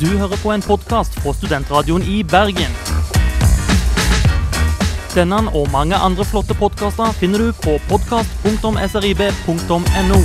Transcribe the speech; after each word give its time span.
Du 0.00 0.06
hører 0.06 0.36
på 0.42 0.52
en 0.54 0.62
podkast 0.62 1.20
fra 1.20 1.32
Studentradioen 1.34 2.02
i 2.06 2.22
Bergen. 2.22 2.70
Denne 5.10 5.40
og 5.50 5.66
mange 5.72 5.96
andre 5.98 6.24
flotte 6.24 6.54
podkaster 6.54 7.12
finner 7.18 7.38
du 7.38 7.52
på 7.64 7.80
podkast.srib.no. 7.88 10.20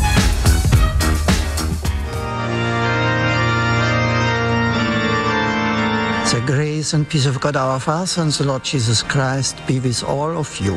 The 6.29 6.42
grace 6.46 6.93
and 6.93 7.10
peace 7.10 7.29
of 7.29 7.42
God 7.42 7.55
our 7.55 7.79
Father 7.79 8.21
and 8.21 8.32
the 8.32 8.43
Lord 8.43 8.74
Jesus 8.74 9.01
Christ 9.01 9.57
be 9.68 9.79
with 9.79 10.04
all 10.04 10.37
of 10.37 10.61
you. 10.61 10.75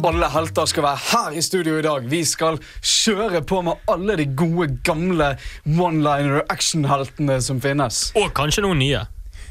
Alle 0.00 0.28
helter 0.32 0.64
skal 0.64 0.84
være 0.86 1.00
her 1.10 1.34
i 1.36 1.42
studio 1.44 1.76
i 1.76 1.84
dag. 1.84 2.06
Vi 2.08 2.22
skal 2.24 2.56
kjøre 2.80 3.42
på 3.44 3.60
med 3.66 3.82
alle 3.90 4.16
de 4.16 4.24
gode, 4.32 4.70
gamle 4.86 5.34
one-liner 5.68 6.40
actionheltene 6.48 7.36
som 7.44 7.60
finnes. 7.60 8.06
Og 8.16 8.30
kanskje 8.36 8.64
noen 8.64 8.80
nye. 8.80 9.02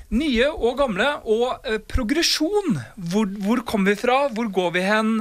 Nye 0.09 0.47
og 0.49 0.79
gamle, 0.79 1.05
og 1.29 1.67
eh, 1.69 1.77
progresjon. 1.85 2.79
Hvor, 3.11 3.27
hvor 3.45 3.59
kommer 3.69 3.91
vi 3.93 3.99
fra? 4.01 4.15
Hvor 4.33 4.47
går 4.49 4.71
vi 4.73 4.81
hen? 4.81 5.11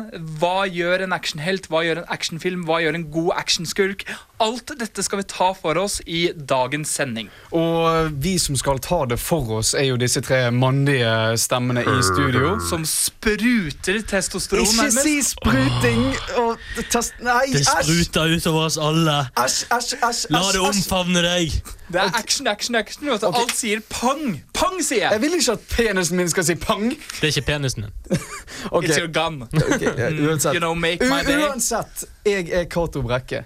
Hva 0.41 0.63
gjør 0.73 1.05
en 1.05 1.13
actionhelt? 1.13 1.67
Hva 1.69 1.83
gjør 1.85 2.01
en 2.01 2.09
actionfilm? 2.15 2.63
Hva 2.65 2.79
gjør 2.81 2.97
en 2.97 3.05
god 3.13 3.35
actionskurk? 3.37 4.07
Alt 4.41 4.73
dette 4.81 5.03
skal 5.05 5.21
vi 5.21 5.27
ta 5.29 5.51
for 5.59 5.77
oss 5.83 5.99
i 6.09 6.29
dagens 6.33 6.89
sending. 6.97 7.29
Og 7.53 8.15
vi 8.23 8.37
som 8.41 8.57
skal 8.57 8.81
ta 8.81 9.03
det 9.11 9.19
for 9.21 9.59
oss, 9.59 9.75
er 9.77 9.91
jo 9.91 9.99
disse 10.01 10.23
tre 10.25 10.47
mannlige 10.55 11.11
stemmene 11.43 11.83
i 11.85 11.97
studio. 12.07 12.55
Som 12.71 12.87
spruter 12.89 14.01
testosteron, 14.09 14.65
Ikke 14.65 14.87
nærmest. 14.87 15.03
si 15.05 15.17
spruting 15.35 16.07
og 16.41 16.57
test... 16.89 17.19
Nei, 17.21 17.43
Det 17.53 17.67
æsj! 17.67 17.85
spruter 17.91 18.37
utover 18.39 18.71
oss 18.71 18.81
alle. 18.81 19.19
Æsj, 19.37 19.61
æsj, 19.75 19.93
æsj. 20.01 20.25
La 20.33 20.41
æsj, 20.47 20.55
det 20.57 20.63
æsj. 20.63 20.71
omfavne 20.71 21.27
deg. 21.29 21.59
Det 21.89 22.01
er 22.07 22.17
action, 22.23 22.47
action, 22.47 22.77
action. 22.77 23.09
Vet 23.11 23.21
du. 23.27 23.31
Alt 23.43 23.55
sier 23.57 23.81
pang. 23.91 24.39
Pang, 24.55 24.78
sier 24.85 25.03
Jeg 25.05 25.13
jeg. 25.13 25.21
vil 25.21 25.35
ikke 25.39 25.53
at 25.53 25.67
penisen 25.77 26.17
min 26.17 26.29
skal 26.31 26.45
si 26.45 26.55
pang. 26.55 26.89
Det 26.91 27.23
er 27.23 27.33
ikke 27.33 27.47
penisen 27.53 27.83
din. 27.89 27.93
okay. 28.71 28.89
It's 28.89 28.99
your 28.99 29.11
gun. 29.13 29.43
okay, 29.53 29.93
ja, 29.99 30.11
uansett. 30.29 30.55
You 30.55 30.61
know, 30.61 30.75
make 30.75 31.05
my 31.05 31.23
day. 31.27 31.43
uansett, 31.49 32.05
jeg 32.27 32.49
er 32.53 32.65
Cato 32.71 33.03
Brekke. 33.03 33.45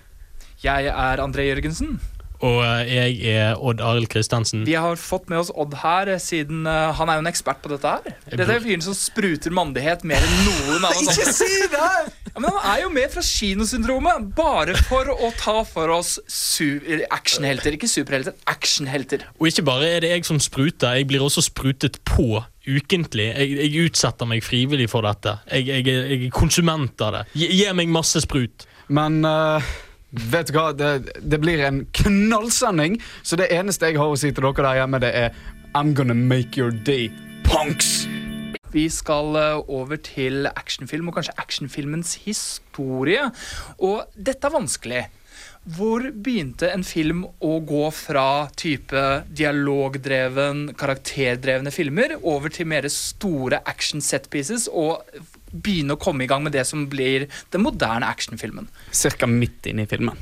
Jeg 0.62 0.86
er 0.86 1.16
André 1.24 1.48
Jørgensen. 1.48 2.00
Og 2.42 2.58
eh, 2.66 2.90
jeg 2.90 3.36
er 3.36 3.60
Odd 3.62 3.82
Arild 3.84 4.08
Kristiansen. 4.10 4.64
Vi 4.66 4.74
har 4.74 4.98
fått 4.98 5.28
med 5.30 5.38
oss 5.38 5.52
Odd 5.54 5.76
her, 5.82 6.10
eh, 6.10 6.20
siden 6.22 6.66
uh, 6.66 6.90
han 6.98 7.10
er 7.10 7.20
jo 7.20 7.24
en 7.24 7.30
ekspert 7.30 7.62
på 7.62 7.70
dette 7.70 7.92
her. 7.92 8.16
Dette 8.26 8.48
er 8.48 8.58
jo 8.58 8.64
fyren 8.64 8.82
som 8.82 8.96
spruter 8.98 9.54
mandighet 9.54 10.02
mer 10.08 10.26
enn 10.26 10.40
noen 10.48 10.88
av 10.88 10.96
oss 10.96 11.06
Ikke 11.12 11.34
si 11.36 11.50
det! 11.70 11.92
Ja, 12.32 12.40
men 12.40 12.48
han 12.48 12.64
er 12.72 12.80
jo 12.82 12.90
med 12.94 13.12
fra 13.12 13.22
kinosyndromet, 13.26 14.30
bare 14.34 14.74
for 14.88 15.10
å 15.12 15.30
ta 15.38 15.58
for 15.68 15.92
oss 15.92 16.16
su 16.26 16.80
actionhelter. 17.12 17.76
Ikke 17.76 17.90
superhelter, 17.90 18.34
actionhelter. 18.48 19.26
Og 19.36 19.50
ikke 19.50 19.66
bare 19.68 19.90
er 19.98 20.02
det 20.02 20.14
jeg 20.14 20.26
som 20.30 20.40
spruter, 20.42 20.96
jeg 20.96 21.10
blir 21.12 21.22
også 21.22 21.44
sprutet 21.44 22.00
på 22.08 22.40
ukentlig. 22.66 23.28
Jeg, 23.36 23.54
jeg 23.60 23.86
utsetter 23.90 24.28
meg 24.30 24.42
frivillig 24.46 24.88
for 24.90 25.04
dette. 25.06 25.36
Jeg, 25.52 25.68
jeg, 25.68 25.86
jeg 25.92 26.26
er 26.30 26.34
konsument 26.34 27.04
av 27.04 27.18
det. 27.18 27.24
Gi, 27.36 27.66
meg 27.76 27.92
masse 27.92 28.24
sprut. 28.24 28.66
Men 28.92 29.20
eh, 29.28 29.72
vet 30.12 30.50
du 30.50 30.56
hva, 30.56 30.70
det, 30.76 31.16
det 31.20 31.40
blir 31.40 31.62
en 31.64 31.84
knallsending, 31.96 32.98
så 33.22 33.38
det 33.40 33.50
eneste 33.54 33.90
jeg 33.90 34.00
har 34.00 34.12
å 34.12 34.18
si 34.18 34.32
til 34.32 34.44
dere 34.44 34.66
der 34.68 34.82
hjemme, 34.82 35.00
det 35.02 35.12
er 35.16 35.38
I'm 35.72 35.94
gonna 35.96 36.14
make 36.14 36.60
your 36.60 36.70
day, 36.70 37.08
punks! 37.48 38.04
Vi 38.72 38.86
skal 38.88 39.36
eh, 39.36 39.58
over 39.68 39.98
til 40.00 40.46
actionfilm, 40.48 41.10
og 41.10 41.18
kanskje 41.18 41.36
actionfilmens 41.40 42.14
historie. 42.24 43.26
Og 43.84 44.06
dette 44.16 44.48
er 44.48 44.54
vanskelig. 44.54 45.02
Hvor 45.76 46.08
begynte 46.10 46.72
en 46.72 46.82
film 46.82 47.26
å 47.44 47.58
gå 47.68 47.84
fra 47.94 48.48
type 48.58 49.02
dialogdreven, 49.30 50.72
karakterdrevne 50.80 51.70
filmer 51.70 52.16
over 52.18 52.50
til 52.50 52.66
mer 52.72 52.88
store 52.90 53.60
action 53.70 54.02
set 54.02 54.26
pieces 54.32 54.66
og 54.72 55.04
begynne 55.52 55.94
å 55.96 56.00
komme 56.00 56.24
i 56.24 56.30
gang 56.30 56.42
med 56.44 56.52
det 56.56 56.64
som 56.68 56.86
blir 56.92 57.28
den 57.52 57.62
moderne 57.64 58.08
actionfilmen? 58.08 58.68
Cirka 58.90 59.26
midt 59.30 59.66
inne 59.70 59.84
i 59.84 59.90
filmen. 59.90 60.16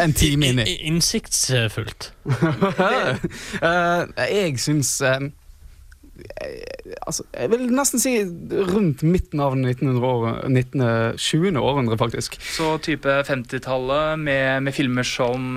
en 0.00 0.12
time 0.12 0.46
inni. 0.52 0.62
i- 0.68 0.86
Innsiktsfullt. 0.88 2.12
uh, 2.26 3.18
jeg 4.28 4.58
syns 4.62 4.94
uh, 5.02 5.20
Altså, 7.06 7.22
jeg 7.30 7.50
vil 7.52 7.68
nesten 7.70 8.00
si 8.02 8.12
rundt 8.66 9.04
midten 9.06 9.38
av 9.40 9.54
1900 9.54 10.48
19. 10.50 10.82
20. 11.14 11.60
århundre, 11.62 11.98
faktisk. 12.00 12.34
Så 12.42 12.72
type 12.82 13.12
50-tallet 13.28 14.18
med, 14.18 14.62
med 14.66 14.74
filmer 14.74 15.06
som 15.06 15.52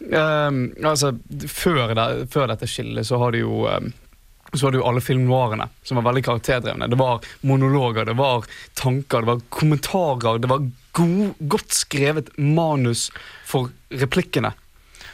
Ehm, 0.00 0.70
altså, 0.80 1.10
før, 1.52 1.90
det, 1.92 2.04
før 2.32 2.46
dette 2.48 2.64
skillet 2.70 3.04
så 3.04 3.18
har 3.20 3.34
du 3.34 3.42
jo 3.42 3.66
ehm, 3.68 3.90
så 4.52 4.66
var 4.66 4.72
det 4.72 4.80
jo 4.80 4.86
alle 4.90 5.02
filmnoirene, 5.04 5.68
som 5.86 6.00
var 6.00 6.08
veldig 6.08 6.24
karakterdrevne. 6.26 6.88
Det 6.90 6.98
var 6.98 7.26
monologer, 7.46 8.08
det 8.08 8.16
var 8.18 8.46
tanker, 8.78 9.22
det 9.22 9.30
var 9.30 9.44
kommentarer. 9.48 10.40
Det 10.42 10.50
var 10.50 10.66
god, 10.98 11.44
godt 11.54 11.76
skrevet 11.76 12.32
manus 12.38 13.08
for 13.46 13.70
replikkene. 14.02 14.52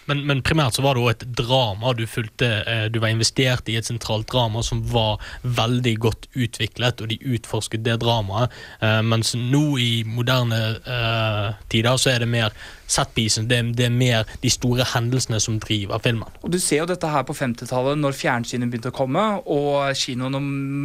Men, 0.07 0.23
men 0.29 0.43
primært 0.47 0.77
så 0.77 0.85
var 0.85 0.97
det 0.97 1.03
også 1.03 1.15
et 1.17 1.37
drama. 1.39 1.93
Du, 1.99 2.05
fulgte, 2.11 2.51
eh, 2.63 2.87
du 2.93 3.01
var 3.03 3.15
investert 3.15 3.69
i 3.71 3.77
et 3.79 3.89
sentralt 3.89 4.29
drama 4.31 4.63
som 4.67 4.83
var 4.91 5.21
veldig 5.43 5.97
godt 6.03 6.29
utviklet, 6.35 7.03
og 7.03 7.13
de 7.13 7.19
utforsket 7.37 7.85
det 7.87 7.99
dramaet. 8.05 8.55
Eh, 8.81 9.03
mens 9.07 9.35
nå 9.37 9.65
i 9.83 9.91
moderne 10.07 10.61
uh, 10.87 11.57
tider 11.73 11.99
så 12.01 12.13
er 12.15 12.23
det 12.23 12.31
mer 12.31 12.55
setpisen, 12.87 13.49
det, 13.51 13.59
det 13.75 13.89
er 13.89 13.95
mer 13.95 14.29
de 14.43 14.51
store 14.53 14.87
hendelsene 14.93 15.41
som 15.43 15.59
driver 15.63 15.99
filmen. 16.03 16.31
Og 16.47 16.53
Du 16.55 16.59
ser 16.63 16.85
jo 16.85 16.89
dette 16.89 17.11
her 17.11 17.25
på 17.27 17.35
50-tallet, 17.35 17.99
når 17.99 18.15
fjernsynet 18.17 18.71
begynte 18.71 18.93
å 18.93 18.97
komme, 18.97 19.25
og 19.43 19.91
kinoene 19.99 20.41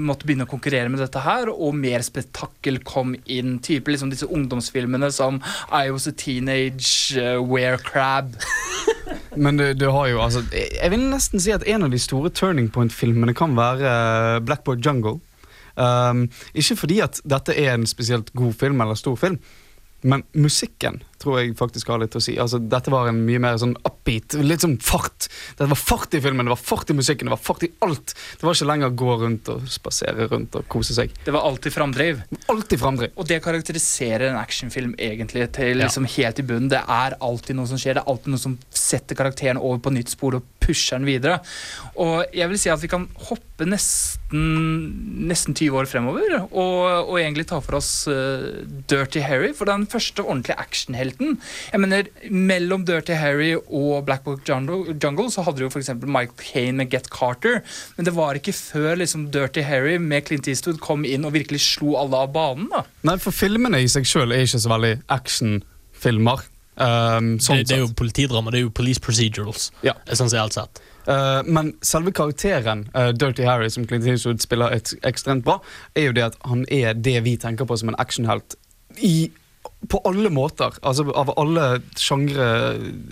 måtte 0.09 0.25
begynne 0.25 0.47
å 0.49 0.51
konkurrere 0.51 0.89
med 0.89 1.03
dette 1.03 1.21
her, 1.21 1.51
og 1.51 1.77
mer 1.77 2.05
spetakkel 2.05 2.81
kom 2.87 3.13
inn. 3.25 3.59
Type 3.61 3.93
liksom 3.93 4.13
disse 4.13 4.29
ungdomsfilmene 4.29 5.11
som 5.13 5.39
I 5.69 5.87
Was 5.93 6.09
a 6.09 6.15
Teenage 6.17 7.19
uh, 7.21 7.37
Wear 7.45 7.77
Crab. 7.85 8.33
Men 9.41 9.57
du, 9.57 9.65
du 9.73 9.87
har 9.89 10.11
jo 10.11 10.21
altså 10.21 10.43
Jeg 10.53 10.91
vil 10.93 11.07
nesten 11.09 11.41
si 11.41 11.53
at 11.53 11.65
en 11.69 11.87
av 11.87 11.93
de 11.93 11.99
store 12.01 12.29
turning 12.29 12.69
point-filmene 12.73 13.33
kan 13.37 13.55
være 13.57 13.89
eh, 13.89 14.39
Blackboard 14.45 14.85
Jungle. 14.85 15.17
Um, 15.71 16.25
ikke 16.53 16.75
fordi 16.75 16.99
at 17.01 17.21
dette 17.23 17.55
er 17.55 17.73
en 17.73 17.87
spesielt 17.87 18.33
god 18.37 18.53
film 18.59 18.81
eller 18.83 18.97
stor 18.99 19.15
film, 19.15 19.37
men 20.03 20.23
musikken 20.33 21.01
tror 21.21 21.37
jeg 21.39 21.53
faktisk 21.57 21.91
har 21.93 21.99
litt 22.01 22.15
å 22.17 22.21
si. 22.23 22.33
Altså, 22.41 22.57
dette 22.57 22.89
var 22.89 23.07
en 23.11 23.19
mye 23.27 23.37
mer 23.41 23.57
sånn 23.61 23.75
upbeat, 23.85 24.33
litt 24.41 24.63
sånn 24.63 24.79
fart. 24.81 25.27
Det 25.59 25.67
var 25.69 25.77
fart 25.77 26.15
i 26.17 26.21
filmen, 26.23 26.47
det 26.47 26.53
var 26.55 26.61
fart 26.61 26.89
i 26.89 26.95
musikken, 26.97 27.29
det 27.29 27.35
var 27.35 27.41
fart 27.45 27.65
i 27.67 27.69
alt. 27.85 28.15
Det 28.39 28.47
var 28.47 28.57
ikke 28.57 28.69
lenger 28.71 28.95
gå 28.97 29.17
rundt 29.21 29.51
og 29.53 29.67
spasere 29.69 30.25
rundt 30.31 30.57
og 30.57 30.65
kose 30.71 30.95
seg. 30.97 31.13
Det 31.25 31.35
var 31.35 31.45
alltid 31.45 31.75
framdriv. 31.75 32.23
Alltid 32.49 32.81
framdriv. 32.81 33.13
Og 33.21 33.29
det 33.29 33.37
karakteriserer 33.45 34.31
en 34.31 34.39
actionfilm 34.41 34.95
egentlig 34.97 35.51
til 35.53 35.77
Ja. 35.77 35.85
liksom 35.85 36.09
helt 36.09 36.39
i 36.39 36.47
bunnen. 36.49 36.69
Det 36.73 36.81
er 36.87 37.17
alltid 37.21 37.55
noe 37.55 37.69
som 37.69 37.77
skjer, 37.77 37.99
det 37.99 38.03
er 38.03 38.09
alltid 38.11 38.33
noe 38.33 38.39
som 38.41 38.57
setter 38.71 39.15
karakteren 39.15 39.61
over 39.61 39.77
på 39.77 39.93
nytt 39.93 40.09
spor 40.09 40.39
og 40.41 40.43
pusher 40.61 40.99
den 40.99 41.07
videre. 41.09 41.39
Og 42.01 42.23
jeg 42.35 42.47
vil 42.51 42.59
si 42.61 42.71
at 42.71 42.81
vi 42.81 42.89
kan 42.91 43.07
hoppe 43.27 43.65
nesten, 43.67 44.45
nesten 45.27 45.55
20 45.57 45.81
år 45.81 45.89
fremover 45.89 46.37
og, 46.39 47.09
og 47.11 47.17
egentlig 47.19 47.47
ta 47.49 47.59
for 47.61 47.77
oss 47.77 48.07
uh, 48.09 48.63
Dirty 48.89 49.21
Harry, 49.25 49.51
for 49.57 49.69
den 49.69 49.85
første 49.91 50.23
ordentlige 50.23 50.57
actionhelten. 50.61 51.37
Jeg 51.73 51.83
mener, 51.83 52.09
Mellom 52.29 52.85
Dirty 52.87 53.17
Harry 53.17 53.53
og 53.57 54.05
Black 54.07 54.23
Book 54.25 54.47
Jungle, 54.47 55.27
så 55.33 55.45
hadde 55.45 55.59
du 55.59 55.67
jo 55.67 55.71
f.eks. 55.73 55.93
Mike 56.01 56.37
Kane 56.41 56.79
med 56.81 56.91
Get 56.93 57.11
Carter, 57.13 57.61
men 57.97 58.07
det 58.07 58.15
var 58.17 58.39
ikke 58.39 58.55
før 58.55 59.01
liksom 59.01 59.29
Dirty 59.33 59.65
Harry 59.67 59.97
med 60.01 60.25
Clint 60.29 60.49
Eastwood 60.51 60.81
kom 60.83 61.05
inn 61.07 61.27
og 61.27 61.35
virkelig 61.35 61.61
slo 61.65 61.97
alle 61.99 62.23
av 62.25 62.33
banen. 62.35 62.69
da. 62.71 62.85
Nei, 63.07 63.17
for 63.21 63.35
filmene 63.35 63.81
i 63.83 63.91
seg 63.91 64.07
sjøl 64.07 64.33
er 64.33 64.45
ikke 64.45 64.63
så 64.63 64.71
veldig 64.71 64.95
actionfilmer. 65.11 66.47
Um, 66.81 67.35
sånn 67.43 67.61
det, 67.61 67.67
det 67.69 67.75
er 67.75 67.83
jo 67.83 67.91
politidrama, 67.97 68.49
det 68.53 68.61
er 68.61 68.65
jo 68.65 68.71
police 68.73 69.01
procedurals, 69.03 69.67
Ja. 69.85 69.93
essensielt 70.09 70.55
sett. 70.57 70.81
Uh, 71.05 71.41
men 71.45 71.73
selve 71.85 72.13
karakteren 72.13 72.87
uh, 72.95 73.11
Dirty 73.13 73.45
Harry, 73.45 73.69
som 73.69 73.85
Clint 73.89 74.05
Eastwood 74.09 74.41
spiller 74.41 74.73
et, 74.73 74.93
ekstremt 75.05 75.45
bra, 75.45 75.59
er 75.97 76.09
jo 76.09 76.15
det 76.17 76.25
at 76.31 76.39
han 76.49 76.65
er 76.73 76.97
det 76.97 77.19
vi 77.25 77.35
tenker 77.41 77.69
på 77.69 77.77
som 77.77 77.93
en 77.93 77.99
actionhelt 78.01 78.55
i, 78.97 79.29
på 79.89 80.01
alle 80.09 80.29
måter. 80.33 80.73
Altså 80.81 81.07
Av 81.17 81.31
alle 81.41 81.67
sjangre 81.97 82.49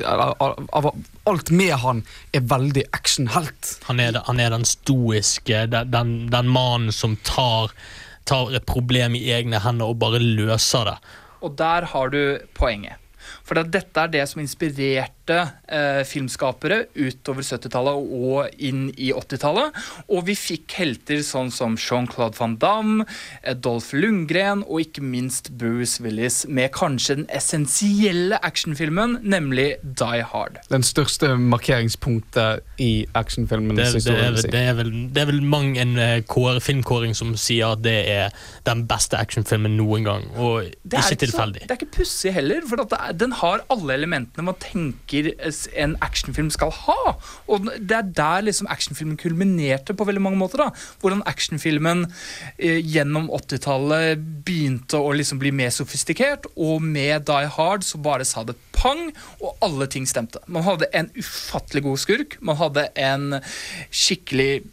av, 0.06 0.36
av, 0.40 0.68
av 0.74 0.90
Alt 1.30 1.50
med 1.54 1.76
han 1.84 2.04
er 2.34 2.46
veldig 2.50 2.88
actionhelt. 2.96 3.76
Han 3.86 4.00
han 4.02 4.40
er 4.42 4.54
den 4.54 4.66
stoiske, 4.66 5.66
den, 5.70 5.92
den, 5.94 6.14
den 6.34 6.50
mannen 6.50 6.94
som 6.96 7.18
tar, 7.22 7.70
tar 8.26 8.50
et 8.56 8.66
problem 8.66 9.18
i 9.18 9.28
egne 9.34 9.62
hender 9.62 9.94
og 9.94 10.00
bare 10.02 10.22
løser 10.22 10.90
det. 10.90 10.98
Og 11.46 11.54
der 11.60 11.86
har 11.94 12.10
du 12.10 12.40
poenget. 12.58 12.98
For 13.50 13.58
dette 13.66 13.98
er 13.98 14.12
det 14.14 14.28
som 14.30 14.44
inspirerte 14.44 15.19
eh, 15.38 16.02
filmskapere 16.08 16.82
utover 16.96 17.46
70-tallet 17.46 18.10
og 18.20 18.62
inn 18.66 18.88
i 18.98 19.12
80-tallet. 19.16 19.76
Og 20.10 20.26
vi 20.30 20.36
fikk 20.40 20.76
helter 20.80 21.22
sånn 21.26 21.52
som 21.54 21.76
Jean-Claude 21.80 22.40
Van 22.40 22.56
Damme, 22.62 23.06
Dolph 23.62 23.92
Lundgren 23.96 24.64
og 24.66 24.82
ikke 24.86 25.04
minst 25.06 25.52
Bruce 25.60 26.02
Willis 26.04 26.42
med 26.50 26.72
kanskje 26.76 27.20
den 27.22 27.28
essensielle 27.36 28.40
actionfilmen, 28.46 29.20
nemlig 29.24 29.70
Die 29.84 30.24
Hard. 30.32 30.60
Den 30.72 30.86
største 30.88 31.36
markeringspunktet 31.40 32.64
i 32.82 33.06
actionfilmenes 33.18 33.94
Det, 33.94 34.04
det, 34.06 34.18
er, 34.18 34.40
det, 34.52 34.64
er 34.72 34.78
vel, 34.80 34.92
det 35.14 35.24
er 35.24 35.30
vel 35.32 35.42
mang 35.46 35.76
en 35.80 35.96
eh, 36.00 36.18
kår, 36.30 36.60
filmkåring 36.64 37.16
som 37.18 37.36
sier 37.40 37.76
at 37.76 37.84
det 37.86 37.98
er 38.12 38.34
den 38.68 38.86
beste 38.90 39.18
actionfilmen 39.20 39.76
noen 39.80 40.06
gang, 40.08 40.26
og 40.38 40.70
Det 40.84 40.98
er 41.00 41.04
ikke 41.04 41.20
ikke 41.20 41.20
så- 41.20 41.26
tilfeldig. 41.26 41.62
Det 41.68 41.72
er 41.72 41.80
ikke 41.80 41.98
pussig 42.00 42.34
heller, 42.34 42.62
for 42.70 42.82
at 42.82 42.90
det 42.90 43.00
er, 43.00 43.14
den 43.14 43.32
har 43.40 43.64
alle 43.70 43.94
elementene 43.94 44.44
man 44.50 44.56
tenker 44.60 45.19
s- 45.50 45.68
en 45.76 45.96
actionfilm 46.06 46.50
skal 46.54 46.72
ha. 46.72 47.16
Og 47.48 47.68
det 47.80 47.96
er 47.98 48.08
der 48.20 48.46
liksom 48.48 48.68
actionfilmen 48.72 49.18
kulminerte 49.20 49.94
på 49.98 50.06
veldig 50.08 50.22
mange 50.26 50.38
måter. 50.42 50.58
da. 50.64 50.70
Hvordan 51.02 51.24
actionfilmen 51.30 52.06
eh, 52.58 52.80
gjennom 52.84 53.30
80-tallet 53.30 54.20
begynte 54.46 54.98
å 55.00 55.12
liksom 55.16 55.40
bli 55.42 55.52
mer 55.52 55.70
sofistikert, 55.76 56.46
og 56.56 56.82
med 56.82 57.26
Die 57.30 57.48
Hard 57.58 57.84
så 57.88 57.98
bare 58.02 58.26
sa 58.26 58.44
det 58.44 58.56
pang, 58.76 59.10
og 59.42 59.58
alle 59.66 59.88
ting 59.92 60.06
stemte. 60.08 60.40
Man 60.48 60.64
hadde 60.64 60.88
en 60.96 61.10
ufattelig 61.18 61.84
god 61.84 61.98
skurk, 62.00 62.38
man 62.42 62.56
hadde 62.62 62.88
en 62.96 63.40
skikkelig 63.92 64.64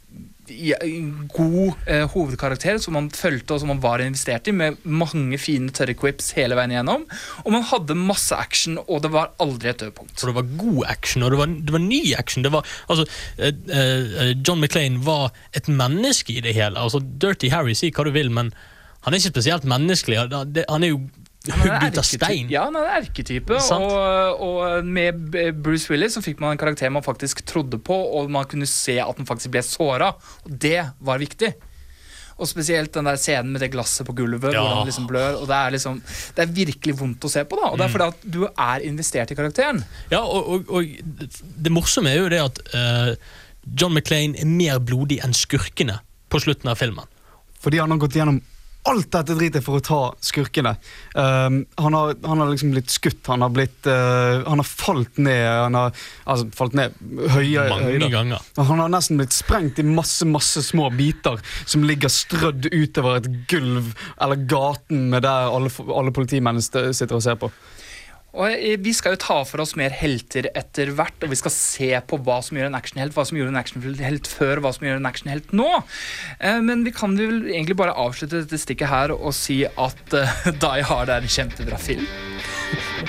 god 0.46 1.88
eh, 1.90 2.04
hovedkarakter 2.12 2.78
som 2.82 2.94
man 2.96 3.08
fulgte 3.14 3.54
og 3.54 3.62
som 3.62 3.70
man 3.72 3.81
var 3.82 4.02
investert 4.04 4.48
i, 4.48 4.54
med 4.54 4.78
mange 4.84 5.38
fine 5.43 5.72
tørre 5.75 5.96
quips 5.98 6.32
hele 6.37 6.58
veien 6.58 6.75
igjennom. 6.75 7.06
Og 7.44 7.50
man 7.54 7.66
hadde 7.66 7.98
masse 7.98 8.37
action, 8.37 8.78
og 8.87 9.02
det 9.04 9.12
var 9.14 9.34
aldri 9.43 9.72
et 9.72 9.82
dødpunkt. 9.82 10.14
For 10.19 10.31
det 10.31 10.38
var 10.38 10.54
god 10.62 10.81
action, 10.93 11.26
og 11.26 11.34
det 11.34 11.40
var, 11.43 11.52
det 11.69 11.76
var 11.76 11.84
ny 11.84 12.02
action. 12.19 12.46
Det 12.46 12.54
var, 12.54 12.66
altså, 12.88 13.06
eh, 13.38 13.52
eh, 13.81 14.32
John 14.37 14.62
McClane 14.62 15.02
var 15.06 15.32
et 15.56 15.69
menneske 15.69 16.37
i 16.37 16.44
det 16.44 16.54
hele. 16.56 16.78
Altså, 16.78 17.02
Dirty 17.02 17.50
Harry, 17.52 17.75
si 17.75 17.90
hva 17.90 18.06
du 18.06 18.14
vil, 18.14 18.31
men 18.31 18.54
han 19.06 19.14
er 19.14 19.20
ikke 19.20 19.37
spesielt 19.37 19.66
menneskelig. 19.69 20.19
Han 20.66 20.82
er 20.82 20.90
jo 20.90 21.04
Han 21.52 21.87
ut 21.93 21.98
av 21.98 22.06
stein. 22.06 22.48
Ja, 22.50 22.64
han 22.69 22.76
er 22.76 22.88
en 22.88 23.04
erketype. 23.04 23.60
Og, 23.76 24.43
og 24.48 24.84
med 24.84 25.31
Bruce 25.62 25.88
Willis 25.93 26.16
så 26.19 26.22
fikk 26.25 26.40
man 26.43 26.54
en 26.56 26.58
karakter 26.60 26.90
man 26.90 27.02
faktisk 27.06 27.44
trodde 27.46 27.78
på, 27.78 27.94
og 27.94 28.31
man 28.31 28.44
kunne 28.50 28.66
se 28.66 28.98
at 29.02 29.16
han 29.20 29.26
faktisk 29.28 29.50
ble 29.54 29.62
såra. 29.66 30.12
Og 30.44 30.50
det 30.66 30.81
var 31.00 31.19
viktig. 31.22 31.52
Og 32.37 32.44
spesielt 32.50 32.93
den 32.93 33.06
der 33.08 33.16
scenen 33.16 33.54
med 33.54 33.62
det 33.64 33.70
glasset 33.72 34.04
på 34.04 34.12
gulvet 34.19 34.52
Ja. 34.52 34.60
hvor 34.60 34.75
han 34.82 34.87
liksom 34.90 35.06
blør. 35.08 35.38
Og 35.40 35.46
det 35.48 35.56
er 35.56 35.70
liksom 35.72 36.02
Det 36.37 36.43
er 36.44 36.52
virkelig 36.52 36.98
vondt 36.98 37.25
å 37.25 37.31
se 37.32 37.44
på, 37.48 37.56
da. 37.56 37.70
Og 37.70 37.78
Mm. 37.78 37.78
det 37.78 37.87
er 37.87 37.93
fordi 37.94 38.08
at 38.08 38.26
du 38.31 38.43
er 38.44 38.81
investert 38.84 39.31
i 39.32 39.34
karakteren. 39.38 39.84
Ja, 40.10 40.20
og, 40.20 40.50
og, 40.50 40.69
og 40.69 40.84
det 41.62 41.72
morsomme 41.72 42.10
er 42.12 42.19
jo 42.19 42.28
det 42.28 42.43
at 42.43 42.60
uh, 42.75 43.14
John 43.81 43.94
McClane 43.94 44.37
er 44.38 44.44
mer 44.44 44.78
blodig 44.78 45.22
enn 45.25 45.32
skurkene 45.32 46.00
på 46.28 46.38
slutten 46.44 46.69
av 46.69 46.76
filmen. 46.76 47.08
Fordi 47.64 47.78
han 47.81 47.90
har 47.90 47.98
gått 48.04 48.12
gjennom 48.19 48.43
alt 48.90 49.08
dette 49.12 49.36
dritet 49.38 49.64
for 49.66 49.78
å 49.78 49.84
ta 49.84 50.00
skurkene. 50.24 50.74
Um, 51.14 51.60
han, 51.80 51.96
har, 51.96 52.14
han 52.26 52.42
har 52.42 52.50
liksom 52.52 52.72
blitt 52.74 52.92
skutt, 52.92 53.22
han 53.26 53.44
har 53.44 53.52
blitt 53.54 53.88
uh, 53.88 54.42
Han 54.46 54.60
har 54.60 54.68
falt 54.68 55.18
ned 55.22 55.44
Han 55.46 55.76
har 55.78 55.92
altså, 56.24 56.46
falt 56.56 56.76
ned 56.78 56.94
høye 57.34 57.66
Mange 57.70 57.90
høyder. 57.90 58.08
ganger. 58.12 58.50
Han 58.58 58.82
har 58.82 58.92
nesten 58.92 59.20
blitt 59.20 59.34
sprengt 59.36 59.80
i 59.82 59.86
masse 59.86 60.26
masse 60.28 60.62
små 60.66 60.88
biter 60.96 61.40
som 61.68 61.84
ligger 61.86 62.10
strødd 62.12 62.68
utover 62.72 63.20
et 63.20 63.28
gulv 63.50 63.92
eller 64.22 64.46
gaten 64.48 65.08
med 65.12 65.24
der 65.26 65.50
alle, 65.52 65.70
alle 65.92 66.14
politimennene 66.14 66.62
sitter 66.62 67.16
og 67.18 67.24
ser 67.24 67.38
på. 67.40 67.50
Og 68.36 68.52
eh, 68.52 68.76
Vi 68.82 68.92
skal 68.96 69.16
jo 69.16 69.20
ta 69.22 69.38
for 69.48 69.62
oss 69.64 69.74
mer 69.78 69.94
helter 69.96 70.48
etter 70.56 70.92
hvert, 70.96 71.16
og 71.24 71.32
vi 71.32 71.38
skal 71.40 71.54
se 71.54 71.90
på 72.08 72.18
hva 72.26 72.38
som 72.44 72.58
gjør 72.58 72.68
en 72.70 72.78
actionhelt, 72.78 73.14
hva 73.16 73.24
som 73.28 73.38
gjorde 73.38 73.54
en 73.54 73.60
actionhelt 73.62 74.28
før, 74.30 74.60
hva 74.64 74.74
som 74.76 74.86
gjør 74.88 75.00
en 75.00 75.08
actionhelt 75.10 75.54
nå. 75.56 75.70
Eh, 76.40 76.60
Men 76.64 76.84
vi 76.86 76.92
kan 76.96 77.16
vel 77.18 77.46
egentlig 77.48 77.78
bare 77.80 77.96
avslutte 77.96 78.44
dette 78.44 78.60
stikket 78.60 78.92
her 78.92 79.14
og 79.16 79.32
si 79.36 79.62
at 79.66 80.16
eh, 80.16 80.36
Die 80.66 80.84
Hard 80.86 81.12
er 81.12 81.24
en 81.24 81.36
kjempebra 81.38 81.80
film. 81.80 82.06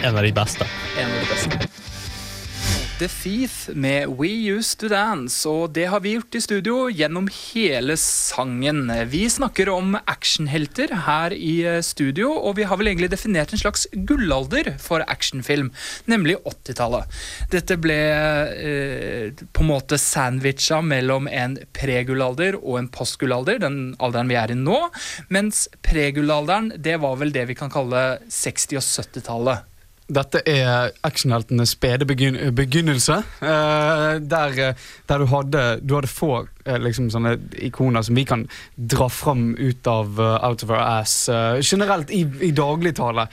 En 0.03 0.15
av 0.15 0.23
de 0.23 0.31
beste. 0.35 0.67
En 0.97 1.11
av 1.11 1.19
de 1.21 1.29
beste. 1.33 1.86
The 2.97 3.07
Thief 3.07 3.67
med 3.77 4.07
We 4.17 4.29
Used 4.49 4.79
To 4.81 4.87
Dance, 4.89 5.45
og 5.45 5.75
det 5.75 5.83
har 5.91 6.01
vi 6.01 6.15
gjort 6.15 6.33
i 6.33 6.39
studio 6.41 6.77
gjennom 6.89 7.27
hele 7.29 7.93
sangen. 8.01 8.89
Vi 9.11 9.19
snakker 9.29 9.69
om 9.69 9.93
actionhelter 9.99 10.95
her 11.05 11.35
i 11.35 11.59
eh, 11.61 11.77
studio, 11.85 12.31
og 12.33 12.55
vi 12.57 12.65
har 12.65 12.79
vel 12.81 12.89
egentlig 12.89 13.11
definert 13.13 13.53
en 13.53 13.61
slags 13.61 13.85
gullalder 14.09 14.71
for 14.81 15.05
actionfilm, 15.05 15.69
nemlig 16.09 16.39
80-tallet. 16.41 17.21
Dette 17.53 17.77
ble 17.77 17.99
eh, 18.65 19.45
på 19.45 19.67
en 19.67 19.71
måte 19.75 20.01
sandwicha 20.01 20.81
mellom 20.81 21.29
en 21.29 21.59
pregullalder 21.77 22.57
og 22.63 22.81
en 22.81 22.91
postgullalder, 22.97 23.61
den 23.61 23.81
alderen 24.01 24.33
vi 24.33 24.41
er 24.41 24.55
i 24.55 24.57
nå, 24.57 24.81
mens 25.29 25.67
pregullalderen, 25.85 26.73
det 26.81 26.97
var 27.05 27.21
vel 27.21 27.35
det 27.35 27.45
vi 27.53 27.61
kan 27.61 27.69
kalle 27.69 28.07
60- 28.25 28.79
og 28.81 28.87
70-tallet. 28.89 29.66
Dette 30.07 30.39
er 30.47 30.93
actionheltenes 31.03 31.73
spede 31.75 32.05
begyn 32.07 32.37
begynnelse. 32.55 33.17
Uh, 33.41 34.15
der, 34.23 34.75
der 35.09 35.19
du 35.19 35.27
hadde, 35.27 35.63
du 35.83 35.97
hadde 35.97 36.07
få 36.07 36.29
uh, 36.47 36.77
liksom 36.79 37.09
sånne 37.11 37.33
ikoner 37.67 38.05
som 38.07 38.15
vi 38.15 38.23
kan 38.27 38.45
dra 38.75 39.09
fram 39.11 39.49
ut 39.59 39.89
av 39.91 40.15
uh, 40.15 40.37
Out 40.47 40.63
of 40.63 40.71
Our 40.71 40.79
Ass. 40.79 41.17
generelt 41.61 42.11
i, 42.11 42.21
i 42.41 42.51
dagligtale. 42.55 43.27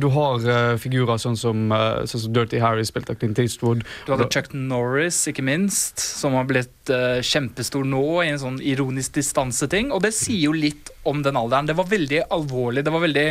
Du 0.00 0.08
har 0.12 0.76
figurer 0.80 1.18
sånn 1.20 1.36
som, 1.38 1.68
sånn 1.70 2.22
som 2.24 2.34
Dirty 2.34 2.60
Harry, 2.60 2.84
spilt 2.84 3.08
av 3.10 3.18
Clint 3.20 3.38
Eastwood. 3.40 3.84
Du 4.06 4.12
hadde 4.12 4.28
Chuck 4.32 4.52
Norris, 4.52 5.22
ikke 5.30 5.44
minst, 5.46 6.00
som 6.02 6.36
har 6.36 6.48
blitt 6.48 6.92
kjempestor 7.24 7.86
nå 7.88 8.04
i 8.24 8.30
en 8.32 8.40
sånn 8.42 8.60
ironisk 8.64 9.16
distanseting. 9.16 9.92
Og 9.94 10.02
det 10.04 10.12
sier 10.16 10.48
jo 10.48 10.56
litt 10.56 10.92
om 11.08 11.22
den 11.24 11.38
alderen. 11.40 11.68
Det 11.70 11.76
var 11.78 11.88
veldig 11.88 12.24
alvorlig, 12.34 12.84
det 12.84 12.94
var 12.94 13.04
veldig 13.06 13.26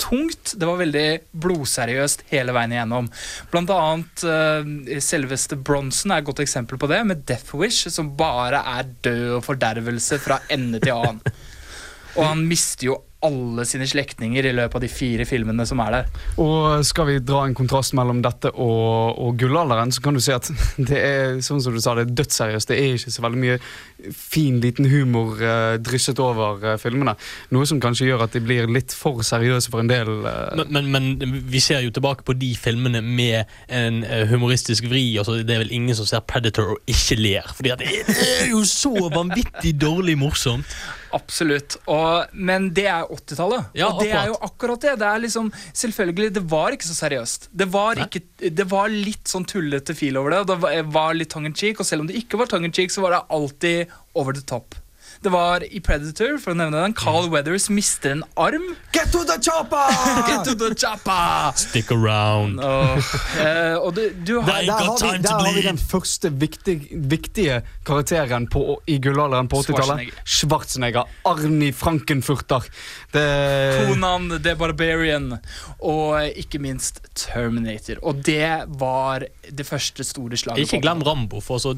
tungt, 0.00 0.54
det 0.56 0.68
var 0.68 0.80
veldig 0.80 1.06
blodseriøst 1.44 2.26
hele 2.32 2.54
veien 2.56 2.74
igjennom. 2.74 3.10
Blant 3.52 3.72
annet 3.74 4.24
uh, 4.24 4.96
selveste 5.04 5.58
Bronson 5.60 6.14
er 6.14 6.22
et 6.22 6.28
godt 6.30 6.42
eksempel 6.44 6.80
på 6.80 6.90
det, 6.90 7.02
med 7.06 7.24
Death 7.28 7.54
Wish, 7.58 7.90
som 7.92 8.14
bare 8.18 8.64
er 8.78 8.90
død 9.04 9.38
og 9.38 9.46
fordervelse 9.46 10.20
fra 10.22 10.40
ende 10.52 10.82
til 10.82 10.96
annen. 10.96 11.22
Og 12.18 12.26
han 12.26 12.42
mister 12.48 12.88
jo 12.88 12.98
alle 13.20 13.66
sine 13.68 13.84
slektninger 13.88 14.46
i 14.48 14.52
løpet 14.56 14.78
av 14.78 14.82
de 14.84 14.88
fire 14.88 15.26
filmene 15.28 15.66
som 15.68 15.80
er 15.84 15.92
der. 15.98 16.06
Og 16.40 16.84
skal 16.88 17.08
vi 17.10 17.18
dra 17.20 17.42
en 17.44 17.56
kontrast 17.56 17.92
mellom 17.96 18.22
dette 18.24 18.52
og, 18.54 19.20
og 19.20 19.36
gullalderen, 19.40 19.92
så 19.92 20.02
kan 20.04 20.16
du 20.16 20.22
si 20.24 20.32
at 20.34 20.48
det 20.90 21.00
er 21.00 21.42
sånn 21.44 21.60
som 21.62 21.76
du 21.76 21.82
sa, 21.82 21.94
det 21.98 22.08
er 22.08 22.14
dødsseriøst. 22.22 22.72
Det 22.72 22.78
er 22.80 22.96
ikke 22.96 23.12
så 23.12 23.26
veldig 23.26 23.42
mye 23.44 23.58
fin, 24.14 24.60
liten 24.62 24.88
humor 24.90 25.40
uh, 25.42 25.76
drysset 25.82 26.20
over 26.22 26.62
uh, 26.64 26.76
filmene. 26.80 27.14
Noe 27.54 27.68
som 27.68 27.80
kanskje 27.82 28.10
gjør 28.10 28.26
at 28.26 28.36
de 28.36 28.42
blir 28.44 28.70
litt 28.70 28.94
for 28.96 29.24
seriøse 29.26 29.72
for 29.72 29.84
en 29.84 29.90
del. 29.90 30.12
Uh... 30.24 30.62
Men, 30.62 30.90
men, 30.92 31.12
men 31.20 31.36
vi 31.50 31.62
ser 31.64 31.84
jo 31.84 31.92
tilbake 31.94 32.26
på 32.26 32.36
de 32.38 32.52
filmene 32.58 33.02
med 33.04 33.50
en 33.68 34.02
humoristisk 34.30 34.88
vri. 34.90 35.04
Altså, 35.20 35.40
det 35.44 35.56
er 35.56 35.64
vel 35.64 35.74
ingen 35.76 35.96
som 35.96 36.08
ser 36.08 36.24
Predator 36.26 36.76
og 36.76 36.90
ikke 36.90 37.18
ler. 37.20 37.52
For 37.54 37.66
det 37.66 37.76
er 37.76 38.50
jo 38.52 38.64
så 38.68 38.94
vanvittig 39.12 39.76
dårlig 39.80 40.16
morsomt. 40.20 40.66
Absolutt. 41.16 41.76
Og, 41.90 42.30
men 42.32 42.68
det 42.74 42.86
er 42.90 43.08
80-tallet. 43.10 43.70
Ja, 43.78 43.90
og 43.90 44.02
det 44.04 44.12
er 44.14 44.30
jo 44.30 44.36
akkurat. 44.46 44.80
det. 44.80 44.96
Det 45.00 45.08
er 45.08 45.22
liksom, 45.24 45.50
selvfølgelig, 45.82 46.34
det 46.36 46.44
var 46.50 46.76
ikke 46.76 46.88
så 46.88 46.96
seriøst. 46.96 47.48
Det 47.50 47.66
var, 47.72 47.98
ikke, 48.04 48.22
det 48.48 48.66
var 48.70 48.92
litt 48.92 49.30
sånn 49.30 49.46
tullete 49.48 49.96
fil 49.98 50.18
over 50.20 50.36
det. 50.36 50.42
Det 50.50 50.58
var, 50.62 50.76
var 50.94 51.18
litt 51.18 51.32
tongue 51.32 51.50
in 51.50 51.56
cheek, 51.56 51.82
og 51.82 51.88
selv 51.88 52.04
om 52.04 52.10
det 52.10 52.18
ikke 52.20 52.40
var 52.40 52.50
tongue 52.50 52.70
in 52.70 52.76
cheek, 52.76 52.94
så 52.94 53.04
var 53.04 53.16
det 53.16 53.22
alltid 53.36 53.89
over 54.14 54.32
the 54.32 54.40
top. 54.42 54.74
Det 55.22 55.28
var 55.32 55.64
i 55.68 55.80
Predator, 55.84 56.38
for 56.40 56.54
å 56.54 56.56
nevne 56.56 56.80
den, 56.80 56.94
Carl 56.96 57.28
Weathers 57.28 57.68
mister 57.68 58.14
en 58.16 58.22
arm. 58.40 58.70
Get 58.96 59.12
to 59.12 59.20
the 59.28 59.36
chopper! 59.36 59.92
Get 60.30 60.46
to 60.48 60.54
the 60.56 60.72
choppa! 60.74 61.52
Stick 61.60 61.92
around. 61.92 62.60
Og, 62.64 63.10
eh, 63.36 63.76
og 63.76 63.94
du, 63.98 64.06
du 64.24 64.38
har 64.40 64.64
Der 64.64 64.72
har, 64.72 64.96
vi, 64.96 65.18
der 65.20 65.44
har 65.44 65.54
vi 65.54 65.66
den 65.66 65.78
første 65.78 66.32
viktig, 66.32 66.78
viktige 67.12 67.60
karakteren 67.84 68.48
på, 68.50 68.80
i 68.88 68.96
gullalderen 69.02 69.50
på 69.52 69.60
80-tallet. 69.60 70.16
Schwarzenegger. 70.24 71.04
Arni 71.28 71.50
Arnie 71.60 71.72
Frankenfurter. 71.72 72.64
Det, 73.12 73.26
Conan 73.90 74.30
the 74.42 74.54
Barbarian 74.56 75.34
og 75.78 76.38
ikke 76.38 76.60
minst 76.62 77.02
Terminator. 77.18 78.00
Og 78.02 78.22
det 78.24 78.64
var 78.80 79.24
det 79.50 79.66
første 79.66 80.04
store 80.04 80.36
slaget. 80.36 80.64
Ikke 80.64 80.80
glem 80.80 81.02
Rambo. 81.02 81.40
for 81.40 81.60
altså, 81.60 81.76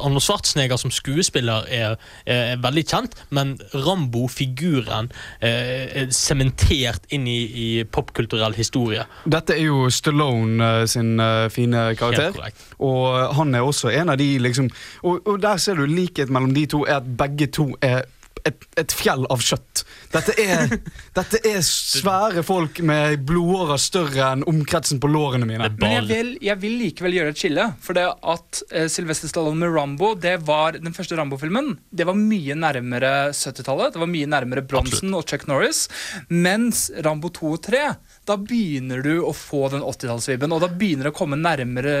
Arnold 0.00 0.24
Schwarzenegger 0.24 0.76
som 0.80 0.90
skuespiller 0.90 1.66
er, 1.68 1.96
er 2.26 2.45
veldig 2.62 2.84
kjent, 2.86 3.16
men 3.34 3.54
Rambo-figuren 3.74 5.10
eh, 5.40 6.02
er 6.02 6.10
sementert 6.14 7.06
inn 7.14 7.26
i, 7.30 7.38
i 7.46 7.68
popkulturell 7.84 8.56
historie. 8.56 9.06
Dette 9.24 9.56
er 9.56 9.66
jo 9.66 9.86
Stallone 9.92 10.70
eh, 10.82 10.86
sin 10.90 11.16
eh, 11.22 11.46
fine 11.52 11.88
karakter. 11.98 12.52
Og 12.84 13.36
han 13.38 13.54
er 13.56 13.66
også 13.66 13.90
en 13.94 14.12
av 14.12 14.18
de 14.20 14.26
liksom 14.42 14.66
Og, 15.02 15.22
og 15.26 15.38
der 15.40 15.56
ser 15.60 15.78
du 15.78 15.86
likhet 15.88 16.30
mellom 16.32 16.52
de 16.54 16.66
to, 16.70 16.82
er 16.84 17.00
at 17.00 17.08
begge 17.18 17.48
to 17.52 17.70
er 17.84 18.04
et, 18.46 18.66
et 18.78 18.94
fjell 18.94 19.26
av 19.32 19.42
kjøtt. 19.42 19.82
Dette 20.14 20.34
er, 20.40 20.70
dette 21.18 21.40
er 21.46 21.60
svære 21.66 22.44
folk 22.46 22.80
med 22.86 23.20
blodårer 23.26 23.80
større 23.80 24.30
enn 24.32 24.44
omkretsen 24.48 25.00
på 25.02 25.10
lårene 25.10 25.48
mine. 25.48 25.70
Men 25.80 25.94
jeg 25.96 26.06
vil, 26.10 26.32
jeg 26.44 26.62
vil 26.62 26.76
likevel 26.82 27.18
gjøre 27.18 27.34
et 27.34 27.42
skille. 27.42 27.66
For 27.82 27.98
det 27.98 28.06
at 28.06 28.62
uh, 28.72 28.86
Sylvester 28.92 29.30
Stallone 29.30 29.60
med 29.60 29.74
Rambo, 29.74 30.14
det 30.18 30.36
var 30.46 30.78
den 30.78 30.94
første 30.96 31.18
Rambo-filmen, 31.18 31.74
det 31.90 32.06
var 32.08 32.18
mye 32.18 32.56
nærmere 32.58 33.12
70-tallet. 33.36 33.96
Det 33.96 34.02
var 34.02 34.12
mye 34.12 34.30
nærmere 34.30 34.64
Bronson 34.66 35.16
og 35.16 35.26
Chuck 35.28 35.48
Norris. 35.50 35.86
Mens 36.32 36.86
Rambo 37.04 37.32
2 37.34 37.52
og 37.56 37.62
3, 37.66 37.82
da 38.28 38.38
begynner 38.40 39.02
du 39.04 39.14
å 39.26 39.32
få 39.36 39.66
den 39.74 39.84
80-tallsvibben. 39.86 40.54
Og 40.54 40.62
da 40.64 40.70
begynner 40.70 41.08
det 41.08 41.14
å 41.14 41.18
komme 41.18 41.38
nærmere 41.40 41.96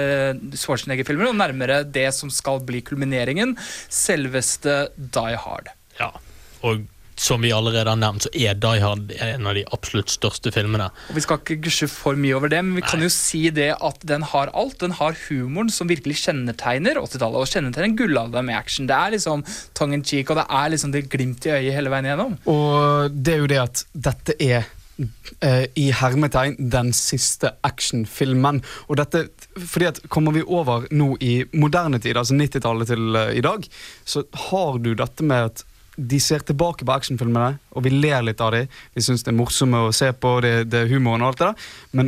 Schwarzenegger-filmer, 0.56 1.30
og 1.30 1.40
nærmere 1.40 1.82
det 1.84 2.08
som 2.16 2.32
skal 2.32 2.62
bli 2.66 2.82
kulmineringen. 2.86 3.56
Selveste 3.92 4.86
Die 4.96 5.42
Hard. 5.42 5.72
Ja. 6.00 6.12
Og 6.66 6.84
som 7.16 7.40
vi 7.40 7.52
allerede 7.52 7.88
har 7.88 7.98
nevnt, 7.98 8.26
så 8.26 8.30
er 8.36 8.58
Die 8.60 8.82
Hard 8.82 9.12
en 9.24 9.48
av 9.48 9.56
de 9.56 9.64
absolutt 9.72 10.12
største 10.12 10.52
filmene. 10.52 10.90
Og 11.08 11.16
Vi 11.16 11.24
skal 11.24 11.40
ikke 11.40 11.58
gusje 11.64 11.88
for 11.88 12.18
mye 12.20 12.36
over 12.36 12.52
det, 12.52 12.60
men 12.64 12.76
vi 12.76 12.84
kan 12.84 13.00
jo 13.00 13.08
si 13.12 13.46
det 13.54 13.70
at 13.74 14.04
den 14.06 14.26
har 14.34 14.52
alt. 14.52 14.78
Den 14.82 14.96
har 14.98 15.16
humoren 15.26 15.72
som 15.72 15.88
virkelig 15.88 16.18
kjennetegner 16.26 17.00
80-tallet, 17.00 17.40
og 17.40 17.48
kjennetegner 17.48 17.96
gullalderen 17.96 18.48
med 18.50 18.58
action. 18.58 18.88
Det 18.88 18.96
er 18.96 19.16
liksom 19.16 19.44
tongue 19.76 19.96
in 19.96 20.04
cheek, 20.04 20.30
og 20.30 20.42
det 20.42 20.48
er 20.60 20.72
liksom 20.74 20.92
det 20.92 21.06
glimt 21.12 21.46
i 21.48 21.54
øyet 21.54 21.76
hele 21.78 21.92
veien 21.92 22.10
igjennom. 22.10 22.34
Og 22.52 23.14
det 23.16 23.36
er 23.36 23.40
jo 23.40 23.52
det 23.54 23.62
at 23.62 23.84
dette 24.08 24.36
er 24.36 24.66
eh, 25.40 25.64
i 25.72 25.86
hermetegn 25.96 26.58
den 26.72 26.92
siste 26.96 27.54
actionfilmen. 27.64 28.60
Og 28.90 29.00
dette, 29.00 29.24
fordi 29.56 29.88
at 29.88 30.02
kommer 30.12 30.36
vi 30.36 30.44
over 30.44 30.84
nå 30.92 31.14
i 31.24 31.38
moderne 31.56 32.02
tid, 32.02 32.20
altså 32.20 32.36
90-tallet 32.36 32.92
til 32.92 33.22
eh, 33.22 33.32
i 33.40 33.46
dag, 33.46 33.64
så 34.04 34.26
har 34.50 34.82
du 34.84 34.92
dette 34.92 35.24
med 35.24 35.48
at 35.48 35.64
de 35.96 36.20
ser 36.20 36.44
tilbake 36.46 36.84
på 36.84 36.92
actionfilmene, 36.92 37.56
og 37.72 37.80
vi 37.86 37.90
ler 37.94 38.22
litt 38.26 38.42
av 38.44 38.52
dem. 38.54 38.66
Vi 38.94 39.04
syns 39.04 39.24
det 39.24 39.32
er 39.32 39.40
morsomme 39.40 39.78
å 39.88 39.96
se 39.96 40.08
på, 40.12 40.30
det, 40.44 40.54
det 40.70 40.78
er 40.84 40.92
humoren 40.92 41.24
og 41.24 41.28
alt 41.32 41.40
det 41.40 41.48
der. 41.48 41.56
Men 41.96 42.06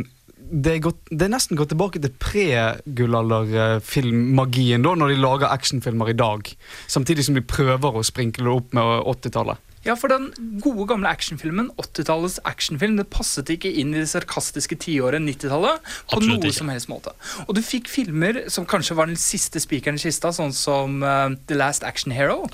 det 0.49 0.71
er, 0.71 0.79
gått, 0.81 0.97
det 1.11 1.27
er 1.27 1.31
nesten 1.33 1.57
gått 1.59 1.69
tilbake 1.73 1.99
til 2.01 2.11
pre-gullalderfilmmagien, 2.21 4.83
da, 4.85 4.91
når 4.97 5.07
de 5.13 5.17
lager 5.21 5.53
actionfilmer 5.53 6.07
i 6.09 6.17
dag. 6.17 6.41
Samtidig 6.89 7.25
som 7.27 7.35
de 7.37 7.43
prøver 7.45 7.91
å 7.93 8.01
sprinkle 8.05 8.45
det 8.47 8.53
opp 8.55 8.73
med 8.77 8.83
80-tallet. 9.13 9.57
Ja, 9.85 9.93
for 9.95 10.07
den 10.11 10.25
gode 10.59 10.87
gamle 10.89 11.07
actionfilmen, 11.07 11.71
80-tallets 11.79 12.39
actionfilm, 12.49 12.97
det 12.99 13.07
passet 13.13 13.49
ikke 13.53 13.69
inn 13.71 13.93
i 13.93 13.99
det 14.01 14.09
sarkastiske 14.11 14.75
tiåret 14.83 15.21
90-tallet 15.23 15.75
på 15.79 16.17
Absolutt 16.17 16.33
noe 16.33 16.47
ikke. 16.49 16.57
som 16.57 16.69
helst 16.73 16.89
måte. 16.91 17.11
Og 17.45 17.51
du 17.55 17.61
fikk 17.63 17.87
filmer 17.91 18.35
som 18.51 18.67
kanskje 18.67 18.95
var 18.99 19.05
den 19.07 19.19
siste 19.19 19.59
spikeren 19.63 19.95
i 19.95 20.03
kista, 20.03 20.33
sånn 20.35 20.53
som 20.55 21.03
uh, 21.05 21.29
The 21.47 21.55
Last 21.55 21.83
Action 21.87 22.11
Hero. 22.15 22.49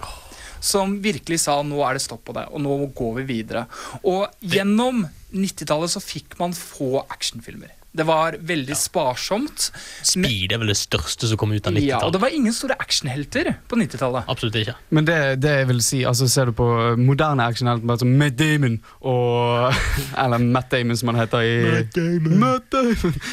Som 0.59 1.00
virkelig 1.03 1.41
sa 1.45 1.59
nå 1.65 1.81
er 1.85 1.97
det 1.97 2.05
stopp 2.05 2.25
på 2.27 2.35
det, 2.38 2.47
og 2.51 2.62
nå 2.63 2.77
går 2.95 3.17
vi 3.21 3.29
videre. 3.35 3.65
Og 4.03 4.27
gjennom 4.41 5.05
90-tallet 5.35 5.95
så 5.95 6.03
fikk 6.03 6.38
man 6.41 6.55
få 6.55 7.03
actionfilmer. 7.09 7.74
Det 7.95 8.03
var 8.03 8.35
veldig 8.43 8.75
sparsomt. 8.75 9.69
Speed 10.03 10.51
er 10.51 10.59
vel 10.59 10.71
det 10.74 10.77
største 10.77 11.29
som 11.29 11.39
kom 11.39 11.53
ut 11.53 11.62
av 11.63 11.71
90-tallet. 11.71 11.88
Ja, 11.88 12.01
og 12.03 12.12
det 12.12 12.19
var 12.25 12.33
ingen 12.35 12.55
store 12.55 12.75
actionhelter 12.81 13.53
på 13.71 13.79
90-tallet. 13.79 14.27
Absolutt 14.31 14.57
ikke. 14.59 14.75
Men 14.95 15.07
det, 15.07 15.19
det 15.43 15.53
jeg 15.62 15.69
vil 15.69 15.79
si, 15.85 16.01
altså 16.07 16.27
ser 16.31 16.51
du 16.51 16.57
på 16.57 16.67
eh, 16.74 17.00
moderne 17.00 17.47
actionhelter 17.47 17.88
bare 17.88 18.03
som 18.03 18.12
Matt 18.19 18.35
Damon 18.39 18.77
og 19.00 19.79
Eller 20.25 20.43
Matt 20.43 20.67
Damon, 20.74 21.00
som 21.00 21.13
han 21.13 21.21
heter 21.24 21.47
i 21.47 21.55
Matt 21.69 21.95
Damon! 21.95 22.38
Matt 22.43 22.69
Damon. 22.75 23.15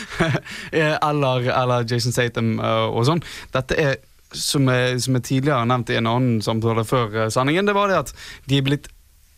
Eh, 0.72 0.94
eller, 1.04 1.48
eller 1.52 1.84
Jason 1.88 2.14
Statham 2.14 2.54
eh, 2.62 2.84
og 2.86 3.04
sånn. 3.08 3.20
Dette 3.52 3.76
er, 3.78 3.98
som 4.38 4.68
jeg, 4.70 5.00
som 5.04 5.18
jeg 5.18 5.28
tidligere 5.28 5.68
nevnt 5.68 5.92
i 5.92 5.98
en 6.00 6.10
annen 6.10 6.42
samtale 6.44 6.84
før 6.88 7.24
eh, 7.24 7.30
sendingen, 7.32 7.68
det 7.68 7.76
var 7.76 7.90
det 7.90 8.00
at 8.04 8.12
de 8.50 8.58
er 8.58 8.66
blitt 8.66 8.90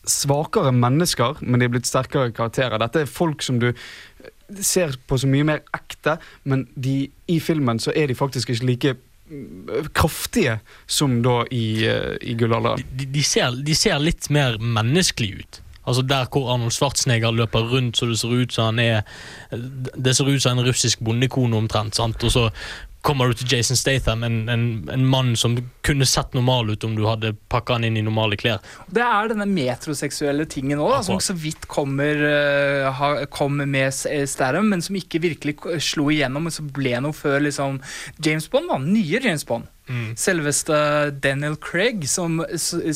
svakere 0.09 0.73
mennesker, 0.77 1.41
men 1.41 1.61
de 1.61 1.69
er 1.69 1.73
blitt 1.73 1.89
sterkere 1.89 2.33
karakterer. 2.37 2.79
Dette 2.83 3.05
er 3.05 3.11
folk 3.11 3.43
som 3.45 3.61
du 3.63 3.71
ser 4.61 4.97
på 5.09 5.19
så 5.19 5.29
mye 5.31 5.47
mer 5.49 5.65
ekte, 5.77 6.19
men 6.45 6.67
de, 6.77 7.09
i 7.31 7.41
filmen 7.41 7.81
så 7.81 7.95
er 7.97 8.11
de 8.11 8.19
faktisk 8.19 8.53
ikke 8.53 8.69
like 8.69 8.95
mm, 9.31 9.91
kraftige 9.97 10.59
som 10.87 11.23
da 11.25 11.43
i, 11.51 11.87
eh, 11.89 12.15
i 12.21 12.37
gullalderen. 12.39 12.85
De, 12.93 13.09
de, 13.09 13.25
ser, 13.25 13.57
de 13.65 13.77
ser 13.79 14.03
litt 14.03 14.29
mer 14.35 14.59
menneskelige 14.61 15.45
ut. 15.45 15.61
Altså 15.85 16.01
Der 16.03 16.25
hvor 16.33 16.49
Arnold 16.49 16.73
Schwarzenegger 16.73 17.35
løper 17.37 17.67
rundt 17.69 17.99
så 17.99 18.07
det 18.09 18.17
ser 18.17 18.33
ut 18.33 18.53
som 18.53 18.71
han 18.71 18.79
er 18.79 19.03
Det 19.53 20.15
ser 20.17 20.31
ut 20.31 20.41
som 20.43 20.59
en 20.59 20.65
russisk 20.65 21.01
bondekone 21.05 21.57
omtrent. 21.57 21.95
sant? 21.95 22.25
Og 22.25 22.33
så 22.33 22.51
kommer 23.05 23.29
du 23.29 23.35
til 23.37 23.51
Jason 23.53 23.77
Statham, 23.77 24.23
en, 24.25 24.39
en, 24.49 24.63
en 24.95 25.03
mann 25.13 25.35
som 25.37 25.59
kunne 25.85 26.07
sett 26.09 26.33
normal 26.35 26.71
ut 26.73 26.85
om 26.89 26.95
du 26.97 27.03
hadde 27.05 27.35
pakka 27.53 27.77
han 27.77 27.85
inn 27.85 27.99
i 28.01 28.05
normale 28.07 28.39
klær. 28.41 28.63
Det 28.89 29.05
er 29.05 29.29
denne 29.35 29.45
metroseksuelle 29.51 30.47
tingen 30.49 30.81
òg, 30.81 30.97
som 31.05 31.21
så 31.21 31.37
vidt 31.37 31.69
kommer, 31.69 32.17
eh, 32.31 32.89
ha- 32.97 33.27
kom 33.29 33.61
med 33.61 33.93
eh, 34.09 34.25
Statham, 34.31 34.71
men 34.73 34.81
som 34.83 34.97
ikke 34.97 35.21
virkelig 35.21 35.59
slo 35.85 36.09
igjennom, 36.15 36.49
men 36.49 36.55
som 36.57 36.73
ble 36.73 36.97
noe 37.05 37.13
før 37.13 37.45
liksom 37.45 37.81
James 38.25 38.49
Bond, 38.49 38.73
da. 38.73 38.81
Nye 38.81 39.21
James 39.21 39.45
Bond. 39.45 39.69
Selveste 40.17 40.77
Daniel 41.21 41.57
Craig, 41.61 42.07
som, 42.09 42.39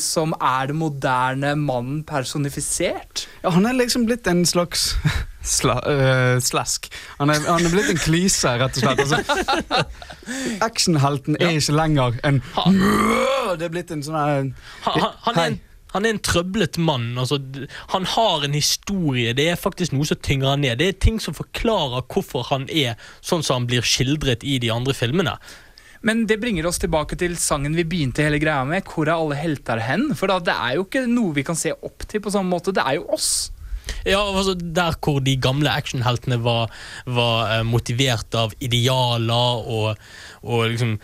som 0.01 0.33
er 0.41 0.71
det 0.71 0.75
moderne 0.75 1.53
mannen 1.59 2.01
personifisert. 2.07 3.27
Ja, 3.43 3.51
han 3.53 3.69
er 3.69 3.77
liksom 3.77 4.07
blitt 4.09 4.27
en 4.27 4.41
slags 4.49 4.95
sla, 5.45 5.77
uh, 5.85 6.39
slask. 6.41 6.89
Han 7.19 7.29
er, 7.29 7.45
han 7.45 7.65
er 7.65 7.75
blitt 7.75 7.93
en 7.93 8.01
klise, 8.01 8.55
rett 8.57 8.79
og 8.79 8.81
slett. 8.81 9.05
Altså, 9.05 9.85
actionhelten 10.69 11.37
er 11.39 11.59
ikke 11.59 11.77
lenger 11.77 12.19
en 12.25 12.41
Det 12.41 13.69
er 13.69 13.73
blitt 13.73 13.93
en 13.93 14.03
sånn 14.05 14.17
her 14.17 14.35
Han, 14.39 14.53
han, 14.85 15.13
han, 15.27 15.37
er, 15.37 15.45
en, 15.45 15.61
han 15.93 16.05
er 16.05 16.15
en 16.15 16.23
trøblet 16.25 16.81
mann. 16.81 17.11
Altså, 17.21 17.39
han 17.93 18.09
har 18.17 18.49
en 18.49 18.57
historie. 18.57 19.37
Det 19.37 19.45
er 19.53 19.61
faktisk 19.61 19.93
noe 19.93 20.09
som 20.09 20.17
tynger 20.25 20.55
han 20.55 20.65
ned. 20.65 20.81
Det 20.81 20.89
er 20.89 21.01
ting 21.05 21.21
som 21.21 21.37
forklarer 21.37 22.05
hvorfor 22.09 22.49
han 22.49 22.65
er 22.73 22.97
sånn 23.21 23.45
som 23.45 23.61
han 23.61 23.69
blir 23.69 23.85
skildret 23.85 24.41
i 24.41 24.57
de 24.61 24.73
andre 24.73 24.97
filmene. 24.97 25.37
Men 26.05 26.23
det 26.29 26.39
bringer 26.39 26.67
oss 26.69 26.79
tilbake 26.79 27.17
til 27.19 27.35
sangen 27.39 27.75
vi 27.75 27.87
begynte 27.87 28.23
hele 28.23 28.39
greia 28.39 28.63
med. 28.67 28.87
Hvor 28.87 29.09
er 29.09 29.17
alle 29.17 29.37
helter 29.39 29.81
hen? 29.83 30.09
For 30.15 30.31
da, 30.31 30.39
det 30.43 30.55
er 30.55 30.77
jo 30.77 30.85
ikke 30.87 31.05
noe 31.11 31.35
vi 31.35 31.45
kan 31.47 31.59
se 31.59 31.73
opp 31.75 32.07
til 32.07 32.23
på 32.23 32.31
samme 32.33 32.51
måte. 32.53 32.75
Det 32.75 32.85
er 32.85 32.99
jo 32.99 33.09
oss. 33.15 33.49
Ja, 34.05 34.21
altså 34.21 34.53
Der 34.53 34.95
hvor 35.01 35.19
de 35.19 35.35
gamle 35.41 35.71
actionheltene 35.71 36.39
var, 36.43 36.71
var 37.05 37.51
eh, 37.51 37.63
motivert 37.65 38.35
av 38.37 38.53
idealer 38.61 39.63
og, 39.65 39.97
og 40.43 40.67
liksom 40.69 40.95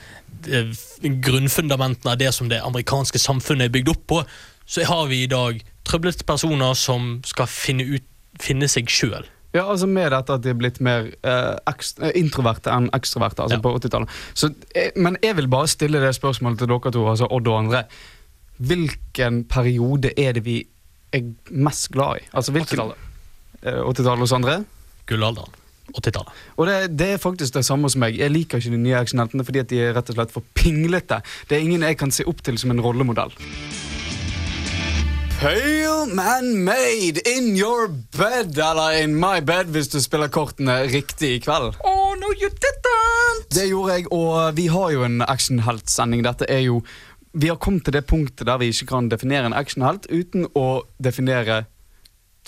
eh, 0.48 0.72
grunnfundamentene 1.04 2.14
av 2.14 2.20
det 2.22 2.32
som 2.34 2.50
det 2.50 2.62
amerikanske 2.64 3.20
samfunnet 3.20 3.68
er 3.68 3.74
bygd 3.74 3.92
opp 3.96 4.06
på, 4.08 4.22
så 4.66 4.86
har 4.88 5.08
vi 5.12 5.24
i 5.24 5.32
dag 5.32 5.60
trøblete 5.86 6.26
personer 6.26 6.74
som 6.78 7.20
skal 7.26 7.50
finne, 7.52 7.86
ut, 7.98 8.06
finne 8.42 8.70
seg 8.72 8.90
sjøl. 8.90 9.28
Ja, 9.56 9.64
altså 9.72 9.88
Med 9.88 10.12
dette 10.12 10.36
at 10.36 10.44
de 10.44 10.52
er 10.52 10.58
blitt 10.60 10.82
mer 10.84 11.08
eh, 11.24 11.56
eh, 11.56 12.12
introverte 12.20 12.74
enn 12.76 12.90
ekstroverte 12.96 13.46
altså 13.46 13.58
Ja. 13.58 13.64
på 13.64 13.72
80-tallet. 13.80 14.10
Eh, 14.76 14.92
Men 15.00 15.18
jeg 15.24 15.38
vil 15.40 15.48
bare 15.48 15.68
stille 15.72 16.02
det 16.04 16.12
spørsmålet 16.18 16.60
til 16.60 16.68
dere 16.74 16.92
to, 16.92 17.06
altså 17.08 17.30
Odd 17.32 17.48
og 17.48 17.60
André. 17.64 17.86
Hvilken 18.60 19.44
periode 19.52 20.12
er 20.20 20.34
det 20.38 20.46
vi 20.46 20.60
er 21.16 21.24
mest 21.52 21.90
glad 21.96 22.22
i? 22.22 22.28
Altså 22.34 22.52
hvilken 22.56 22.78
80-tallet. 22.78 22.96
Eh, 23.64 23.82
80-tallet 23.84 24.20
hos 24.28 24.36
André? 24.36 24.58
Gullalderen. 25.08 25.54
80-tallet. 25.96 26.32
Og 26.58 26.68
det, 26.68 26.78
det 27.00 27.10
er 27.14 27.18
faktisk 27.22 27.54
det 27.54 27.66
samme 27.66 27.90
som 27.94 28.02
meg. 28.04 28.18
Jeg 28.20 28.32
liker 28.34 28.58
ikke 28.60 28.74
de 28.74 28.82
nye 28.82 28.98
actionheltene 29.00 29.46
fordi 29.46 29.62
at 29.62 29.70
de 29.72 29.80
er 29.86 29.94
rett 29.96 30.10
og 30.10 30.18
slett 30.18 30.34
for 30.34 30.44
pinglete. 30.58 31.22
Det 31.50 31.58
er 31.60 31.64
ingen 31.68 31.86
jeg 31.86 32.00
kan 32.02 32.12
se 32.12 32.26
opp 32.28 32.42
til 32.44 32.58
som 32.58 32.74
en 32.74 32.82
rollemodell. 32.84 33.32
Pale 35.46 36.08
man 36.10 36.64
made 36.64 37.22
in 37.38 37.56
your 37.56 37.88
bed, 38.18 38.58
eller 38.58 39.04
in 39.04 39.14
my 39.14 39.44
bed 39.46 39.70
hvis 39.76 39.92
du 39.94 40.00
spiller 40.02 40.32
kortene 40.34 40.80
riktig 40.90 41.30
i 41.36 41.44
kveld. 41.44 41.78
Oh, 41.86 42.16
no, 42.18 42.32
you 42.34 42.50
didn't! 42.50 43.46
Det 43.54 43.68
gjorde 43.70 44.00
jeg, 44.00 44.08
og 44.10 44.58
vi 44.58 44.66
har 44.74 44.96
jo 44.96 45.06
en 45.06 45.22
actionheltsending. 45.22 46.26
Dette 46.26 46.50
er 46.50 46.66
jo 46.66 46.82
Vi 47.38 47.52
har 47.52 47.62
kommet 47.62 47.86
til 47.86 47.94
det 47.94 48.08
punktet 48.10 48.48
der 48.48 48.58
vi 48.58 48.72
ikke 48.74 48.90
kan 48.96 49.12
definere 49.12 49.46
en 49.46 49.54
actionhelt 49.54 50.10
uten 50.10 50.50
å 50.58 50.82
definere 50.98 51.68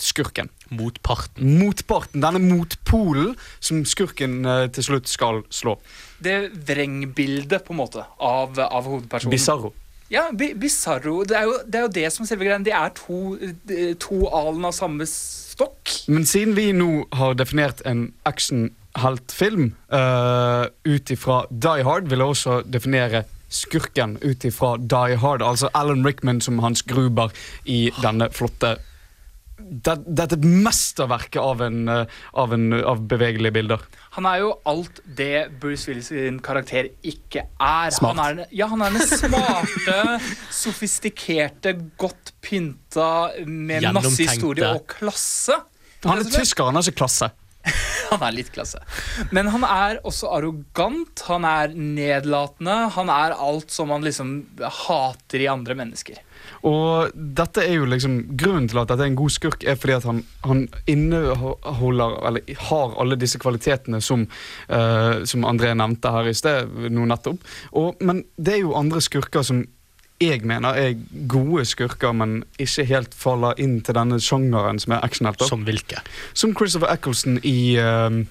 skurken. 0.00 0.50
Motparten. 0.74 1.58
Motparten, 1.60 2.24
denne 2.24 2.42
motpolen 2.42 3.36
som 3.60 3.84
skurken 3.86 4.40
eh, 4.42 4.70
til 4.74 4.90
slutt 4.90 5.06
skal 5.06 5.44
slå. 5.54 5.78
Det 6.18 6.48
vrengbildet, 6.66 7.62
på 7.62 7.76
en 7.76 7.84
måte, 7.84 8.08
av, 8.18 8.58
av 8.58 8.90
hovedpersonen. 8.90 9.36
Bizarro. 9.36 9.76
Ja, 10.08 10.28
bi 10.32 10.54
Bizarro. 10.56 11.22
Det 11.28 11.36
er, 11.36 11.44
jo, 11.48 11.56
det 11.66 11.78
er 11.78 11.86
jo 11.86 11.94
det 11.98 12.10
som 12.14 12.26
selve 12.28 12.48
greia. 12.48 12.58
De 12.64 12.72
er 12.72 12.92
to, 12.96 13.36
to 14.00 14.20
alen 14.32 14.64
av 14.64 14.72
samme 14.76 15.06
stokk. 15.08 15.92
Men 16.08 16.26
siden 16.28 16.56
vi 16.56 16.70
nå 16.76 17.04
har 17.18 17.36
definert 17.36 17.82
en 17.88 18.08
actionheltfilm 18.28 19.72
uh, 19.92 20.64
ut 20.88 21.12
ifra 21.12 21.42
Die 21.50 21.84
Hard, 21.84 22.08
vil 22.08 22.24
jeg 22.24 22.36
også 22.36 22.62
definere 22.64 23.26
skurken 23.52 24.16
ut 24.24 24.44
ifra 24.44 24.76
Die 24.80 25.20
Hard. 25.20 25.44
Altså 25.44 25.68
Alan 25.76 26.06
Rickman 26.06 26.40
som 26.40 26.60
Hans 26.64 26.82
Gruber 26.88 27.32
i 27.64 27.88
denne 28.02 28.30
flotte 28.32 28.76
det, 29.58 29.94
Dette 30.06 30.36
er 30.36 30.38
et 30.38 30.44
mesterverk 30.68 31.36
av, 31.42 31.62
en, 31.66 31.80
eh, 31.90 32.18
av, 32.38 32.52
en, 32.54 32.68
av 32.78 33.00
bevegelige 33.10 33.52
bilder. 33.58 33.82
Han 34.18 34.28
er 34.30 34.42
jo 34.44 34.52
alt 34.70 35.00
det 35.18 35.48
Bruce 35.60 35.88
Willis 35.90 36.08
sin 36.12 36.38
karakter 36.44 36.88
ikke 37.02 37.42
er. 37.58 37.90
Smart. 37.94 38.14
Han 38.16 38.22
er, 38.24 38.38
den- 38.42 38.54
ja, 38.58 38.68
han 38.70 38.82
er 38.86 38.94
den 38.94 39.06
smarte, 39.06 39.98
sofistikerte, 40.62 41.74
godt 42.00 42.32
pynta, 42.44 43.10
med 43.46 43.88
masse 43.96 44.22
historie 44.28 44.70
og 44.76 44.86
klasse. 44.98 45.58
Han 46.06 46.20
er 46.22 46.30
tysker, 46.30 46.68
han 46.70 46.78
er 46.78 46.86
ikke 46.88 47.02
klasse. 47.04 47.32
Han 48.08 48.22
er 48.24 48.32
litt 48.32 48.48
klasse. 48.54 48.78
Men 49.36 49.50
han 49.52 49.64
er 49.66 49.98
også 50.06 50.30
arrogant, 50.32 51.20
han 51.26 51.44
er 51.44 51.74
nedlatende. 51.76 52.76
Han 52.94 53.10
er 53.12 53.34
alt 53.36 53.74
som 53.74 53.90
man 53.92 54.06
liksom 54.06 54.30
hater 54.86 55.42
i 55.44 55.48
andre 55.52 55.76
mennesker. 55.76 56.16
Og 56.66 57.14
dette 57.14 57.62
er 57.62 57.78
jo 57.78 57.88
liksom 57.88 58.18
Grunnen 58.38 58.68
til 58.70 58.80
at 58.80 58.90
dette 58.90 59.04
er 59.04 59.12
en 59.12 59.18
god 59.18 59.34
skurk, 59.34 59.64
er 59.64 59.78
fordi 59.78 59.96
at 59.98 60.06
han, 60.08 60.22
han 60.46 60.64
inneholder 60.90 62.18
Eller 62.28 62.54
har 62.68 62.94
alle 63.00 63.18
disse 63.20 63.38
kvalitetene 63.38 64.00
som, 64.04 64.26
uh, 64.70 65.24
som 65.28 65.46
André 65.48 65.74
nevnte 65.78 66.12
her 66.12 66.28
i 66.30 66.36
sted, 66.36 66.70
nå 66.90 67.06
nettopp. 67.08 67.42
Og, 67.78 67.98
men 68.04 68.24
det 68.36 68.58
er 68.58 68.64
jo 68.64 68.76
andre 68.78 69.02
skurker 69.04 69.46
som 69.46 69.64
jeg 70.18 70.42
mener 70.42 70.74
er 70.74 70.96
gode 71.30 71.62
skurker, 71.68 72.10
men 72.16 72.40
ikke 72.58 72.86
helt 72.90 73.14
faller 73.14 73.58
inn 73.62 73.78
til 73.86 73.94
denne 73.94 74.18
sjangeren 74.22 74.80
som 74.82 74.96
er 74.96 75.04
actionhelter. 75.06 75.46
Som 75.46 75.62
hvilke? 75.66 76.00
Som 76.34 76.56
Christopher 76.58 76.90
Eccleston 76.90 77.38
i 77.46 77.78
um, 77.78 78.24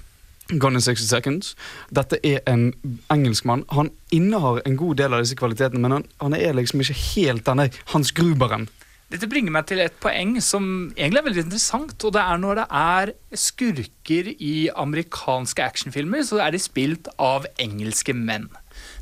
Gone 0.55 0.79
in 0.79 0.81
60 0.81 1.07
Seconds. 1.09 1.55
Dette 1.91 2.19
er 2.23 2.41
en 2.47 2.71
engelskmann. 3.11 3.65
Han 3.75 3.91
innehar 4.15 4.61
en 4.65 4.77
god 4.79 4.97
del 5.01 5.15
av 5.15 5.23
disse 5.25 5.35
kvalitetene, 5.39 5.81
men 5.83 5.97
han, 5.97 6.09
han 6.23 6.37
er 6.37 6.55
liksom 6.55 6.83
ikke 6.83 6.99
helt 7.01 7.47
denne 7.49 7.69
Hans 7.93 8.13
Gruberen. 8.15 8.69
Dette 9.07 9.29
bringer 9.31 9.53
meg 9.55 9.67
til 9.69 9.79
et 9.79 9.95
poeng 10.03 10.33
som 10.43 10.65
egentlig 10.97 11.21
er 11.21 11.27
veldig 11.29 11.43
interessant. 11.45 11.95
Og 12.03 12.15
det 12.15 12.23
er 12.23 12.39
når 12.43 12.59
det 12.59 12.65
er 12.79 13.11
skurker 13.39 14.31
i 14.35 14.55
amerikanske 14.75 15.63
actionfilmer, 15.63 16.25
så 16.27 16.41
er 16.43 16.55
de 16.55 16.59
spilt 16.59 17.07
av 17.15 17.47
engelske 17.63 18.15
menn. 18.15 18.49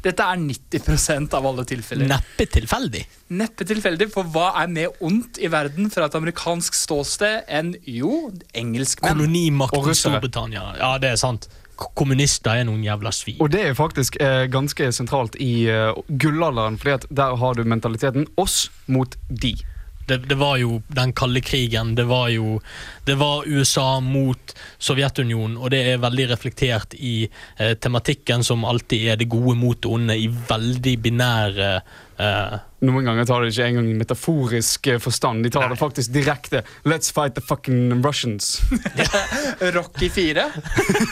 Dette 0.05 0.21
er 0.29 0.37
90% 0.37 1.33
av 1.33 1.45
alle 1.49 1.65
tilfeller. 1.65 2.05
Neppe 2.11 2.45
tilfeldig. 2.53 3.01
Neppe 3.35 3.65
tilfeldig, 3.65 4.07
for 4.13 4.27
hva 4.29 4.51
er 4.61 4.69
mer 4.69 4.93
ondt 5.03 5.39
i 5.41 5.49
verden 5.49 5.89
fra 5.93 6.05
et 6.09 6.17
amerikansk 6.19 6.77
ståsted 6.77 7.47
enn 7.49 7.73
jo, 7.89 8.29
engelskmenn? 8.53 9.15
Kolonimakten 9.17 9.79
Og 9.81 9.89
russere. 9.89 10.19
Storbritannia. 10.19 10.67
Ja, 10.77 10.91
det 11.01 11.15
er 11.15 11.21
sant. 11.21 11.49
K- 11.75 11.89
Kommunister 11.97 12.61
er 12.61 12.67
noen 12.69 12.83
jævla 12.85 13.11
svin. 13.11 13.41
Og 13.43 13.49
det 13.51 13.65
er 13.71 13.73
faktisk 13.75 14.15
eh, 14.23 14.45
ganske 14.53 14.91
sentralt 14.95 15.33
i 15.43 15.65
uh, 15.67 15.89
gullalderen, 16.21 16.77
fordi 16.79 16.93
at 17.01 17.07
der 17.09 17.35
har 17.41 17.57
du 17.57 17.65
mentaliteten 17.67 18.29
oss 18.39 18.69
mot 18.87 19.17
de. 19.27 19.55
Det, 20.05 20.17
det 20.29 20.37
var 20.37 20.57
jo 20.61 20.81
den 20.87 21.13
kalde 21.13 21.41
krigen. 21.41 21.95
Det 21.95 22.05
var 22.09 22.29
jo 22.29 22.59
Det 23.05 23.15
var 23.15 23.45
USA 23.45 23.99
mot 23.99 24.55
Sovjetunionen, 24.77 25.57
og 25.57 25.69
det 25.69 25.81
er 25.91 26.01
veldig 26.01 26.29
reflektert 26.31 26.95
i 26.97 27.27
eh, 27.59 27.75
tematikken 27.77 28.43
som 28.43 28.65
alltid 28.65 29.11
er 29.11 29.19
det 29.21 29.29
gode 29.29 29.53
mot 29.59 29.77
det 29.77 29.91
onde, 29.91 30.17
i 30.17 30.25
veldig 30.27 30.95
binære 31.03 31.69
eh, 32.17 32.57
Noen 32.85 33.07
ganger 33.07 33.25
tar 33.25 33.41
de 33.41 33.49
ikke 33.49 33.65
engang 33.69 33.87
metaforisk 33.97 34.87
eh, 34.91 34.99
forstand. 35.01 35.45
De 35.45 35.51
tar 35.53 35.69
det 35.71 35.77
faktisk 35.79 36.13
direkte. 36.13 36.61
Let's 36.85 37.11
fight 37.13 37.35
the 37.35 37.41
fucking 37.41 38.03
Russians. 38.05 38.61
Rocky 39.77 40.09
4? 40.09 40.45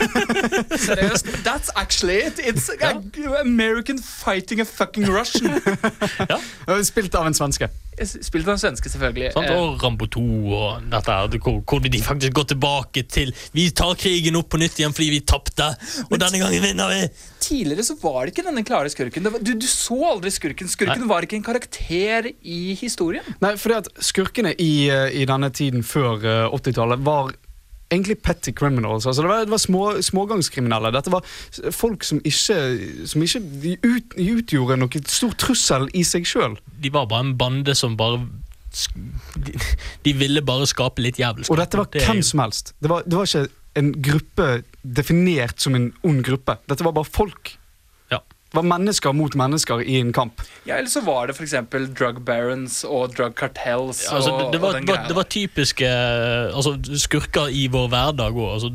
Seriøst? 0.86 1.32
That's 1.46 1.72
actually 1.74 2.20
it. 2.26 2.38
It's 2.38 2.70
ja. 2.80 2.92
American 3.40 3.98
fighting 3.98 4.60
a 4.60 4.64
fucking 4.64 5.08
Russian. 5.08 5.60
ja. 6.30 6.38
Spilt 6.82 7.14
av 7.14 7.26
en 7.26 7.34
svenske. 7.34 7.70
Spilt 8.02 8.48
av 8.48 8.54
en 8.56 8.60
svenske, 8.62 8.90
selvfølgelig. 8.90 9.32
sant? 9.34 9.46
Eh, 9.50 9.60
Og 9.60 9.82
Rambo 9.82 10.06
2 10.10 10.22
og 10.54 10.88
dette 10.90 11.14
her, 11.14 11.38
hvor, 11.38 11.60
hvor 11.62 11.84
de 11.84 12.00
faktisk 12.02 12.34
går 12.36 12.48
tilbake 12.54 13.04
til 13.10 13.30
Vi 13.54 13.68
tar 13.76 13.94
krigen 14.00 14.36
opp 14.40 14.48
på 14.52 14.58
nytt 14.60 14.78
igjen 14.80 14.94
fordi 14.96 15.10
vi 15.14 15.20
tapte, 15.26 15.70
og 16.08 16.16
denne 16.18 16.40
gangen 16.42 16.62
vinner 16.64 16.90
vi! 16.92 17.00
Tidligere 17.44 17.84
så 17.84 17.96
var 18.00 18.24
det 18.24 18.32
ikke 18.32 18.46
denne 18.46 18.64
klare 18.64 18.88
skurken. 18.92 19.26
Det 19.26 19.32
var, 19.34 19.42
du, 19.44 19.52
du 19.60 19.66
så 19.68 19.98
aldri 20.14 20.30
skurken. 20.32 20.70
Skurken 20.72 21.06
var 21.10 21.26
ikke 21.26 21.36
en 21.36 21.44
karakter 21.44 22.30
i 22.40 22.60
historien. 22.80 23.26
Nei, 23.44 23.54
fordi 23.60 23.76
at 23.82 23.90
skurkene 24.00 24.54
i, 24.56 24.88
eh, 24.88 25.10
i 25.22 25.26
denne 25.28 25.50
tiden 25.52 25.84
før 25.84 26.24
eh, 26.24 26.46
80-tallet 26.56 27.04
var 27.04 27.34
egentlig 27.94 28.18
petty 28.22 28.52
criminals. 28.56 29.06
Altså 29.06 29.24
det 29.24 29.30
var, 29.30 29.44
det 29.46 29.54
var 29.54 29.62
små, 29.62 29.82
smågangskriminelle. 30.04 30.92
Dette 30.94 31.12
var 31.14 31.26
folk 31.74 32.06
som 32.06 32.20
ikke, 32.26 32.58
som 33.10 33.24
ikke 33.24 33.42
ut, 33.84 34.16
utgjorde 34.20 34.78
noe 34.80 35.04
stor 35.10 35.34
trussel 35.40 35.88
i 35.96 36.04
seg 36.06 36.28
sjøl. 36.28 36.58
De 36.82 36.92
var 36.94 37.08
bare 37.10 37.28
en 37.30 37.36
bande 37.40 37.76
som 37.78 37.98
bare 38.00 38.22
De, 39.38 39.52
de 40.02 40.12
ville 40.18 40.40
bare 40.42 40.66
skape 40.66 41.02
litt 41.02 41.20
jævelskap. 41.20 41.52
Og 41.54 41.60
dette 41.60 41.78
var 41.78 41.90
Det 41.94 42.02
hvem 42.08 42.22
som 42.26 42.42
helst. 42.42 42.72
Det 42.82 42.90
var, 42.90 43.04
det 43.06 43.18
var 43.20 43.28
ikke 43.28 43.46
en 43.78 43.92
gruppe 44.02 44.48
definert 44.82 45.62
som 45.62 45.76
en 45.78 45.92
ond 46.06 46.24
gruppe. 46.26 46.56
Dette 46.70 46.86
var 46.86 46.94
bare 46.96 47.06
folk. 47.06 47.54
Det 48.54 48.60
var 48.60 48.66
mennesker 48.70 49.14
mot 49.18 49.34
mennesker 49.34 49.80
i 49.82 49.96
en 49.98 50.12
kamp. 50.14 50.42
Ja, 50.62 50.76
Eller 50.76 50.90
så 50.90 51.00
var 51.02 51.26
det 51.26 51.34
f.eks. 51.34 51.56
drug 51.98 52.20
barons 52.22 52.84
og 52.86 53.16
drug 53.16 53.34
cartels. 53.34 54.04
Ja, 54.04 54.14
altså, 54.14 54.36
det, 54.38 54.52
det, 54.52 54.60
var, 54.62 54.68
og 54.68 54.74
den 54.78 54.86
var, 54.86 55.08
det 55.08 55.16
var 55.16 55.26
typiske 55.26 55.88
eh, 55.88 56.54
altså, 56.54 56.76
skurker 57.02 57.50
i 57.50 57.66
vår 57.66 57.90
hverdag 57.90 58.38
òg. 58.38 58.52
Altså 58.54 58.70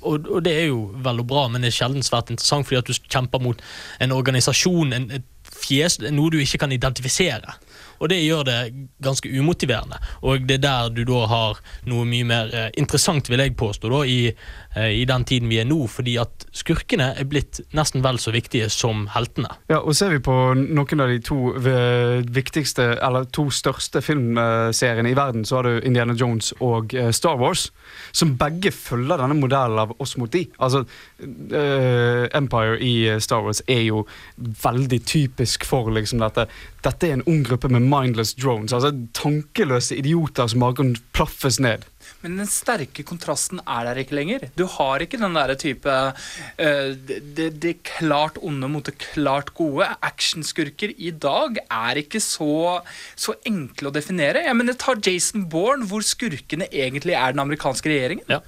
og, 0.00 0.30
og 0.32 0.40
det 0.44 0.54
er 0.62 0.66
jo 0.70 0.86
vel 1.04 1.20
og 1.20 1.28
bra, 1.28 1.44
men 1.52 1.60
det 1.60 1.74
er 1.74 1.76
sjelden 1.76 2.06
svært 2.06 2.32
interessant 2.32 2.64
fordi 2.64 2.80
at 2.80 2.88
du 2.88 2.96
kjemper 3.12 3.44
mot 3.44 3.60
en 4.00 4.16
organisasjon, 4.16 4.96
en, 4.96 5.10
et 5.20 5.28
fjes, 5.52 6.00
noe 6.08 6.32
du 6.32 6.40
ikke 6.40 6.64
kan 6.64 6.72
identifisere. 6.72 7.58
Og 8.00 8.10
det 8.12 8.20
gjør 8.22 8.44
det 8.48 8.58
ganske 9.02 9.30
umotiverende. 9.30 10.00
Og 10.22 10.46
det 10.48 10.58
er 10.60 10.64
der 10.66 10.92
du 10.94 11.02
da 11.08 11.24
har 11.30 11.60
noe 11.88 12.06
mye 12.08 12.26
mer 12.28 12.52
eh, 12.54 12.68
interessant, 12.80 13.30
vil 13.30 13.42
jeg 13.42 13.56
påstå, 13.58 13.90
da, 13.92 14.02
i, 14.06 14.32
eh, 14.76 14.92
i 15.00 15.04
den 15.08 15.26
tiden 15.28 15.50
vi 15.52 15.60
er 15.62 15.68
nå. 15.68 15.82
Fordi 15.90 16.16
at 16.22 16.46
skurkene 16.56 17.12
er 17.16 17.28
blitt 17.28 17.60
nesten 17.76 18.04
vel 18.04 18.20
så 18.22 18.34
viktige 18.34 18.68
som 18.72 19.06
heltene. 19.14 19.52
Ja, 19.72 19.80
og 19.82 19.96
Ser 19.96 20.12
vi 20.12 20.20
på 20.20 20.32
noen 20.60 21.00
av 21.00 21.08
de 21.08 21.20
to 21.24 21.54
viktigste, 21.56 22.90
eller 23.02 23.24
to 23.32 23.46
største 23.54 24.02
filmseriene 24.04 25.10
i 25.10 25.16
verden, 25.16 25.46
så 25.48 25.58
har 25.58 25.68
du 25.68 25.86
Indiana 25.86 26.14
Jones 26.16 26.52
og 26.60 26.94
eh, 26.94 27.10
Star 27.16 27.38
Wars, 27.40 27.70
som 28.12 28.36
begge 28.38 28.72
følger 28.74 29.22
denne 29.22 29.38
modellen 29.38 29.80
av 29.86 29.94
oss 30.02 30.16
mot 30.20 30.32
de. 30.32 30.44
Altså, 30.60 30.84
Empire 31.18 32.76
i 32.84 33.08
eh, 33.08 33.18
Star 33.24 33.44
Wars 33.44 33.62
er 33.66 33.86
jo 33.86 34.02
veldig 34.36 34.98
typisk 35.08 35.64
for 35.64 35.88
liksom 35.94 36.20
dette. 36.20 36.46
Dette 36.84 37.08
er 37.08 37.16
en 37.16 37.26
ung 37.30 37.42
gruppe 37.46 37.70
med 37.72 37.86
mindless 37.88 38.34
drones. 38.36 38.74
altså 38.76 38.92
Tankeløse 39.16 39.96
idioter 39.96 40.50
som 40.52 40.64
bare 40.64 40.76
kan 40.82 40.96
plaffes 41.16 41.60
ned. 41.62 41.86
Men 42.22 42.36
den 42.40 42.48
sterke 42.50 43.04
kontrasten 43.06 43.60
er 43.64 43.86
der 43.88 44.00
ikke 44.02 44.16
lenger. 44.18 44.46
Du 44.58 44.64
har 44.70 45.02
ikke 45.02 45.18
den 45.20 45.36
der 45.36 45.54
type 45.58 45.90
uh, 45.90 46.90
det, 47.08 47.18
det, 47.36 47.48
det 47.62 47.74
klart 47.86 48.38
onde 48.42 48.70
mot 48.70 48.86
det 48.86 48.96
klart 49.02 49.52
gode. 49.56 49.88
Actionskurker 50.06 50.94
i 50.96 51.10
dag 51.10 51.60
er 51.64 52.02
ikke 52.02 52.22
så, 52.22 52.82
så 53.16 53.36
enkle 53.48 53.90
å 53.90 53.94
definere. 53.94 54.44
Jeg 54.46 54.58
mener, 54.58 54.78
Ta 54.78 54.96
Jason 54.98 55.48
Bourne, 55.50 55.86
hvor 55.88 56.04
skurkene 56.06 56.68
egentlig 56.70 57.16
er 57.16 57.34
den 57.34 57.44
amerikanske 57.46 57.90
regjeringen. 57.90 58.28
Ja. 58.30 58.42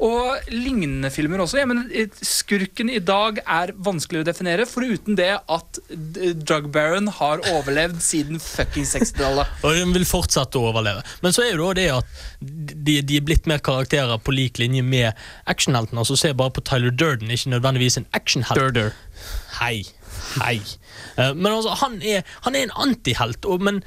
Og 0.00 0.46
lignende 0.48 1.10
filmer 1.12 1.42
også. 1.44 1.58
Jeg 1.60 1.68
mener, 1.68 2.14
Skurken 2.24 2.88
i 2.88 3.02
dag 3.04 3.40
er 3.44 3.72
vanskelig 3.84 4.22
å 4.22 4.26
definere, 4.30 4.64
foruten 4.68 5.18
det 5.18 5.28
at 5.36 5.80
Drug 6.40 6.70
Baron 6.72 7.10
har 7.18 7.42
overlevd 7.52 8.00
siden 8.04 8.40
fucking 8.40 8.88
60-tallet. 8.88 9.50
Og 9.66 9.76
den 9.76 9.92
vil 9.96 10.08
fortsette 10.08 10.56
å 10.56 10.70
overleve. 10.70 11.04
Men 11.20 11.36
så 11.36 11.44
er 11.44 11.52
jo 11.52 11.68
da 11.68 11.76
det 11.76 11.88
at 11.98 12.16
de, 12.40 12.96
de 13.04 13.20
er 13.20 13.26
blitt 13.28 13.48
mer 13.50 13.60
karakterer 13.64 14.16
på 14.24 14.32
lik 14.32 14.60
linje 14.62 14.82
med 14.86 15.12
actionheltene. 15.50 16.00
Altså 16.00 16.16
Se 16.16 16.32
bare 16.36 16.56
på 16.56 16.64
Tyler 16.64 16.96
Durden, 16.96 17.30
ikke 17.36 17.52
nødvendigvis 17.58 18.00
en 18.00 18.08
actionhelt. 18.16 18.56
Durder. 18.60 18.94
Hei, 19.60 19.82
hei. 20.40 20.56
Eh, 21.20 21.34
Men 21.34 21.52
altså, 21.52 21.76
han 21.82 22.00
er, 22.00 22.24
han 22.46 22.56
er 22.56 22.68
en 22.68 22.76
antihelt, 22.88 23.44
men 23.60 23.82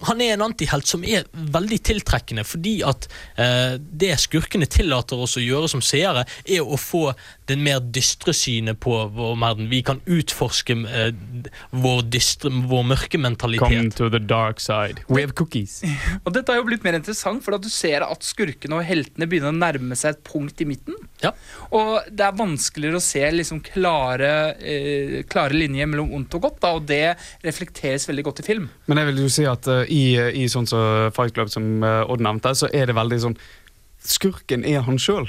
han 0.00 0.22
er 0.24 0.34
en 0.34 0.46
antihelt 0.46 0.88
som 0.88 1.04
er 1.04 1.26
veldig 1.32 1.78
tiltrekkende, 1.84 2.44
fordi 2.48 2.78
at 2.86 3.06
eh, 3.36 3.76
det 3.76 4.14
skurkene 4.22 4.66
tillater 4.70 5.20
oss 5.20 5.36
å 5.36 5.42
gjøre 5.44 5.68
som 5.68 5.82
seere, 5.84 6.24
er 6.48 6.64
å 6.64 6.78
få 6.80 7.10
det 7.50 7.58
mer 7.60 7.82
dystre 7.92 8.32
synet 8.36 8.80
på 8.82 8.94
vår 9.12 9.36
verden. 9.42 9.68
Vi 9.68 9.82
kan 9.84 10.00
utforske 10.08 10.78
eh, 10.88 11.12
vår, 11.84 12.02
dystre, 12.12 12.52
vår 12.72 12.86
mørke 12.94 13.20
mentalitet. 13.20 13.92
to 13.98 14.08
the 14.08 14.20
dark 14.20 14.60
side. 14.60 15.04
We 15.08 15.20
have 15.20 15.36
cookies. 15.36 15.82
Og 16.24 16.32
dette 16.32 16.52
har 16.52 16.62
jo 16.62 16.68
blitt 16.70 16.86
mer 16.86 16.96
interessant, 16.96 17.44
for 17.44 17.58
at 17.58 17.64
du 17.64 17.70
ser 17.72 18.06
at 18.06 18.24
skurkene 18.24 18.78
og 18.78 18.86
heltene 18.88 19.28
begynner 19.28 19.52
å 19.52 19.58
nærme 19.58 19.98
seg 19.98 20.16
et 20.16 20.24
punkt 20.24 20.60
i 20.64 20.68
midten. 20.68 20.96
Ja. 21.22 21.34
Og 21.76 22.08
det 22.08 22.24
er 22.26 22.38
vanskeligere 22.38 22.98
å 22.98 23.04
se 23.04 23.22
liksom 23.34 23.60
klare, 23.66 24.32
eh, 24.56 25.20
klare 25.28 25.56
linjer 25.56 25.90
mellom 25.90 26.14
ondt 26.16 26.38
og 26.38 26.48
godt, 26.48 26.60
da, 26.64 26.72
og 26.78 26.88
det 26.88 27.14
reflekteres 27.44 28.08
veldig 28.08 28.26
godt 28.30 28.42
i 28.42 28.48
film. 28.48 28.70
Men 28.88 29.02
jeg 29.02 29.10
vil 29.10 29.22
jo 29.26 29.32
si 29.36 29.46
at 29.48 29.68
eh, 29.70 29.81
i, 29.88 30.16
i 30.42 30.48
sånn 30.50 30.68
som 30.68 31.12
Fight 31.14 31.34
Club, 31.36 31.50
som 31.52 31.84
eh, 31.84 32.02
Odd 32.10 32.24
nevnte, 32.24 32.54
så 32.58 32.70
er 32.72 32.90
det 32.90 32.98
veldig 32.98 33.20
sånn 33.26 33.38
Skurken 34.02 34.64
er 34.66 34.82
han 34.82 34.98
sjøl. 34.98 35.28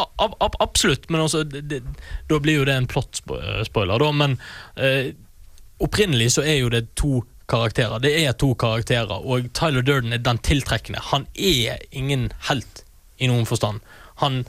Ab, 0.00 0.32
ab, 0.40 0.54
absolutt, 0.64 1.10
men 1.12 1.20
altså, 1.26 1.42
det, 1.44 1.66
det, 1.68 1.82
da 2.30 2.38
blir 2.40 2.62
jo 2.62 2.68
det 2.68 2.78
en 2.78 2.86
plot-spoiler, 2.88 4.00
da. 4.00 4.08
Men 4.16 4.38
eh, 4.80 5.10
opprinnelig 5.84 6.30
så 6.38 6.44
er 6.48 6.62
jo 6.62 6.70
det 6.72 6.86
to 6.96 7.20
karakterer. 7.50 8.00
Det 8.00 8.14
er 8.22 8.32
to 8.40 8.54
karakterer, 8.56 9.20
og 9.20 9.50
Tyler 9.58 9.84
Durden 9.84 10.16
er 10.16 10.22
den 10.24 10.40
tiltrekkende. 10.46 11.02
Han 11.10 11.26
er 11.34 11.84
ingen 11.90 12.30
helt 12.48 12.84
i 13.20 13.28
noen 13.28 13.44
forstand. 13.48 13.84
Han, 14.24 14.44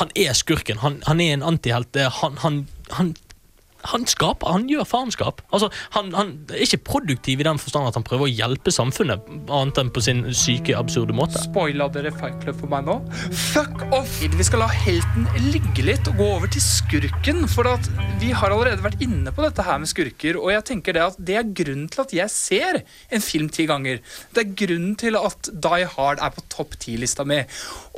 han 0.00 0.10
er 0.18 0.34
skurken. 0.38 0.80
Han, 0.82 0.98
han 1.06 1.22
er 1.22 1.36
en 1.36 1.46
antihelt. 1.46 1.98
Han, 2.22 2.38
han, 2.42 3.14
han, 3.92 4.06
skaper, 4.08 4.50
han 4.52 4.66
gjør 4.70 4.86
faenskap. 4.88 5.42
Altså, 5.54 5.70
han, 5.96 6.12
han 6.16 6.32
er 6.52 6.64
ikke 6.66 6.82
produktiv 6.90 7.42
i 7.42 7.46
den 7.46 7.60
forstand 7.60 7.88
at 7.90 7.98
han 7.98 8.06
prøver 8.06 8.26
å 8.26 8.32
hjelpe 8.32 8.72
samfunnet, 8.74 9.26
annet 9.46 9.80
enn 9.82 9.92
på 9.94 10.02
sin 10.04 10.24
syke, 10.36 10.76
absurde 10.78 11.16
måte. 11.16 11.40
Spoila 11.46 11.88
dere 11.92 12.12
Fight 12.14 12.38
Club 12.42 12.58
for 12.60 12.72
meg 12.72 12.86
nå? 12.88 12.98
Fuck 13.52 13.86
off! 13.94 14.18
Vi 14.36 14.46
skal 14.46 14.64
la 14.64 14.68
helten 14.72 15.26
ligge 15.48 15.86
litt 15.86 16.08
og 16.10 16.20
gå 16.20 16.28
over 16.38 16.50
til 16.52 16.64
skurken. 16.64 17.44
For 17.50 17.68
at 17.70 17.88
vi 18.20 18.32
har 18.36 18.52
allerede 18.52 18.84
vært 18.84 19.02
inne 19.04 19.32
på 19.34 19.44
dette 19.44 19.64
her 19.66 19.80
med 19.82 19.90
skurker, 19.90 20.38
og 20.40 20.52
jeg 20.52 20.66
tenker 20.72 20.96
det 20.96 21.04
at 21.06 21.18
det 21.18 21.38
er 21.40 21.50
grunnen 21.56 21.88
til 21.92 22.04
at 22.04 22.14
jeg 22.16 22.32
ser 22.32 22.80
en 22.82 23.24
film 23.24 23.50
ti 23.52 23.68
ganger. 23.68 24.02
Det 24.34 24.42
er 24.42 24.54
grunnen 24.64 24.96
til 25.00 25.18
at 25.20 25.50
Die 25.52 25.90
Hard 25.96 26.22
er 26.22 26.34
på 26.34 26.44
topp 26.52 26.78
ti-lista 26.82 27.26
mi. 27.28 27.42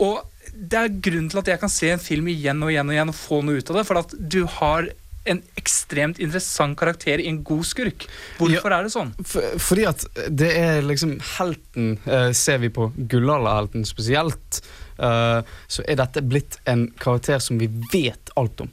Og 0.04 0.22
det 0.58 0.78
er 0.78 0.96
grunnen 1.04 1.28
til 1.30 1.42
at 1.42 1.50
jeg 1.52 1.60
kan 1.62 1.72
se 1.72 1.92
en 1.92 2.02
film 2.02 2.30
igjen 2.32 2.62
og 2.64 2.72
igjen 2.72 2.88
og 2.88 2.96
igjen 2.96 3.12
og 3.12 3.18
få 3.18 3.42
noe 3.46 3.60
ut 3.60 3.70
av 3.70 3.80
det. 3.80 3.86
For 3.88 4.00
at 4.00 4.16
du 4.18 4.40
har 4.58 4.90
en 5.30 5.42
ekstremt 5.60 6.20
interessant 6.22 6.78
karakter 6.78 7.22
i 7.22 7.28
en 7.30 7.42
god 7.46 7.66
skurk. 7.68 8.06
Hvorfor 8.38 8.74
er 8.74 8.86
det 8.86 8.94
sånn? 8.94 9.12
For, 9.22 9.58
fordi 9.62 9.86
at 9.90 10.06
det 10.30 10.50
er 10.58 10.80
liksom 10.86 11.18
helten 11.36 11.94
eh, 12.08 12.30
Ser 12.36 12.60
vi 12.62 12.70
på 12.74 12.90
gullalderhelten 13.10 13.86
spesielt, 13.88 14.62
eh, 14.98 15.38
så 15.44 15.84
er 15.86 16.00
dette 16.00 16.24
blitt 16.26 16.58
en 16.68 16.88
karakter 17.00 17.40
som 17.42 17.60
vi 17.60 17.70
vet 17.92 18.34
alt 18.38 18.64
om. 18.64 18.72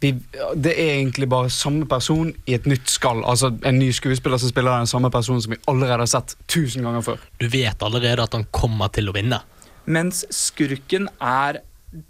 Vi, 0.00 0.10
det 0.54 0.72
er 0.74 0.96
egentlig 0.96 1.28
bare 1.30 1.50
samme 1.52 1.86
person 1.86 2.32
i 2.46 2.56
et 2.56 2.66
nytt 2.66 2.90
skall. 2.90 3.22
Altså 3.22 3.52
En 3.66 3.78
ny 3.78 3.92
skuespiller 3.94 4.40
som 4.40 4.50
spiller 4.50 4.74
den 4.74 4.90
samme 4.90 5.10
personen 5.14 5.42
som 5.42 5.54
vi 5.54 5.60
allerede 5.70 6.06
har 6.06 6.10
sett 6.10 6.36
tusen 6.50 6.86
ganger 6.86 7.04
før. 7.06 7.22
Du 7.38 7.48
vet 7.48 7.82
allerede 7.82 8.26
at 8.26 8.34
han 8.34 8.48
kommer 8.50 8.90
til 8.94 9.10
å 9.10 9.16
vinne. 9.16 9.42
Mens 9.90 10.24
skurken 10.34 11.08
er 11.24 11.62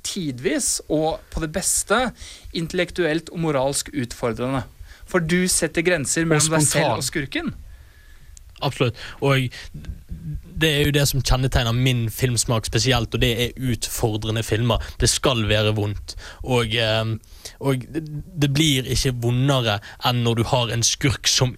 tidvis, 0.03 0.81
og 0.89 1.21
på 1.33 1.43
det 1.45 1.53
beste, 1.55 2.11
intellektuelt 2.57 3.33
og 3.33 3.43
moralsk 3.47 3.91
utfordrende. 3.95 4.65
For 5.11 5.23
du 5.25 5.49
setter 5.51 5.83
grenser 5.83 6.29
mellom 6.29 6.59
deg 6.59 6.69
selv 6.69 6.99
og 6.99 7.07
skurken. 7.07 7.55
Absolutt. 8.63 8.99
Og 9.25 9.49
det 10.61 10.69
er 10.69 10.83
jo 10.85 10.93
det 10.93 11.07
som 11.09 11.23
kjennetegner 11.25 11.73
min 11.73 12.05
filmsmak 12.13 12.69
spesielt, 12.69 13.15
og 13.17 13.23
det 13.23 13.31
er 13.33 13.71
utfordrende 13.73 14.43
filmer. 14.45 14.83
Det 15.01 15.09
skal 15.09 15.47
være 15.49 15.73
vondt. 15.79 16.15
Og, 16.45 16.75
eh, 16.75 17.15
og 17.61 17.87
det- 17.93 18.05
det 18.41 18.53
blir 18.53 18.85
ikke 18.85 19.15
vondere 19.23 19.81
enn 20.05 20.23
når 20.23 20.37
du 20.37 20.45
har 20.45 20.69
en 20.71 20.83
skurk 20.83 21.27
som, 21.27 21.57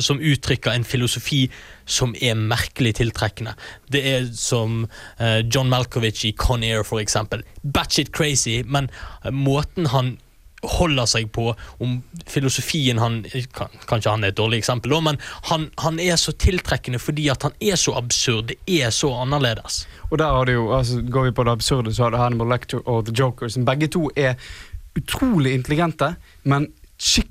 som 0.00 0.20
uttrykker 0.20 0.70
en 0.74 0.84
filosofi 0.84 1.46
som 1.84 2.14
er 2.20 2.34
merkelig 2.34 2.94
tiltrekkende. 3.00 3.54
Det 3.92 4.02
er 4.08 4.28
som 4.36 4.84
eh, 5.18 5.40
John 5.46 5.70
Malkovich 5.72 6.24
i 6.24 6.32
Con 6.32 6.64
Air, 6.64 6.84
for 6.84 7.00
eksempel. 7.00 7.42
Batshit 7.62 8.12
crazy, 8.12 8.62
men 8.66 8.90
eh, 9.24 9.30
måten 9.30 9.86
han 9.92 10.16
holder 10.64 11.06
seg 11.08 11.30
på, 11.32 11.50
om 11.84 11.98
filosofien 12.30 12.96
han 12.96 13.18
Kanskje 13.88 14.10
han 14.10 14.24
er 14.24 14.32
et 14.32 14.38
dårlig 14.38 14.62
eksempel, 14.62 14.94
men 15.04 15.18
han, 15.50 15.68
han 15.82 15.98
er 16.00 16.16
så 16.20 16.32
tiltrekkende 16.32 17.00
fordi 17.02 17.28
at 17.32 17.44
han 17.44 17.56
er 17.60 17.76
så 17.80 17.96
absurd. 17.98 18.52
Det 18.52 18.58
er 18.80 18.94
så 18.94 19.12
annerledes. 19.24 19.84
Og 20.10 20.18
der 20.20 20.32
har 20.32 20.46
du 20.48 20.54
jo, 20.54 20.70
altså 20.76 21.02
Går 21.02 21.28
vi 21.28 21.34
på 21.36 21.44
det 21.44 21.52
absurde, 21.52 21.94
så 21.94 22.06
har 22.06 22.14
du 22.14 22.20
Hannibal 22.20 22.48
Lecter 22.48 22.80
og 22.88 23.06
The 23.06 23.14
Joker, 23.18 23.48
som 23.48 23.66
begge 23.68 23.90
to 23.92 24.08
er 24.16 24.38
utrolig 24.96 25.54
intelligente, 25.54 26.14
men 26.44 26.68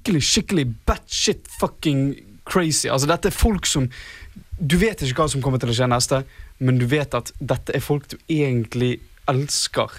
skikkelig, 0.04 0.24
skikkelig 0.24 0.66
batshit 0.86 1.48
fucking 1.60 2.16
crazy. 2.46 2.90
Altså 2.90 3.08
Dette 3.08 3.30
er 3.30 3.36
folk 3.36 3.66
som 3.66 3.90
Du 4.60 4.78
vet 4.78 5.02
ikke 5.02 5.24
hva 5.24 5.30
som 5.32 5.42
kommer 5.42 5.60
til 5.60 5.72
å 5.72 5.76
skje 5.76 5.88
neste, 5.90 6.24
men 6.60 6.78
du 6.78 6.86
vet 6.86 7.14
at 7.14 7.32
dette 7.40 7.74
er 7.74 7.82
folk 7.82 8.06
du 8.12 8.18
egentlig 8.30 9.00
elsker. 9.28 9.90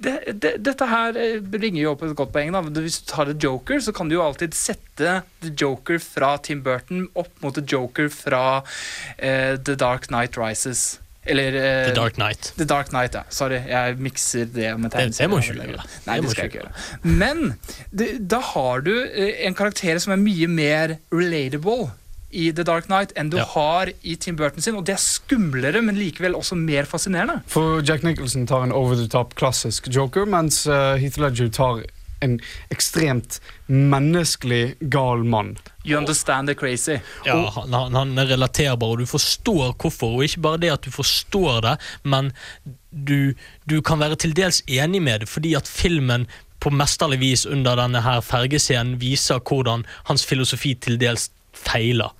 Det, 0.00 0.32
det, 0.40 0.52
dette 0.64 0.86
her 0.86 1.16
eh, 1.16 1.40
bringer 1.40 1.82
jo 1.82 1.94
opp 1.94 2.04
et 2.04 2.14
godt 2.16 2.32
poeng. 2.32 2.52
da 2.52 2.60
Hvis 2.62 3.00
du 3.00 3.08
tar 3.10 3.26
The 3.26 3.36
Joker, 3.40 3.80
så 3.80 3.92
kan 3.92 4.08
du 4.08 4.16
jo 4.18 4.22
alltid 4.22 4.54
sette 4.54 5.22
The 5.40 5.50
Joker 5.56 5.98
fra 5.98 6.36
Tim 6.38 6.62
Burton 6.62 7.08
opp 7.14 7.32
mot 7.42 7.56
The 7.56 7.64
Joker 7.64 8.08
fra 8.12 8.60
uh, 8.60 9.54
The 9.56 9.74
Dark 9.74 10.08
Knight 10.12 10.38
Rises. 10.38 11.00
Eller 11.26 11.52
uh, 11.52 11.86
The 11.90 11.94
Dark 11.94 12.14
Knight. 12.16 12.52
The 12.56 12.64
Dark 12.64 12.88
Knight, 12.94 13.14
ja. 13.14 13.22
Sorry, 13.28 13.58
jeg 13.68 13.98
mikser 14.00 14.46
det 14.48 14.70
med 14.80 14.90
Det- 14.90 15.12
det 15.18 15.28
må 15.28 15.38
ikke 15.42 15.52
du 15.54 15.60
gjøre. 15.68 15.84
Nei, 16.06 16.16
Det 16.16 16.22
det 16.22 16.30
skal 16.30 16.44
jeg 16.44 16.52
ikke 16.52 16.62
gjøre. 16.62 16.72
Men 17.04 17.58
det, 17.92 18.28
da 18.28 18.40
har 18.40 18.80
du 18.80 18.94
eh, 19.04 19.46
en 19.46 19.54
karakter 19.54 19.98
som 20.00 20.12
er 20.12 20.16
mye 20.22 20.48
mer 20.48 20.96
relatable 21.12 21.90
i 22.32 22.52
The 22.54 22.62
Dark 22.64 22.86
Knight 22.86 23.12
enn 23.18 23.28
du 23.28 23.36
Ja. 23.36 23.44
har 23.44 23.90
i 24.02 24.14
Tim 24.16 24.36
Burton 24.36 24.62
sin, 24.62 24.76
og 24.76 24.84
det 24.86 24.94
er 24.94 25.02
skumlere, 25.02 25.82
men 25.82 25.96
likevel 25.96 26.32
også 26.38 26.54
mer 26.56 26.84
fascinerende. 26.84 27.42
For 27.46 27.80
Jack 27.82 28.02
Nicholson 28.02 28.46
tar 28.46 28.62
en 28.62 28.72
over 28.72 28.94
the 28.94 29.08
top 29.08 29.34
klassisk 29.34 29.88
joker, 29.92 30.24
mens 30.26 30.64
uh, 30.66 30.94
Heath 30.96 31.18
Ledger 31.20 31.48
tar 31.50 31.82
en 32.20 32.36
ekstremt 32.70 33.40
menneskelig 33.66 34.74
gal 34.80 35.24
mann. 35.24 35.56
You 35.84 35.98
understand 35.98 36.48
the 36.48 36.54
crazy. 36.54 36.98
Ja, 37.24 37.38
han, 37.54 37.94
han, 37.94 38.18
er 38.18 38.32
relaterbar, 38.34 38.92
og 38.92 39.00
du 39.00 39.08
forstår 39.08 39.74
hvorfor. 39.80 40.18
Og 40.18 40.28
ikke 40.28 40.44
bare 40.44 40.60
det 40.60 40.72
at 40.74 40.84
du 40.84 40.92
forstår 40.94 41.60
det, 41.66 41.74
men 42.02 42.32
du, 42.90 43.32
du 43.64 43.80
kan 43.82 44.00
være 44.02 44.20
til 44.20 44.36
dels 44.36 44.62
enig 44.68 45.02
med 45.02 45.24
det, 45.24 45.28
fordi 45.32 45.54
at 45.58 45.68
filmen 45.68 46.28
på 46.60 46.72
mesterlig 46.76 47.20
vis 47.22 47.46
under 47.48 47.78
denne 47.80 48.02
her 48.04 48.20
fergescenen 48.20 48.98
viser 49.00 49.40
hvordan 49.40 49.86
hans 50.10 50.26
filosofi 50.28 50.74
til 50.76 51.00
dels 51.00 51.30
feiler. 51.56 52.12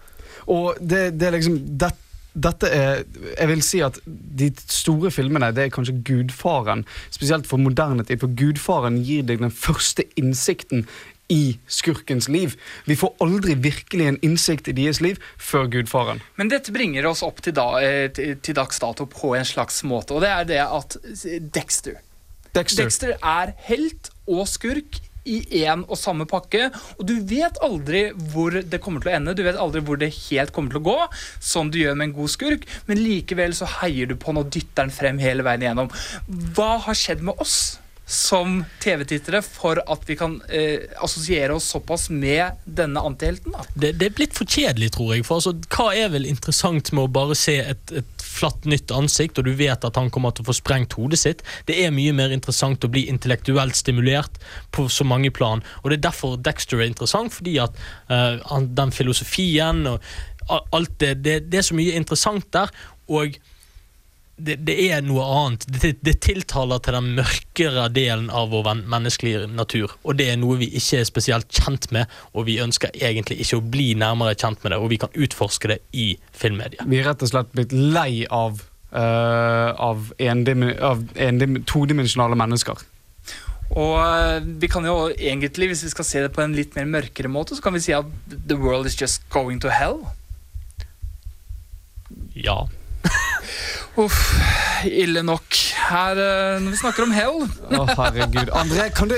Og 0.50 0.78
det, 0.80 1.10
det 1.20 1.28
er 1.28 1.36
liksom 1.36 1.58
det, 1.78 1.92
Dette 2.35 2.69
er 2.71 3.05
Jeg 3.38 3.49
vil 3.51 3.62
si 3.66 3.81
at 3.83 3.99
de 4.07 4.51
store 4.71 5.11
filmene 5.11 5.51
Det 5.55 5.64
er 5.64 5.73
kanskje 5.75 5.97
Gudfaren. 6.07 6.85
Spesielt 7.11 7.49
for 7.51 7.59
moderne 7.59 8.05
tid. 8.05 8.21
For 8.23 8.31
Gudfaren 8.31 9.01
gir 9.05 9.25
deg 9.27 9.43
den 9.43 9.55
første 9.55 10.07
innsikten 10.21 10.87
i 11.31 11.59
skurkens 11.71 12.27
liv. 12.29 12.57
Vi 12.90 12.97
får 12.99 13.12
aldri 13.23 13.55
virkelig 13.55 14.07
en 14.09 14.19
innsikt 14.27 14.69
i 14.69 14.75
deres 14.75 14.99
liv 15.01 15.21
før 15.38 15.69
Gudfaren. 15.71 16.23
Men 16.40 16.51
dette 16.51 16.75
bringer 16.75 17.07
oss 17.07 17.23
opp 17.23 17.38
til, 17.45 17.55
da, 17.55 17.69
eh, 17.79 18.09
til, 18.11 18.35
til 18.43 18.59
dags 18.59 18.83
dato 18.83 19.07
på 19.07 19.37
en 19.38 19.47
slags 19.47 19.85
måte, 19.87 20.16
og 20.16 20.25
det 20.27 20.33
er 20.35 20.49
det 20.51 20.62
at 20.66 20.99
Dexter 21.55 22.01
Dexter. 22.51 22.83
Dexter 22.83 23.14
er 23.23 23.55
helt 23.69 24.11
og 24.27 24.49
skurk 24.51 24.99
i 25.28 25.40
én 25.64 25.85
og 25.87 25.98
samme 26.00 26.26
pakke, 26.30 26.70
og 26.98 27.04
du 27.09 27.16
vet 27.28 27.61
aldri 27.64 28.06
hvor 28.33 28.56
det 28.61 28.80
kommer 28.83 29.02
til 29.02 29.12
å 29.12 29.16
ende. 29.18 29.37
Du 29.37 29.44
vet 29.46 29.59
aldri 29.61 29.83
hvor 29.85 30.00
det 30.00 30.12
helt 30.30 30.54
kommer 30.56 30.72
til 30.72 30.83
å 30.83 30.88
gå, 30.88 30.98
som 31.42 31.70
du 31.72 31.80
gjør 31.83 31.98
med 31.98 32.11
en 32.11 32.16
god 32.22 32.35
skurk, 32.37 32.66
men 32.88 33.02
likevel 33.02 33.56
så 33.56 33.68
heier 33.80 34.11
du 34.11 34.16
på 34.16 34.33
han 34.33 34.42
og 34.42 34.50
dytter 34.54 34.87
han 34.87 34.94
frem 34.94 35.20
hele 35.22 35.46
veien 35.46 35.66
igjennom. 35.66 35.92
Hva 36.56 36.76
har 36.87 36.98
skjedd 36.98 37.24
med 37.26 37.40
oss? 37.42 37.80
Som 38.11 38.64
TV-tittere, 38.83 39.38
for 39.46 39.79
at 39.79 40.07
vi 40.09 40.16
kan 40.18 40.40
eh, 40.51 40.88
assosiere 40.99 41.55
oss 41.55 41.68
såpass 41.70 42.09
med 42.11 42.59
denne 42.64 43.03
antihelten. 43.07 43.55
da 43.55 43.62
Det, 43.75 43.92
det 44.01 44.09
er 44.09 44.16
blitt 44.18 44.35
for 44.35 44.51
kjedelig, 44.51 44.90
tror 44.96 45.14
jeg. 45.14 45.27
For 45.29 45.38
altså, 45.38 45.55
Hva 45.70 45.92
er 45.94 46.11
vel 46.11 46.27
interessant 46.27 46.90
med 46.90 47.07
å 47.07 47.12
bare 47.20 47.37
se 47.38 47.61
et, 47.62 47.94
et 47.94 48.25
flatt, 48.25 48.66
nytt 48.66 48.90
ansikt, 48.94 49.38
og 49.38 49.46
du 49.46 49.53
vet 49.55 49.87
at 49.87 50.01
han 50.01 50.11
kommer 50.11 50.35
til 50.35 50.42
å 50.42 50.51
få 50.51 50.57
sprengt 50.59 50.96
hodet 50.99 51.20
sitt? 51.23 51.44
Det 51.70 51.79
er 51.85 51.94
mye 51.94 52.14
mer 52.16 52.35
interessant 52.35 52.83
å 52.83 52.90
bli 52.90 53.07
intellektuelt 53.12 53.79
stimulert 53.79 54.40
på 54.75 54.88
så 54.90 55.07
mange 55.07 55.31
plan. 55.31 55.62
Og 55.85 55.92
det 55.92 56.01
er 56.01 56.09
derfor 56.11 56.35
Dexter 56.40 56.83
er 56.83 56.90
interessant, 56.90 57.35
fordi 57.37 57.61
at 57.62 57.79
uh, 58.11 58.59
den 58.66 58.94
filosofien 58.94 59.87
og 59.90 60.03
alt 60.51 60.99
det, 60.99 61.14
det 61.23 61.35
Det 61.53 61.61
er 61.61 61.66
så 61.68 61.77
mye 61.79 61.94
interessant 61.94 62.46
der. 62.53 62.70
og 63.07 63.38
det, 64.46 64.57
det 64.66 64.76
er 64.90 65.03
noe 65.05 65.24
annet. 65.24 65.66
Det, 65.70 65.92
det 66.07 66.16
tiltaler 66.24 66.81
til 66.85 66.96
den 66.96 67.11
mørkere 67.18 67.87
delen 67.94 68.31
av 68.35 68.50
vår 68.55 68.70
menneskelige 68.81 69.46
natur. 69.53 69.94
Og 70.05 70.18
det 70.20 70.31
er 70.33 70.40
noe 70.40 70.59
vi 70.61 70.70
ikke 70.81 71.00
er 71.00 71.09
spesielt 71.09 71.50
kjent 71.55 71.90
med, 71.94 72.11
og 72.35 72.48
vi 72.48 72.61
ønsker 72.62 72.94
egentlig 72.96 73.40
ikke 73.44 73.61
å 73.61 73.66
bli 73.76 73.92
nærmere 73.98 74.37
kjent 74.38 74.62
med 74.64 74.74
det, 74.74 74.81
og 74.81 74.92
vi 74.92 75.00
kan 75.03 75.14
utforske 75.14 75.72
det 75.72 75.81
i 75.92 76.12
filmmediet. 76.37 76.87
Vi 76.90 77.00
er 77.00 77.11
rett 77.11 77.24
og 77.26 77.33
slett 77.33 77.53
blitt 77.55 77.74
lei 77.74 78.24
av, 78.26 78.62
uh, 78.94 79.70
av, 79.74 80.09
av 80.20 81.05
todimensjonale 81.70 82.38
mennesker. 82.40 82.87
Og 83.70 83.96
eh, 84.03 84.40
vi 84.59 84.66
kan 84.70 84.87
jo 84.87 84.94
egentlig, 85.14 85.70
hvis 85.70 85.85
vi 85.87 85.92
skal 85.92 86.07
se 86.07 86.22
det 86.24 86.33
på 86.35 86.42
en 86.42 86.57
litt 86.57 86.74
mer 86.74 86.88
mørkere 86.90 87.31
måte, 87.31 87.55
så 87.55 87.62
kan 87.62 87.76
vi 87.76 87.85
si 87.85 87.94
at 87.94 88.09
the 88.26 88.59
world 88.59 88.88
is 88.90 88.98
just 88.98 89.22
going 89.31 89.62
to 89.62 89.70
hell. 89.70 90.03
Ja. 92.35 92.66
Uff, 93.96 94.35
ille 94.85 95.22
nok. 95.22 95.57
Her, 95.90 96.11
eh, 96.11 96.61
når 96.62 96.70
vi 96.70 96.76
snakker 96.76 97.03
om 97.03 97.11
hell 97.11 97.40
Å, 97.74 97.87
herregud. 97.98 98.53
André, 98.55 98.90
kan 98.94 99.11
du, 99.11 99.16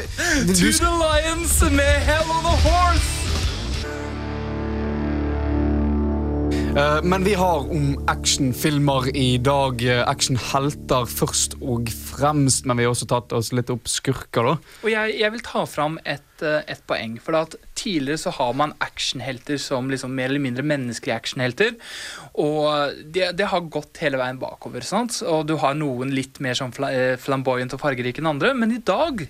du 0.48 0.54
To 0.54 0.70
the 0.80 0.92
lions 1.02 1.58
med 1.70 2.06
hell 2.08 2.30
on 2.32 2.46
a 2.46 2.56
horse! 2.64 3.21
Men 7.02 7.24
vi 7.24 7.34
har 7.34 7.70
om 7.70 8.04
actionfilmer 8.08 9.16
i 9.16 9.36
dag. 9.38 9.82
eh, 9.84 10.00
Actionhelter 10.08 11.04
først 11.04 11.58
og 11.60 11.90
fremst, 11.92 12.64
men 12.64 12.78
vi 12.78 12.86
har 12.86 12.94
også 12.94 13.08
tatt 13.10 13.32
oss 13.36 13.50
litt 13.52 13.68
opp 13.70 13.90
skurker, 13.90 14.46
da. 14.46 14.54
Og 14.80 14.88
jeg, 14.88 15.18
jeg 15.20 15.32
vil 15.34 15.42
ta 15.44 15.64
fram 15.68 15.98
et, 16.08 16.40
eh, 16.40 16.62
et 16.72 16.80
poeng. 16.88 17.18
For 17.20 17.36
at 17.36 17.58
tidligere 17.76 18.22
så 18.24 18.32
har 18.38 18.54
man 18.56 18.72
actionhelter 18.80 19.60
som 19.60 19.90
liksom 19.92 20.14
mer 20.16 20.30
eller 20.30 20.44
mindre 20.46 20.64
menneskelige 20.64 21.18
actionhelter. 21.18 21.76
Og 22.40 22.96
det, 23.04 23.34
det 23.36 23.50
har 23.52 23.68
gått 23.68 24.00
hele 24.00 24.20
veien 24.22 24.40
bakover. 24.40 24.80
sant? 24.80 25.20
Og 25.28 25.44
du 25.50 25.58
har 25.60 25.76
noen 25.76 26.14
litt 26.16 26.40
mer 26.40 26.56
sånn 26.56 26.72
eh, 26.88 27.18
flamboyant 27.20 27.76
og 27.76 27.84
fargerike 27.84 28.24
enn 28.24 28.32
andre. 28.32 28.54
Men 28.56 28.72
i 28.72 28.80
dag 28.80 29.26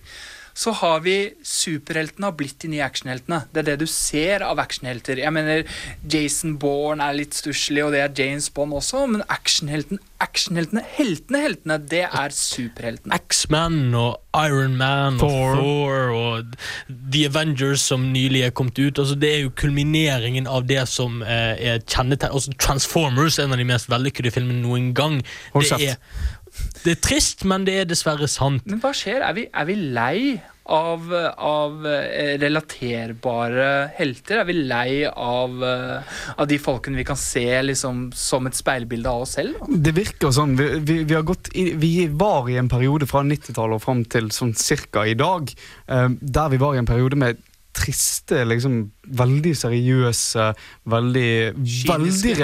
så 0.55 0.73
har 0.83 1.01
vi 1.05 1.17
superheltene 1.47 2.29
har 2.29 2.37
blitt 2.37 2.59
de 2.63 2.73
nye 2.75 2.85
actionheltene. 2.85 3.43
Det 3.53 3.63
er 3.63 3.69
det 3.71 3.79
du 3.83 3.87
ser 3.91 4.45
av 4.45 4.61
actionhelter. 4.63 5.21
Jeg 5.23 5.33
mener, 5.35 5.65
Jason 6.13 6.59
Bourne 6.61 7.05
er 7.05 7.17
litt 7.17 7.37
stusslig, 7.37 7.85
og 7.85 7.95
det 7.95 8.03
er 8.05 8.17
James 8.19 8.51
Bond 8.53 8.77
også, 8.77 9.07
men 9.11 9.25
actionhelten, 9.33 10.01
actionheltene, 10.23 10.85
heltene, 10.97 11.41
heltene, 11.47 11.79
det 11.93 12.05
er 12.09 12.37
superheltene. 12.37 13.17
X-Man 13.33 13.97
og 13.99 14.21
Iron 14.39 14.77
Man 14.81 15.19
Thor. 15.21 15.57
og 15.57 15.63
Thor 15.63 16.13
og 16.17 16.55
The 16.89 17.27
Avengers 17.31 17.85
som 17.89 18.07
nylig 18.13 18.45
er 18.47 18.55
kommet 18.57 18.79
ut. 18.79 19.01
Altså, 19.01 19.17
det 19.19 19.33
er 19.33 19.43
jo 19.47 19.55
kulmineringen 19.57 20.47
av 20.51 20.69
det 20.69 20.85
som 20.93 21.23
eh, 21.25 21.57
er 21.73 21.83
kjennetegn... 21.83 22.33
Altså, 22.33 22.55
Transformers, 22.61 23.41
en 23.43 23.57
av 23.57 23.61
de 23.61 23.67
mest 23.69 23.91
vellykkede 23.93 24.33
filmene 24.35 24.63
noen 24.63 24.93
gang. 24.97 25.21
Hold 25.57 25.69
Det 25.69 25.81
kjeft. 25.81 26.39
Det 26.85 26.97
er 26.97 27.03
trist, 27.05 27.45
men 27.49 27.67
det 27.67 27.77
er 27.81 27.91
dessverre 27.91 28.29
sant. 28.31 28.65
Men 28.69 28.81
hva 28.83 28.93
skjer? 28.97 29.23
Er 29.25 29.37
vi, 29.37 29.47
er 29.49 29.69
vi 29.69 29.77
lei 29.95 30.17
av, 30.73 31.09
av 31.39 31.87
eh, 31.89 32.35
relaterbare 32.41 33.69
helter? 33.97 34.43
Er 34.43 34.49
vi 34.49 34.57
lei 34.59 35.05
av, 35.09 35.57
eh, 35.67 36.19
av 36.37 36.51
de 36.51 36.59
folkene 36.63 37.01
vi 37.01 37.07
kan 37.09 37.19
se 37.19 37.47
liksom, 37.65 38.05
som 38.17 38.49
et 38.51 38.59
speilbilde 38.59 39.11
av 39.11 39.27
oss 39.27 39.37
selv? 39.39 39.59
da? 39.61 39.81
Det 39.89 39.95
virker 39.97 40.35
sånn. 40.35 40.57
Vi, 40.59 40.69
vi, 40.81 40.99
vi, 41.05 41.17
har 41.17 41.27
gått 41.29 41.53
i, 41.55 41.71
vi 41.79 42.09
var 42.09 42.51
i 42.51 42.59
en 42.61 42.71
periode 42.73 43.09
fra 43.11 43.25
90-tallet 43.27 43.79
og 43.79 43.87
fram 43.87 44.05
til 44.13 44.31
sånn 44.35 44.55
cirka 44.59 45.07
i 45.09 45.17
dag, 45.19 45.55
eh, 45.89 46.09
der 46.21 46.53
vi 46.53 46.63
var 46.63 46.77
i 46.77 46.83
en 46.83 46.91
periode 46.91 47.19
med 47.21 47.43
triste, 47.73 48.43
liksom 48.45 48.83
veldig 49.03 49.53
seriøse, 49.59 50.47
veldig, 50.93 51.31
veldig 51.89 52.35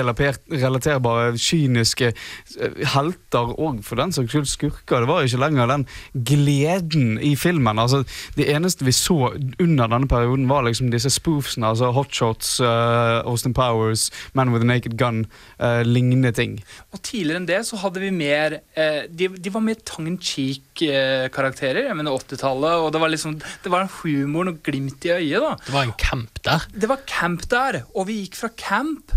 relaterbare, 0.62 1.36
kyniske 1.38 2.10
eh, 2.10 2.80
helter, 2.94 3.52
og 3.58 3.82
for 3.86 4.00
den 4.00 4.12
saks 4.14 4.32
skyld 4.32 4.48
skurker. 4.50 5.04
Det 5.04 5.10
var 5.10 5.26
ikke 5.26 5.42
lenger 5.42 5.70
den 5.70 5.86
gleden 6.14 7.18
i 7.22 7.34
filmen. 7.38 7.78
Altså, 7.78 8.02
det 8.36 8.48
eneste 8.50 8.86
vi 8.86 8.94
så 8.96 9.32
under 9.60 9.86
denne 9.86 10.08
perioden, 10.10 10.48
var 10.48 10.66
liksom 10.66 10.90
disse 10.92 11.12
spoofsene, 11.14 11.70
altså 11.70 11.92
Hotshots, 11.94 12.58
uh, 12.60 13.22
Austin 13.28 13.54
Powers, 13.54 14.08
Man 14.34 14.52
with 14.52 14.64
a 14.64 14.66
Naked 14.66 14.98
Gun, 14.98 15.26
uh, 15.62 15.82
lignende 15.86 16.32
ting. 16.32 16.58
Og 16.92 17.02
tidligere 17.02 17.42
enn 17.42 17.48
det 17.48 17.62
så 17.68 17.78
hadde 17.84 18.02
vi 18.02 18.10
mer 18.14 18.58
uh, 18.78 19.04
de, 19.08 19.30
de 19.30 19.54
var 19.54 19.64
mer 19.64 19.78
tongue 19.86 20.14
in 20.14 20.18
cheek-karakterer. 20.18 21.86
jeg 21.86 21.96
mener 21.96 22.18
80-tallet, 22.18 22.82
og 22.82 22.92
det 22.92 23.02
var 23.02 23.12
liksom 23.12 23.38
Det 23.38 23.70
var 23.70 23.84
en 23.84 23.94
humor 24.00 24.50
og 24.50 24.62
glimt 24.64 25.04
i 25.04 25.14
øyet. 25.14 25.40
da 25.42 25.54
Det 25.66 25.74
var 25.74 25.86
en 25.86 25.96
camp 25.98 26.38
der. 26.48 26.66
Det 26.72 26.90
var 26.90 27.04
camp 27.08 27.46
der, 27.52 27.82
og 27.94 28.08
vi 28.10 28.22
gikk 28.24 28.40
fra 28.40 28.50
camp 28.58 29.14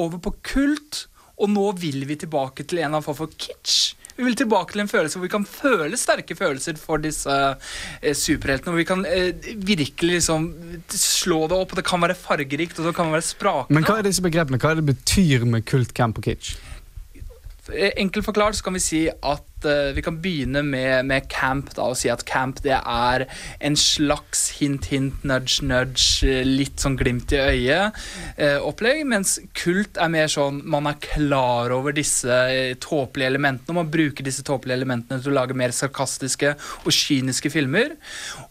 over 0.00 0.20
på 0.22 0.34
kult, 0.54 1.06
og 1.34 1.50
nå 1.50 1.66
vil 1.80 2.04
vi 2.06 2.16
tilbake 2.20 2.62
til 2.62 2.78
en 2.78 2.84
eller 2.84 2.98
annen 2.98 3.06
form 3.06 3.18
for 3.24 3.36
kitsch. 3.40 3.94
Vi 4.14 4.22
vil 4.22 4.36
tilbake 4.38 4.70
til 4.70 4.84
en 4.84 4.90
følelse 4.90 5.18
hvor 5.18 5.26
vi 5.26 5.32
kan 5.32 5.46
føle 5.48 5.98
sterke 5.98 6.36
følelser 6.38 6.76
for 6.78 7.02
disse 7.02 7.34
eh, 7.34 8.14
superheltene. 8.14 8.70
Hvor 8.70 8.78
vi 8.78 8.86
kan 8.86 9.02
eh, 9.10 9.48
virkelig 9.58 10.20
liksom 10.20 10.44
slå 10.94 11.40
det 11.50 11.58
opp, 11.58 11.74
og 11.74 11.80
det 11.80 11.86
kan 11.88 12.04
være 12.04 12.14
fargerikt 12.14 12.78
og 12.78 12.86
det 12.90 12.94
kan 12.94 13.10
være 13.10 13.26
sprakende. 13.26 13.74
Men 13.74 13.88
hva 13.88 13.98
er 13.98 14.06
disse 14.06 14.22
begrepene? 14.22 14.60
Hva 14.62 14.70
er 14.70 14.78
det 14.78 14.86
betyr 14.92 15.48
med 15.50 15.66
kult, 15.66 15.90
camp 15.98 16.22
og 16.22 16.28
kitsch? 16.28 16.54
Eh, 17.72 17.90
Enkelt 18.04 18.28
forklart 18.28 18.54
så 18.54 18.68
kan 18.68 18.78
vi 18.78 18.84
si 18.86 19.02
at 19.10 19.42
eh, 19.68 19.92
vi 19.96 20.04
kan 20.04 20.18
begynne 20.22 20.64
med, 20.66 21.06
med 21.08 21.28
camp 21.32 21.72
da, 21.76 21.88
og 21.90 21.98
si 21.98 22.10
at 22.12 22.24
camp 22.28 22.62
det 22.64 22.76
er 22.78 23.26
en 23.64 23.78
slags 23.78 24.46
hint, 24.58 24.88
hint, 24.92 25.24
nudge, 25.26 25.64
nudge, 25.66 26.26
eh, 26.26 26.42
litt 26.46 26.82
sånn 26.82 26.98
glimt 27.00 27.32
i 27.34 27.40
øyet-opplegg. 27.42 28.62
opplegg, 28.64 29.04
mens 29.08 29.36
kult 29.56 29.98
er 30.00 30.10
mer 30.12 30.30
sånn 30.30 30.60
man 30.68 30.88
er 30.90 30.98
klar 31.02 31.72
over 31.74 31.94
disse 31.94 32.30
eh, 32.30 32.74
tåpelige 32.80 33.30
elementene, 33.32 33.72
og 33.72 33.80
man 33.82 33.92
bruker 33.92 34.26
disse 34.26 34.44
tåpelige 34.46 34.78
elementene 34.80 35.20
til 35.22 35.32
å 35.32 35.38
lage 35.38 35.56
mer 35.56 35.74
sarkastiske 35.74 36.54
og 36.84 36.90
kyniske 36.94 37.52
filmer. 37.52 37.94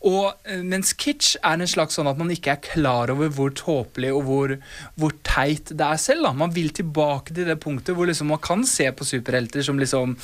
Og 0.06 0.32
uh, 0.32 0.64
mens 0.64 0.94
kitsch 1.00 1.38
er 1.42 1.60
en 1.60 1.70
slags 1.70 1.98
sånn 1.98 2.10
at 2.10 2.20
man 2.20 2.32
ikke 2.34 2.56
er 2.56 2.64
klar 2.64 3.12
over 3.14 3.32
hvor 3.34 3.54
tåpelig 3.58 4.14
og 4.16 4.26
hvor, 4.28 4.56
hvor 5.00 5.16
teit 5.26 5.72
det 5.74 5.88
er 5.88 6.02
selv. 6.02 6.28
da. 6.28 6.34
Man 6.44 6.54
vil 6.56 6.74
tilbake 6.76 7.36
til 7.36 7.50
det 7.50 7.60
punktet 7.64 7.98
hvor 7.98 8.10
liksom 8.10 8.32
man 8.34 8.42
kan 8.44 8.66
se 8.68 8.90
på 8.92 9.08
superhelter 9.08 9.66
som 9.66 9.80
liksom 9.82 10.18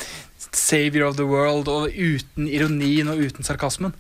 savior 0.56 1.06
of 1.08 1.16
the 1.16 1.26
world, 1.26 1.68
og 1.68 1.90
uten 1.92 2.48
ironien 2.48 3.08
og 3.12 3.18
uten 3.18 3.44
sarkasmen. 3.44 3.94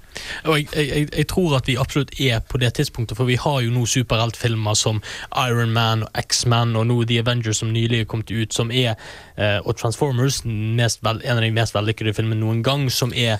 Og 0.45 0.57
jeg, 0.59 0.67
jeg, 0.75 1.07
jeg- 1.17 1.27
tror 1.27 1.55
at 1.57 1.67
vi 1.67 1.75
absolutt 1.77 2.13
er 2.19 2.39
på 2.39 2.57
det 2.57 2.73
tidspunktet, 2.73 3.17
for 3.17 3.25
vi 3.29 3.35
har 3.35 3.61
jo 3.61 3.71
nå 3.71 3.85
superheltfilmer 3.85 4.73
som 4.73 5.01
Iron 5.35 5.71
Man 5.75 6.03
og 6.03 6.09
X-Man 6.23 6.75
og 6.75 6.87
nå 6.87 7.03
The 7.03 7.19
Avengers 7.19 7.57
som 7.61 7.73
nylig 7.73 7.99
er 8.01 8.05
kommet 8.09 8.31
ut, 8.31 8.53
som 8.53 8.71
er, 8.71 8.95
eh, 9.37 9.59
og 9.65 9.77
Transformers, 9.77 10.41
mest 10.45 11.03
en 11.03 11.37
av 11.37 11.41
de 11.41 11.51
mest 11.51 11.75
vellykkede 11.75 12.13
filmene 12.13 12.39
noen 12.39 12.63
gang, 12.63 12.89
som 12.91 13.13
er 13.15 13.37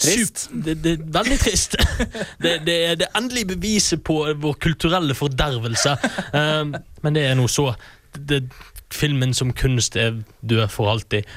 Trist. 0.00 0.46
Det, 0.64 0.78
det 0.80 0.92
er 0.96 1.02
veldig 1.12 1.36
trist. 1.42 1.74
det, 2.42 2.54
det 2.64 2.76
er 2.86 2.94
det 3.02 3.10
endelige 3.16 3.50
beviset 3.52 4.00
på 4.04 4.14
vår 4.40 4.54
kulturelle 4.56 5.12
fordervelse. 5.14 5.92
Um, 6.32 6.72
men 7.04 7.16
det 7.18 7.26
er 7.28 7.36
nå 7.36 7.44
så. 7.52 7.74
Det, 8.16 8.46
filmen 8.90 9.34
som 9.36 9.52
kunst 9.52 9.96
er 10.00 10.22
død 10.40 10.68
for 10.72 10.88
alltid. 10.90 11.28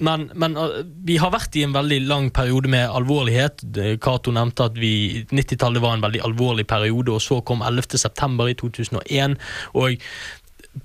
Men, 0.00 0.28
men 0.34 0.56
uh, 0.56 0.80
vi 1.06 1.18
har 1.20 1.32
vært 1.34 1.56
i 1.60 1.64
en 1.66 1.74
veldig 1.76 2.00
lang 2.08 2.30
periode 2.34 2.70
med 2.72 2.88
alvorlighet. 2.88 3.64
Cato 4.02 4.32
nevnte 4.34 4.70
at 4.70 4.78
90-tallet 4.80 5.82
var 5.82 5.96
en 5.96 6.04
veldig 6.06 6.22
alvorlig 6.26 6.66
periode, 6.70 7.12
og 7.12 7.24
så 7.24 7.40
kom 7.46 7.64
11. 7.66 8.00
september 8.00 8.50
i 8.50 8.56
2001. 8.58 9.36
Og 9.76 10.00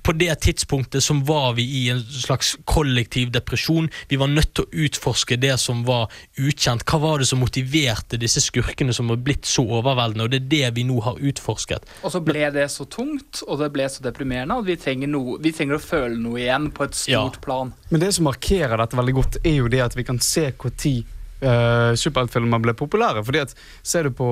på 0.02 0.12
det 0.17 0.34
tidspunktet 0.41 1.04
som 1.04 1.19
var 1.26 1.54
vi 1.54 1.63
i 1.63 1.89
en 1.93 2.00
slags 2.02 2.56
kollektiv 2.65 3.32
depresjon. 3.32 3.89
Vi 4.10 4.17
var 4.17 4.28
nødt 4.32 4.54
til 4.58 4.65
å 4.65 4.86
utforske 4.86 5.38
det 5.38 5.54
som 5.62 5.84
var 5.86 6.10
ukjent. 6.41 6.86
Hva 6.89 7.00
var 7.04 7.21
det 7.21 7.28
som 7.30 7.39
motiverte 7.43 8.17
disse 8.21 8.41
skurkene 8.41 8.93
som 8.98 9.12
var 9.13 9.21
blitt 9.21 9.45
så 9.45 9.62
overveldende? 9.65 10.26
Og 10.26 10.34
det 10.34 10.41
er 10.41 10.50
det 10.50 10.76
vi 10.80 10.88
nå 10.89 10.98
har 11.06 11.21
utforsket. 11.21 11.86
Og 12.02 12.12
så 12.15 12.21
ble 12.26 12.50
det 12.56 12.65
så 12.74 12.88
tungt, 12.89 13.43
og 13.48 13.62
det 13.62 13.71
ble 13.76 13.86
så 13.89 14.02
deprimerende, 14.06 14.58
at 14.58 14.65
vi 14.69 14.78
trenger, 14.82 15.12
noe, 15.13 15.38
vi 15.41 15.54
trenger 15.54 15.78
å 15.78 15.84
føle 15.86 16.17
noe 16.17 16.41
igjen 16.41 16.71
på 16.74 16.88
et 16.89 16.98
stort 16.98 17.38
Ja. 17.38 17.41
plan. 17.45 17.74
Men 17.91 18.02
det 18.02 18.13
som 18.17 18.26
markerer 18.26 18.78
dette 18.82 18.98
veldig 18.98 19.13
godt, 19.13 19.38
er 19.45 19.60
jo 19.62 19.67
det 19.69 19.82
at 19.86 19.95
vi 19.95 20.04
kan 20.04 20.19
se 20.19 20.50
når 20.52 21.06
uh, 21.43 21.91
superheltfilmer 21.98 22.62
ble 22.63 22.76
populære. 22.78 23.24
Fordi 23.26 23.41
at 23.43 23.56
Ser 23.84 24.08
du 24.08 24.13
på 24.15 24.28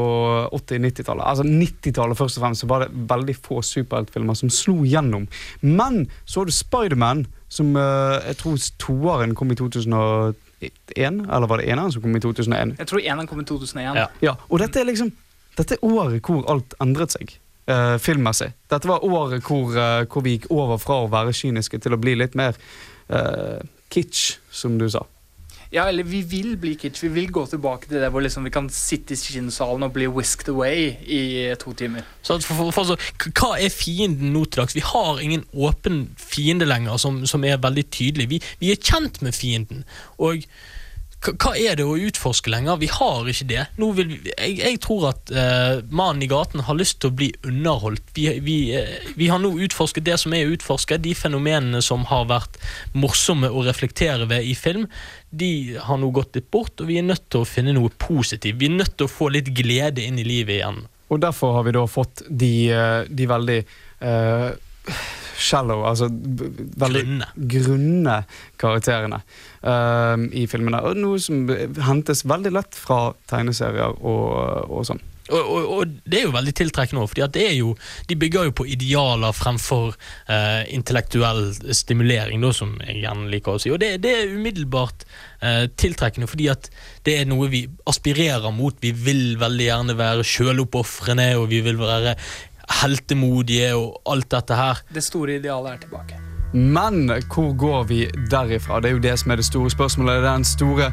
80-90-tallet 0.54 1.26
Altså 1.26 1.46
90-tallet 1.48 2.18
først 2.18 2.39
og 2.39 2.46
fremst 2.46 2.63
så 2.63 2.70
var 2.70 2.86
det 2.86 3.08
veldig 3.10 3.36
få 3.36 3.62
superheltfilmer 3.66 4.38
som 4.38 4.52
slo 4.54 4.82
gjennom. 4.88 5.28
Men 5.62 6.06
så 6.26 6.42
har 6.42 6.50
du 6.50 6.56
Spiderman, 6.56 7.26
som 7.50 7.76
uh, 7.76 8.20
jeg 8.28 8.39
tror 8.42 8.58
toeren 8.82 9.36
kom 9.36 9.52
i 9.52 9.60
2001. 9.60 10.36
Eller 10.96 11.48
var 11.50 11.60
det 11.62 11.70
eneren 11.70 11.92
som 11.92 12.04
kom 12.04 12.16
i 12.16 12.24
2001? 12.24 12.78
Jeg 12.80 12.92
tror 12.92 13.04
eneren 13.04 13.30
kom 13.30 13.44
i 13.44 13.48
2001. 13.48 14.00
Ja. 14.00 14.10
Ja, 14.24 14.38
og 14.50 14.63
dette 14.63 14.82
er 14.82 14.89
liksom 14.89 15.13
Dette 15.54 15.76
er 15.76 15.84
året 15.86 16.26
hvor 16.26 16.48
alt 16.50 16.74
endret 16.82 17.13
seg. 17.13 17.36
Uh, 17.70 17.96
filmmessig. 18.02 18.50
Dette 18.68 18.89
var 18.89 19.06
året 19.06 19.46
hvor, 19.46 19.70
uh, 19.72 20.02
hvor 20.10 20.24
vi 20.26 20.34
gikk 20.36 20.50
over 20.52 20.82
fra 20.82 21.04
å 21.04 21.12
være 21.12 21.36
kyniske 21.38 21.78
til 21.80 21.96
å 21.96 22.00
bli 22.02 22.18
litt 22.18 22.34
mer 22.36 22.58
uh, 23.08 23.62
kitsch, 23.94 24.39
som 24.52 24.76
du 24.82 24.89
sa. 24.92 25.06
Ja, 25.74 25.88
eller 25.90 26.06
vi 26.06 26.22
vil 26.22 26.54
bli 26.62 26.76
kitsch. 26.78 27.02
Vi 27.04 27.10
vil 27.16 27.32
gå 27.34 27.46
tilbake 27.50 27.88
til 27.90 27.98
det 27.98 28.12
hvor 28.14 28.22
liksom 28.22 28.46
vi 28.46 28.52
kan 28.54 28.68
sitte 28.70 29.16
i 29.16 29.18
kinnsalen 29.18 29.84
og 29.88 29.96
bli 29.96 30.06
whisked 30.06 30.52
away 30.54 30.92
i 31.02 31.56
to 31.60 31.74
timer. 31.74 32.06
Så 32.22 32.38
for, 32.46 32.54
for, 32.60 32.70
for, 32.76 32.92
så, 32.92 33.32
hva 33.34 33.56
er 33.58 33.74
fienden 33.74 34.36
nå 34.36 34.46
til 34.46 34.62
dags? 34.62 34.78
Vi 34.78 34.86
har 34.86 35.24
ingen 35.24 35.48
åpen 35.54 36.06
fiende 36.18 36.70
lenger 36.70 37.02
som, 37.02 37.24
som 37.26 37.44
er 37.44 37.58
veldig 37.58 37.88
tydelig. 37.90 38.30
Vi, 38.30 38.42
vi 38.62 38.72
er 38.72 38.78
kjent 38.78 39.22
med 39.26 39.34
fienden. 39.34 39.82
Og 40.22 40.46
hva 41.24 41.54
er 41.56 41.78
det 41.80 41.86
å 41.88 41.96
utforske 41.96 42.52
lenger? 42.52 42.80
Vi 42.82 42.90
har 42.92 43.30
ikke 43.32 43.48
det. 43.50 43.66
Vi, 43.78 44.06
jeg, 44.34 44.58
jeg 44.60 44.80
tror 44.84 45.10
at 45.14 45.32
uh, 45.32 45.80
mannen 45.94 46.26
i 46.26 46.30
gaten 46.32 46.66
har 46.68 46.78
lyst 46.78 47.00
til 47.02 47.12
å 47.12 47.18
bli 47.18 47.30
underholdt. 47.48 48.04
Vi, 48.18 48.28
vi, 48.44 48.58
uh, 48.76 49.12
vi 49.20 49.30
har 49.32 49.42
nå 49.42 49.54
utforsket 49.66 50.06
det 50.08 50.18
som 50.22 50.36
er 50.36 50.52
utforsket. 50.52 51.04
De 51.06 51.16
fenomenene 51.18 51.84
som 51.86 52.04
har 52.12 52.28
vært 52.32 52.60
morsomme 52.98 53.50
å 53.50 53.64
reflektere 53.66 54.28
ved 54.30 54.48
i 54.48 54.56
film, 54.58 54.88
de 55.32 55.80
har 55.82 56.02
nå 56.02 56.12
gått 56.14 56.36
litt 56.38 56.52
bort, 56.54 56.76
og 56.80 56.90
vi 56.92 57.00
er 57.00 57.08
nødt 57.08 57.26
til 57.32 57.44
å 57.44 57.50
finne 57.50 57.74
noe 57.76 57.94
positivt. 58.02 58.60
Vi 58.60 58.70
er 58.70 58.76
nødt 58.76 58.98
til 58.98 59.08
å 59.08 59.14
få 59.14 59.32
litt 59.34 59.54
glede 59.56 60.04
inn 60.04 60.20
i 60.22 60.28
livet 60.28 60.60
igjen. 60.60 60.84
Og 61.14 61.22
derfor 61.22 61.58
har 61.58 61.66
vi 61.68 61.76
da 61.76 61.84
fått 61.90 62.24
de, 62.30 62.54
eh, 62.74 63.02
de 63.10 63.28
veldig 63.30 63.60
eh, 63.62 64.50
shallow, 65.44 65.84
altså 65.88 66.10
veldig 66.10 67.04
Grunne. 67.04 67.30
grunne 67.56 68.18
karakterene 68.62 69.22
eh, 69.22 70.28
i 70.44 70.46
filmene. 70.50 70.84
Og 70.88 71.00
noe 71.00 71.22
som 71.24 71.48
hentes 71.88 72.26
veldig 72.30 72.54
lett 72.56 72.78
fra 72.80 73.10
tegneserier 73.32 74.00
og, 74.00 74.70
og 74.70 74.88
sånn. 74.90 75.04
Og, 75.32 75.40
og, 75.40 75.68
og 75.72 75.92
det 76.04 76.20
er 76.20 76.26
jo 76.26 76.34
veldig 76.36 76.54
tiltrekkende 76.58 77.04
òg, 77.04 77.14
for 77.14 77.38
de 78.10 78.18
bygger 78.20 78.50
jo 78.50 78.56
på 78.60 78.66
idealer 78.68 79.36
fremfor 79.36 79.94
eh, 80.28 80.66
intellektuell 80.76 81.54
stimulering, 81.72 82.44
da, 82.44 82.52
som 82.52 82.74
jeg 82.84 83.00
gjerne 83.06 83.32
liker 83.32 83.56
å 83.56 83.62
si. 83.64 83.72
Og 83.72 83.80
det, 83.80 83.96
det 84.04 84.12
er 84.18 84.34
umiddelbart 84.36 85.06
eh, 85.40 85.70
tiltrekkende, 85.80 86.28
fordi 86.28 86.50
at 86.52 86.68
det 87.08 87.22
er 87.22 87.30
noe 87.32 87.48
vi 87.54 87.64
aspirerer 87.88 88.52
mot. 88.56 88.76
Vi 88.84 88.92
vil 88.92 89.38
veldig 89.40 89.70
gjerne 89.70 89.96
være 90.00 90.28
sjøloppofrende, 90.28 91.30
og 91.40 91.48
vi 91.56 91.64
vil 91.64 91.80
være 91.80 92.18
heltemodige 92.82 93.74
og 93.76 94.02
alt 94.10 94.32
dette 94.32 94.56
her. 94.58 94.82
Det 94.94 95.04
store 95.04 95.40
idealet 95.40 95.74
er 95.74 95.78
tilbake. 95.86 96.20
Men 96.54 97.08
hvor 97.34 97.54
går 97.58 97.84
vi 97.90 98.06
derifra? 98.32 98.80
Det 98.80 98.92
er 98.92 98.98
jo 98.98 99.04
det 99.04 99.20
som 99.20 99.32
er 99.32 99.42
det 99.42 99.46
store 99.46 99.72
spørsmålet. 99.74 100.22
Det 100.22 100.30
er 100.30 100.34
den 100.34 100.46
store 100.46 100.92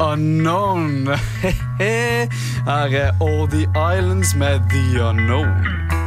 unknown. 0.00 1.08
Her 1.80 2.28
er 2.66 3.12
All 3.20 3.48
The 3.50 3.66
Islands 3.98 4.34
med 4.34 4.60
The 4.70 5.02
Unknown. 5.04 5.99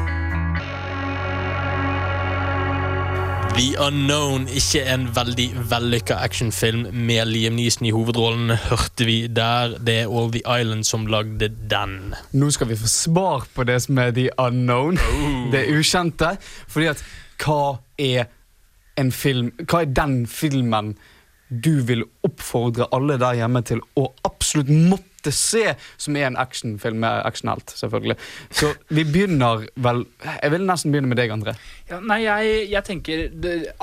The 3.54 3.76
Unknown, 3.78 4.48
ikke 4.50 4.82
en 4.89 5.04
veldig 5.13 5.46
vellykka 5.70 6.16
actionfilm 6.26 6.88
med 7.06 7.28
Liam 7.30 7.54
Neeson 7.54 7.86
i 7.86 7.92
hovedrollen, 7.94 8.50
hørte 8.58 9.06
vi 9.06 9.28
der. 9.30 9.76
Det 9.78 9.94
er 10.02 10.10
All 10.10 10.32
The 10.34 10.42
Island 10.42 10.88
som 10.89 11.06
lagde 11.06 11.52
den. 11.70 12.16
Nå 12.34 12.50
skal 12.56 12.72
vi 12.72 12.80
få 12.82 12.89
svar 12.89 13.46
på 13.54 13.66
det 13.70 13.78
som 13.86 14.02
er 14.02 14.10
The 14.18 14.32
Unknown. 14.42 14.98
Det 15.54 15.68
ukjente. 15.70 16.34
Fordi 16.68 16.89
at 16.96 17.06
hva 17.44 17.78
er 18.02 18.26
en 18.98 19.13
film 19.13 19.54
Hva 19.70 19.84
er 19.84 19.94
den 20.02 20.24
filmen 20.30 20.96
du 21.50 21.84
vil 21.86 22.04
oppfordre 22.26 22.89
alle 22.96 23.20
der 23.22 23.38
hjemme 23.38 23.62
til 23.62 23.86
å 24.00 24.08
absolutt 24.26 24.74
måtte 24.74 25.12
se, 25.32 25.76
som 25.98 26.18
er 26.20 26.28
en 26.28 26.38
actionfilm 26.38 27.00
med 27.04 27.22
actionhelt, 27.28 27.72
selvfølgelig. 27.78 28.18
Så 28.52 28.74
vi 28.90 29.06
begynner 29.08 29.68
vel 29.76 30.04
Jeg 30.42 30.52
vil 30.52 30.66
nesten 30.68 30.92
begynne 30.92 31.12
med 31.12 31.20
deg, 31.22 31.32
André. 31.32 31.54
Ja, 31.90 32.00
nei, 32.04 32.24
jeg, 32.26 32.68
jeg 32.72 32.84
tenker 32.88 33.24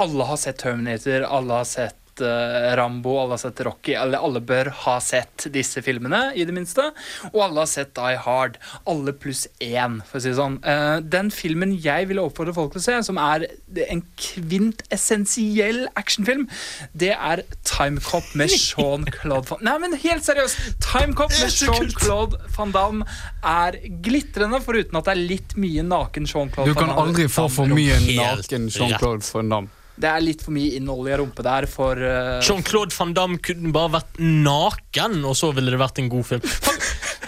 Alle 0.00 0.26
har 0.28 0.40
sett 0.40 0.58
Terminator, 0.60 1.24
alle 1.28 1.62
har 1.62 1.68
sett 1.68 1.99
eh, 2.24 2.70
Rambo, 2.78 3.16
alle 3.22 3.36
har 3.36 3.42
sett 3.42 3.60
Rocky. 3.66 3.94
Alle, 3.98 4.20
alle 4.20 4.42
bør 4.44 4.70
ha 4.84 4.96
sett 5.04 5.48
disse 5.52 5.82
filmene, 5.84 6.30
i 6.36 6.46
det 6.48 6.54
minste. 6.56 6.90
Og 7.32 7.40
alle 7.46 7.64
har 7.64 7.70
sett 7.70 7.94
Die 7.98 8.18
Hard. 8.24 8.58
Alle 8.90 9.14
pluss 9.16 9.46
én, 9.62 10.00
for 10.06 10.20
å 10.20 10.24
si 10.24 10.32
det 10.32 10.38
sånn. 10.38 10.58
Eh, 10.64 10.98
den 11.04 11.32
filmen 11.34 11.74
jeg 11.80 12.10
ville 12.10 12.24
oppfordre 12.24 12.54
folk 12.56 12.74
til 12.74 12.82
å 12.82 12.86
se, 12.86 12.98
som 13.10 13.20
er 13.20 13.46
en 13.90 14.04
kvintessensiell 14.20 15.86
actionfilm, 15.98 16.46
det 16.92 17.12
er 17.16 17.44
Time 17.68 18.00
Cop 18.04 18.26
med 18.38 18.52
Jean-Claude 18.66 19.50
Van 19.50 19.64
Nei, 19.66 19.76
men 19.82 19.96
helt 20.02 20.26
seriøst! 20.26 20.78
Time 20.84 21.16
Cop 21.18 21.32
med 21.34 21.52
Jean-Claude 21.54 22.40
Van 22.56 22.74
Damme 22.74 23.08
er 23.46 23.80
glitrende, 24.04 24.62
foruten 24.64 25.00
at 25.00 25.08
det 25.08 25.16
er 25.16 25.22
litt 25.34 25.56
mye 25.60 25.84
naken 25.86 26.28
Jean-Claude 26.30 26.72
Du 26.72 26.78
kan 26.78 26.94
aldri 26.94 27.28
få 27.30 27.48
for 27.52 27.70
mye 27.70 28.00
naken 28.06 28.70
Jean-Claude 28.70 29.26
Van 29.34 29.54
Damme. 29.56 29.79
Det 30.00 30.08
er 30.08 30.24
litt 30.24 30.44
for 30.44 30.54
mye 30.56 30.78
innolja 30.78 31.18
rumpe 31.20 31.44
der 31.44 31.66
for 31.70 31.98
uh, 32.00 32.38
Jean-Claude 32.44 32.96
van 32.96 33.14
Damme 33.16 33.40
kunne 33.44 33.72
bare 33.74 33.94
vært 33.98 34.20
naken, 34.20 35.20
og 35.28 35.36
så 35.38 35.52
ville 35.56 35.72
det 35.72 35.80
vært 35.80 36.00
en 36.02 36.10
god 36.12 36.28
film. 36.32 36.44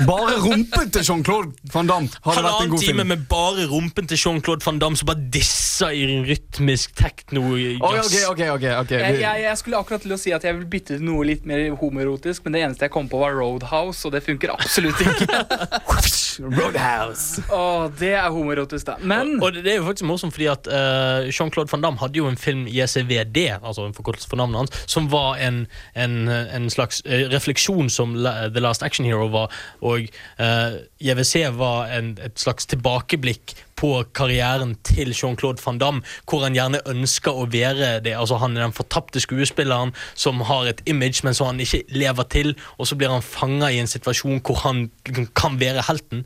Bare 0.08 0.38
rumpen 0.40 0.88
til 0.90 1.04
Jean-Claude 1.04 1.52
Van 1.72 1.86
Damme 1.86 2.08
hadde 2.24 2.42
vært 2.46 2.64
en 2.64 2.70
god 2.72 2.80
time 2.82 3.02
film. 3.02 3.10
med 3.12 3.26
bare 3.28 3.66
rumpen 3.70 4.08
til 4.08 4.18
Jean-Claude 4.18 4.64
van 4.64 4.80
Damme 4.80 4.98
som 4.98 5.10
bare 5.10 5.26
disser 5.34 5.92
i 5.94 6.02
en 6.08 6.24
rytmisk 6.26 6.96
tekno 6.98 7.44
Oi, 7.52 7.76
ok, 7.76 8.16
ok, 8.32 8.42
ok, 8.56 8.66
okay. 8.80 8.98
jeg, 8.98 9.20
jeg, 9.20 9.44
jeg 9.44 9.60
skulle 9.60 9.82
akkurat 9.82 10.02
til 10.02 10.16
å 10.16 10.20
si 10.20 10.32
at 10.34 10.48
jeg 10.48 10.56
vil 10.58 10.66
bytte 10.72 10.96
til 10.96 11.06
noe 11.06 11.28
litt 11.28 11.46
mer 11.48 11.68
homoerotisk, 11.78 12.46
men 12.46 12.56
det 12.56 12.64
eneste 12.66 12.88
jeg 12.88 12.94
kom 12.94 13.10
på, 13.12 13.20
var 13.20 13.36
Roadhouse, 13.36 14.02
og 14.08 14.16
det 14.16 14.24
funker 14.24 14.56
absolutt 14.56 15.04
ikke. 15.04 15.28
Roadhouse. 16.40 17.42
Åh, 17.52 17.88
det 18.00 18.12
er 18.14 18.28
homoerotisk, 18.30 18.86
da. 18.86 18.94
Men 19.00 19.36
Og 19.42 19.52
det 19.54 19.64
det 19.64 19.72
er 19.72 19.76
jo 19.80 19.84
faktisk 19.86 20.06
morsomt, 20.08 20.32
fordi 20.34 20.46
at 20.52 20.66
uh, 20.66 21.28
Jean-Claude 21.30 21.72
van 21.72 21.82
Damme 21.84 21.98
hadde 22.00 22.16
jo 22.18 22.28
en 22.28 22.36
film 22.36 22.66
JCVD, 22.66 23.38
altså 23.62 23.86
en 23.86 23.94
forkortelse 23.94 24.28
for 24.28 24.36
navnet 24.40 24.58
hans, 24.62 24.84
som 24.90 25.10
var 25.12 25.36
en, 25.42 25.66
en, 25.96 26.16
en 26.28 26.70
slags 26.70 27.02
uh, 27.06 27.26
refleksjon 27.32 27.90
som 27.90 28.14
La- 28.14 28.48
The 28.48 28.60
Last 28.60 28.82
Action 28.82 29.06
Hero 29.06 29.26
var, 29.32 29.52
og 29.82 30.08
uh, 30.40 30.78
JVC 31.00 31.46
var 31.58 31.90
en, 31.98 32.14
et 32.24 32.38
slags 32.40 32.66
tilbakeblikk 32.66 33.54
på 33.82 33.92
karrieren 34.14 34.76
til 34.86 35.10
Jean-Claude 35.16 35.62
van 35.64 35.80
Damme, 35.82 36.04
hvor 36.28 36.44
han 36.46 36.56
gjerne 36.56 36.82
ønsker 36.90 37.34
å 37.34 37.48
være 37.50 37.96
det. 38.04 38.14
Altså 38.18 38.38
Han 38.42 38.56
er 38.56 38.66
den 38.66 38.76
fortapte 38.76 39.22
skuespilleren 39.22 39.94
som 40.14 40.40
har 40.46 40.70
et 40.70 40.82
image, 40.86 41.24
men 41.26 41.34
som 41.34 41.50
han 41.50 41.60
ikke 41.62 41.82
lever 41.90 42.28
til, 42.30 42.54
og 42.78 42.86
så 42.86 42.98
blir 42.98 43.12
han 43.12 43.24
fanga 43.24 43.72
i 43.72 43.82
en 43.82 43.90
situasjon 43.90 44.40
hvor 44.46 44.62
han 44.66 44.86
kan 45.34 45.58
være 45.60 45.84
helten. 45.88 46.24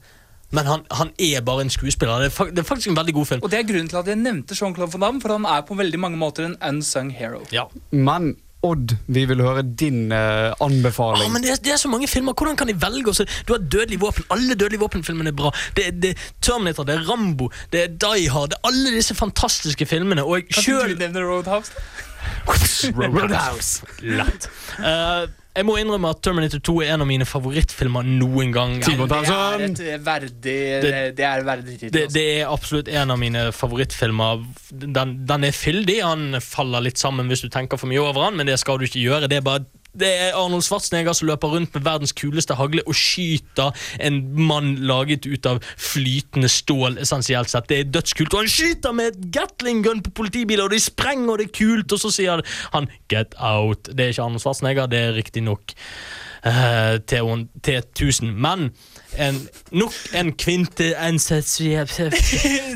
Men 0.54 0.68
han, 0.68 0.84
han 0.94 1.10
er 1.18 1.42
bare 1.42 1.64
en 1.66 1.72
skuespiller. 1.72 2.22
Det 2.22 2.30
er, 2.30 2.50
det 2.54 2.62
er 2.62 2.68
faktisk 2.68 2.92
en 2.92 2.96
veldig 2.96 3.14
god 3.14 3.26
film. 3.26 3.42
Og 3.42 3.50
det 3.50 3.58
er 3.58 3.66
grunnen 3.66 3.88
til 3.90 3.98
at 3.98 4.10
jeg 4.10 4.20
nevnte 4.20 4.54
Jean-Claude 4.54 4.92
Van 4.94 5.06
Damme, 5.08 5.22
for 5.22 5.34
han 5.34 5.48
er 5.50 5.64
på 5.66 5.74
veldig 5.78 6.00
mange 6.00 6.20
måter 6.20 6.46
en 6.46 6.58
unsung 6.68 7.10
hero. 7.10 7.42
Ja. 7.52 7.66
Men 7.90 8.36
Odd, 8.66 8.94
vi 9.16 9.24
vil 9.30 9.40
høre 9.44 9.62
din 9.62 10.10
eh, 10.12 10.52
anbefaling. 10.64 11.28
Ah, 11.28 11.32
men 11.36 11.44
det 11.46 11.52
er, 11.54 11.60
det 11.64 11.72
er 11.76 11.80
så 11.82 11.90
mange 11.92 12.08
filmer. 12.10 12.34
Hvordan 12.36 12.56
kan 12.60 12.70
de 12.70 12.74
velge? 12.82 13.08
Også? 13.12 13.26
Du 13.48 13.54
har 13.54 13.62
Dødelig 13.76 14.00
våpen. 14.02 14.26
Alle 14.34 14.54
Dødelig 14.58 14.80
våpen-filmene 14.82 15.32
er 15.32 15.38
bra. 15.38 15.52
Det, 15.76 15.86
er- 15.88 15.96
det 16.02 16.10
er 16.16 16.26
Terminator, 16.42 16.84
det 16.88 16.94
er 16.98 17.06
Rambo, 17.10 17.50
det 17.72 17.82
er 17.84 17.94
Die 18.06 18.28
Hard. 18.34 18.50
Det 18.54 18.58
er 18.60 18.68
alle 18.72 18.92
disse 18.96 19.14
fantastiske 19.18 19.86
filmene. 19.86 20.24
Og 20.24 20.40
jeg 20.42 20.48
Kan 20.54 20.92
du 20.94 21.00
nevne 21.04 21.24
Roadhouse? 21.26 21.72
Roadhouse. 22.96 23.82
Lett. 24.18 24.48
Eh, 24.76 25.26
jeg 25.56 25.64
må 25.66 25.76
innrømme 25.80 26.10
at 26.12 26.20
Terminator 26.24 26.60
2 26.68 26.74
er 26.84 26.92
en 26.94 27.04
av 27.04 27.08
mine 27.08 27.26
favorittfilmer 27.28 28.04
noen 28.06 28.52
gang. 28.52 28.76
Ja, 28.84 29.06
Det 29.08 29.20
er 29.32 29.64
et 29.66 30.04
verdig 30.04 30.56
Det, 30.84 30.92
det 31.16 31.24
er 31.24 31.46
verdig 31.46 31.78
tittel. 31.78 31.94
Det, 31.94 32.02
altså. 32.04 32.14
det 32.18 32.26
er 32.34 32.52
absolutt 32.52 32.90
en 32.92 33.14
av 33.14 33.20
mine 33.20 33.46
favorittfilmer. 33.56 34.44
Den, 34.70 35.16
den 35.26 35.48
er 35.48 35.56
fyldig. 35.56 35.96
Han 36.04 36.40
faller 36.44 36.84
litt 36.84 37.00
sammen 37.00 37.32
hvis 37.32 37.46
du 37.46 37.48
tenker 37.52 37.80
for 37.80 37.90
mye 37.90 38.04
over 38.04 38.28
han, 38.28 38.36
men 38.36 38.50
det 38.50 38.58
skal 38.60 38.78
du 38.78 38.86
ikke 38.88 39.02
gjøre. 39.02 39.30
Det 39.32 39.40
er 39.40 39.46
bare 39.46 39.64
det 40.00 40.08
er 40.08 40.36
Arnold 40.36 40.64
Schwarzenegger 40.66 41.16
som 41.16 41.30
løper 41.30 41.54
rundt 41.54 41.74
med 41.74 41.84
verdens 41.86 42.14
kuleste 42.16 42.56
hagle 42.58 42.84
og 42.86 42.96
skyter 42.96 43.72
en 44.00 44.20
mann 44.48 44.74
laget 44.88 45.26
ut 45.26 45.48
av 45.48 45.62
flytende 45.76 46.50
stål, 46.52 46.98
essensielt 47.02 47.52
sett. 47.52 47.68
Det 47.70 47.80
er 47.80 47.90
dødskult. 47.94 48.34
Og 48.34 48.44
han 48.44 48.52
skyter 48.52 48.96
med 48.96 49.12
et 49.12 49.30
Gatling 49.36 49.82
gun 49.84 50.02
på 50.04 50.12
politibiler, 50.22 50.66
og 50.66 50.74
de 50.74 50.82
sprenger, 50.82 51.32
og 51.32 51.40
det 51.40 51.48
er 51.48 51.56
kult. 51.58 51.92
Og 51.92 52.02
så 52.02 52.12
sier 52.14 52.42
han 52.72 52.88
'get 53.08 53.34
out'. 53.38 53.92
Det 53.92 54.00
er 54.00 54.14
ikke 54.14 54.22
Arnold 54.22 54.40
Schwarzenegger, 54.40 54.86
det 54.86 54.98
er 54.98 55.14
riktignok 55.14 55.74
uh, 56.46 56.96
T1000. 57.66 58.32
Men 58.32 58.70
en, 59.18 59.48
nok 59.72 59.92
en 60.14 60.32
kvinte 60.32 60.84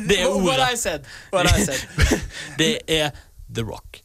Det 0.09 0.21
er 0.21 0.27
What 0.27 0.59
ordet. 0.59 0.73
I 0.73 0.77
said. 0.77 0.99
What 1.33 1.57
I 1.57 1.65
said. 1.65 2.19
Det 2.59 2.77
er 2.87 3.09
The 3.55 3.63
Rock. 3.63 3.97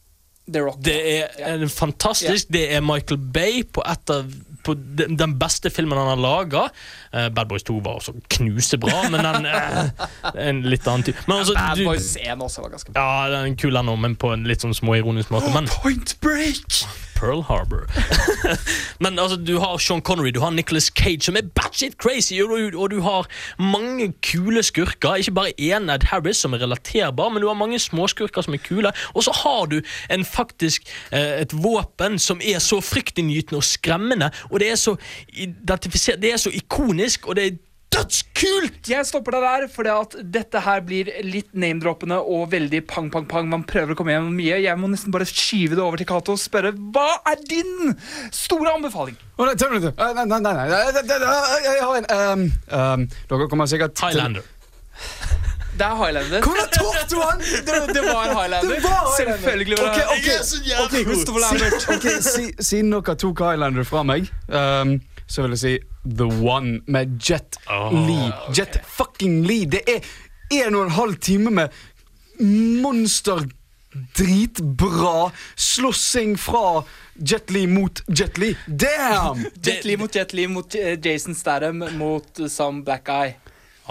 The 0.47 0.63
Rock. 0.63 0.79
Det 0.85 0.97
er 1.19 1.53
en 1.53 1.69
fantastisk 1.69 2.47
Det 2.53 2.63
er 2.73 2.83
Michael 2.85 3.19
Bay 3.19 3.63
på 3.73 3.83
et 3.83 4.13
av 4.13 4.31
på 4.67 4.77
den 4.77 5.17
den 5.17 5.33
beste 5.39 5.71
filmen 5.73 5.97
han 5.97 6.11
har 6.11 6.21
laga. 6.21 6.67
Bad 7.11 7.47
Boys 7.49 7.65
2 7.67 7.79
var 7.85 8.01
også 8.01 8.13
knusebra, 8.37 9.07
men 9.13 9.23
den 9.25 9.47
eh, 9.49 9.89
en 10.47 10.61
litt 10.67 10.87
annen 10.87 11.07
type. 11.07 11.23
Men 11.27 11.41
altså, 11.41 11.55
Bad 11.57 11.83
Boys 11.85 12.13
1 12.19 12.41
også 12.41 12.61
var 12.65 12.75
ganske 12.75 12.93
bra. 12.93 13.01
Ja, 13.01 13.33
den 13.33 13.51
er 13.53 13.59
kul 13.59 13.79
ennå, 13.79 13.97
men 13.99 14.17
på 14.19 14.33
en 14.35 14.47
litt 14.49 14.65
sånn 14.65 14.75
småironisk 14.77 15.33
måte. 15.33 15.51
Men 15.55 15.69
Point 15.79 16.17
Break! 16.23 16.83
Pearl 17.17 17.41
Harbor. 17.41 17.87
men 19.03 19.19
altså, 19.19 19.37
du 19.41 19.57
har 19.57 19.77
Sean 19.81 20.01
Connery, 20.01 20.31
du 20.31 20.39
har 20.39 20.51
Nicholas 20.53 20.91
Cage, 20.93 21.25
som 21.25 21.37
er 21.39 21.47
batshit 21.55 21.97
crazy, 21.97 22.37
og 22.43 22.53
du, 22.53 22.77
og 22.77 22.91
du 22.93 22.99
har 23.01 23.25
mange 23.57 24.11
kule 24.21 24.61
skurker. 24.63 25.17
Ikke 25.17 25.33
bare 25.33 25.55
én 25.57 25.89
Ed 25.93 26.05
Harris, 26.11 26.37
som 26.43 26.53
er 26.53 26.61
relaterbar, 26.61 27.31
men 27.33 27.41
du 27.41 27.49
har 27.49 27.57
mange 27.57 27.79
småskurker 27.81 28.45
som 28.45 28.53
er 28.53 28.61
kule. 28.61 28.91
Og 29.15 29.25
så 29.25 29.33
har 29.33 29.65
du 29.71 29.79
en 30.13 30.25
faktisk 30.25 30.85
eh, 31.11 31.41
et 31.41 31.55
våpen 31.57 32.19
som 32.21 32.41
er 32.43 32.61
så 32.63 32.79
fryktinngytende 32.85 33.63
og 33.63 33.65
skremmende, 33.65 34.29
og 34.51 34.56
det 34.63 34.73
er 34.73 34.81
så 34.81 34.97
identifisert, 35.33 36.19
det 36.21 36.33
er 36.33 36.41
så 36.41 36.51
ikonisk, 36.53 37.27
og 37.27 37.37
det 37.39 37.45
er 37.47 37.57
dødskult! 37.97 38.89
Jeg 38.91 39.07
stopper 39.07 39.37
deg 39.37 39.45
der, 39.45 39.65
for 39.71 39.87
dette 40.35 40.61
her 40.63 40.81
blir 40.85 41.09
litt 41.25 41.53
name-droppende 41.57 42.17
og 42.19 42.49
veldig 42.51 42.81
pang, 42.89 43.07
pang, 43.13 43.25
pang. 43.29 43.47
Man 43.49 43.63
prøver 43.67 43.95
å 43.95 43.97
komme 43.97 44.13
gjennom 44.13 44.35
mye. 44.37 44.59
Jeg 44.63 44.79
må 44.79 44.89
nesten 44.91 45.13
bare 45.15 45.27
skyve 45.29 45.77
det 45.77 45.83
over 45.83 46.01
til 46.01 46.09
Cato 46.09 46.35
og 46.35 46.41
spørre 46.41 46.73
hva 46.75 47.07
er 47.31 47.41
din 47.47 47.95
store 48.35 48.75
anbefaling? 48.75 49.17
Oh, 49.37 49.45
nei, 49.47 49.55
Nei, 49.57 50.25
nei, 50.25 50.39
nei, 50.43 50.67
Jeg 50.67 51.81
har 51.81 51.97
en 52.01 52.11
ehm, 52.17 52.47
ehm, 52.73 53.07
Dere 53.29 53.49
kommer 53.49 53.69
sikkert 53.71 53.95
til- 53.97 54.11
Highlander. 54.13 54.45
Det 55.77 55.85
er 55.85 55.95
Highlander. 55.95 56.41
Hvordan 56.41 56.69
tok 56.73 57.09
du 57.11 57.17
han?! 57.21 57.41
Det, 57.67 57.75
det 57.95 58.03
var 58.03 58.23
Highlander. 58.33 58.69
Det 58.75 58.83
var 58.83 59.03
Highlander. 59.17 59.41
Selvfølgelig 59.41 59.77
var 59.77 59.93
det 59.93 60.05
okay, 60.05 60.25
Jeg 60.25 60.39
er 60.39 60.43
så 60.43 60.61
jævlig 60.69 60.85
Ok, 60.85 61.05
god. 61.05 61.13
Christopher 61.13 61.41
Lambert. 61.45 61.89
Ok, 61.95 62.07
si, 62.21 62.45
Siden 62.69 62.91
dere 62.91 63.15
tok 63.15 63.43
Highlander 63.45 63.83
fra 63.87 64.03
meg, 64.07 64.31
um, 64.47 64.95
så 65.27 65.45
vil 65.45 65.55
jeg 65.57 65.61
si 65.65 65.75
The 66.17 66.29
One 66.55 66.79
med 66.87 67.19
Jet 67.29 67.59
Lee. 67.91 68.31
Jet 68.57 68.81
fucking 68.87 69.43
Lee. 69.47 69.69
Det 69.69 69.83
er 69.87 70.01
en 70.63 70.75
og 70.75 70.87
en 70.87 70.95
halv 70.97 71.15
time 71.21 71.51
med 71.51 71.69
monster 72.81 73.45
dritbra 74.15 75.31
slåssing 75.55 76.37
fra 76.37 76.83
Jet 77.13 77.51
Lee 77.51 77.67
mot 77.67 78.01
Jet 78.07 78.37
Lee. 78.37 78.57
Damn! 78.65 79.45
Jet 79.63 79.85
Li 79.85 79.97
mot 79.97 80.15
Jet 80.15 80.33
Li 80.33 80.47
mot 80.47 80.75
eh, 80.75 80.99
Jason 81.03 81.35
Statham 81.35 81.83
mot 81.97 82.27
Sam 82.35 82.49
some 82.49 82.83
black 82.83 83.05
guy. 83.05 83.33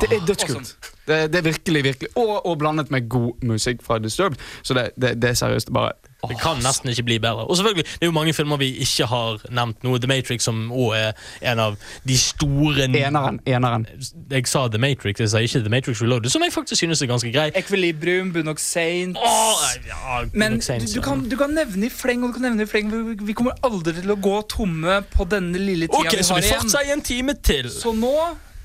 Det 0.00 0.12
er 0.12 0.26
dødskult. 0.26 0.76
Det, 1.06 1.16
det 1.32 1.38
er 1.38 1.42
virkelig, 1.46 1.84
virkelig 1.84 2.08
Og, 2.18 2.46
og 2.46 2.58
blandet 2.58 2.90
med 2.90 3.08
god 3.08 3.44
musikk 3.46 3.82
fra 3.86 3.98
Disturbed. 4.02 4.36
Så 4.62 4.74
det, 4.74 4.90
det, 5.00 5.12
det 5.22 5.28
er 5.30 5.34
seriøst 5.38 5.68
bare 5.72 5.92
Det 6.28 6.34
kan 6.42 6.56
nesten 6.58 6.90
ikke 6.90 7.02
bli 7.06 7.18
bedre. 7.22 7.44
Og 7.46 7.56
selvfølgelig, 7.56 7.84
Det 7.84 8.02
er 8.02 8.06
jo 8.06 8.12
mange 8.16 8.32
filmer 8.34 8.56
vi 8.58 8.72
ikke 8.82 9.06
har 9.06 9.38
nevnt 9.54 9.84
nå. 9.86 9.92
The 10.02 10.08
Matrix, 10.10 10.42
som 10.42 10.72
òg 10.74 10.96
er 10.98 11.12
en 11.52 11.60
av 11.62 11.76
de 12.08 12.16
store 12.18 12.88
Eneren. 12.88 13.38
eneren. 13.46 13.86
Jeg 14.30 14.48
sa 14.50 14.64
The 14.68 14.78
Matrix, 14.82 15.20
jeg 15.22 15.30
sa 15.30 15.38
ikke 15.38 15.60
The 15.60 15.70
Matrix 15.70 16.02
Reloaded, 16.02 16.30
som 16.34 16.42
jeg 16.42 16.52
faktisk 16.52 16.80
synes 16.82 17.02
er 17.02 17.06
ganske 17.06 17.30
grei. 17.32 17.50
Equilibrium, 17.54 18.32
Bunok 18.34 18.58
Saints 18.58 19.20
Åh, 19.22 19.62
ja, 19.86 20.24
Men 20.34 20.58
Saints, 20.62 20.90
du, 20.92 20.98
du, 20.98 21.04
kan, 21.06 21.22
du 21.30 21.36
kan 21.36 21.50
nevne 21.54 21.86
i 21.86 21.90
fleng, 21.94 22.24
og 22.24 22.28
du 22.34 22.40
kan 22.40 22.48
nevne 22.50 22.66
i 22.66 22.66
fleng. 22.66 22.90
Vi, 22.90 23.14
vi 23.30 23.32
kommer 23.32 23.54
aldri 23.62 23.94
til 24.00 24.10
å 24.10 24.18
gå 24.18 24.40
tomme 24.50 25.02
på 25.14 25.28
denne 25.30 25.58
lille 25.62 25.86
tida 25.86 26.02
Ok, 26.02 26.16
vi 26.18 26.22
så 26.26 26.34
vi 26.40 26.42
igjen. 26.48 26.58
fortsetter 26.60 26.90
i 26.90 26.96
en 26.98 27.02
time 27.06 27.34
til. 27.46 27.70
Så 27.70 27.94
nå 27.94 28.16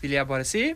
vil 0.01 0.17
jeg 0.17 0.25
bare 0.27 0.47
si 0.47 0.71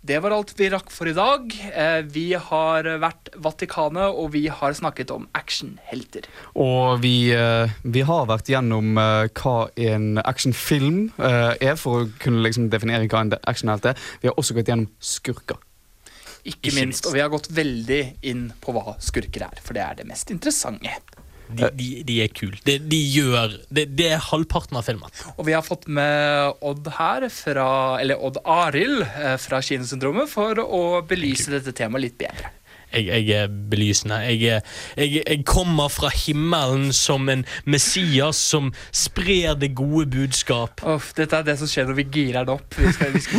det 0.00 0.16
var 0.24 0.32
alt 0.32 0.54
vi 0.56 0.70
rakk 0.72 0.88
for 0.92 1.10
i 1.10 1.12
dag. 1.12 1.52
Eh, 1.74 2.00
Vi 2.08 2.32
har 2.32 2.86
vært 3.02 3.28
Vatikanet, 3.36 4.08
og 4.08 4.32
vi 4.32 4.46
har 4.48 4.72
snakket 4.72 5.10
om 5.12 5.26
actionhelter. 5.36 6.24
Og 6.54 7.02
vi, 7.02 7.32
eh, 7.32 7.68
vi 7.84 8.00
har 8.00 8.26
vært 8.26 8.48
gjennom 8.48 8.96
eh, 8.96 9.28
hva 9.28 9.68
en 9.76 10.18
actionfilm 10.24 11.12
er, 11.18 11.76
for 11.76 12.04
å 12.04 12.10
kunne 12.18 12.40
liksom 12.46 12.70
definere 12.70 13.08
hva 13.08 13.20
en 13.26 13.34
actionhelt 13.44 13.84
er. 13.84 13.98
Vi 14.22 14.28
har 14.28 14.34
også 14.40 14.56
gått 14.56 14.72
gjennom 14.72 14.88
skurker. 14.98 15.60
Ikke, 16.48 16.72
minst. 16.72 17.04
Og 17.04 17.12
vi 17.12 17.20
har 17.20 17.28
gått 17.28 17.50
veldig 17.52 18.02
inn 18.24 18.52
på 18.62 18.72
hva 18.72 18.96
skurker 18.96 19.44
er, 19.44 19.60
for 19.60 19.76
det 19.76 19.84
er 19.84 20.00
det 20.00 20.08
mest 20.08 20.32
interessante. 20.32 20.96
De, 21.56 21.70
de, 21.76 21.88
de 22.06 22.18
er 22.24 22.30
kule. 22.34 22.58
De, 22.66 22.76
de 22.78 23.00
gjør 23.14 23.56
det, 23.74 23.88
det 23.98 24.10
er 24.14 24.22
halvparten 24.30 24.78
av 24.78 24.86
filmen. 24.86 25.12
Og 25.36 25.44
vi 25.48 25.56
har 25.56 25.64
fått 25.66 25.88
med 25.90 26.62
Odd 26.66 26.92
her, 26.98 27.26
fra, 27.34 27.68
eller 28.00 28.22
Odd 28.22 28.40
Arild 28.44 29.04
eh, 29.08 29.36
fra 29.40 29.62
Kinosyndromet, 29.64 30.30
for 30.30 30.62
å 30.62 31.02
belyse 31.06 31.52
dette 31.52 31.74
temaet 31.76 32.08
litt 32.08 32.18
bedre. 32.20 32.54
Jeg, 32.90 33.06
jeg 33.06 33.36
er 33.38 33.50
belysende. 33.70 34.16
Jeg, 34.26 34.62
jeg, 34.96 35.22
jeg 35.22 35.42
kommer 35.46 35.88
fra 35.92 36.10
himmelen 36.10 36.90
som 36.96 37.28
en 37.30 37.44
Messias 37.64 38.40
som 38.50 38.72
sprer 38.90 39.54
det 39.54 39.74
gode 39.78 40.08
budskap. 40.10 40.82
Oh, 40.82 41.12
dette 41.16 41.38
er 41.38 41.46
det 41.46 41.58
som 41.60 41.70
skjer 41.70 41.86
når 41.90 42.00
vi 42.00 42.08
girer 42.16 42.48
det 42.48 42.56
opp. 42.56 42.74
Vi 42.74 42.90
skal, 42.96 43.14
vi 43.14 43.22
skal 43.22 43.38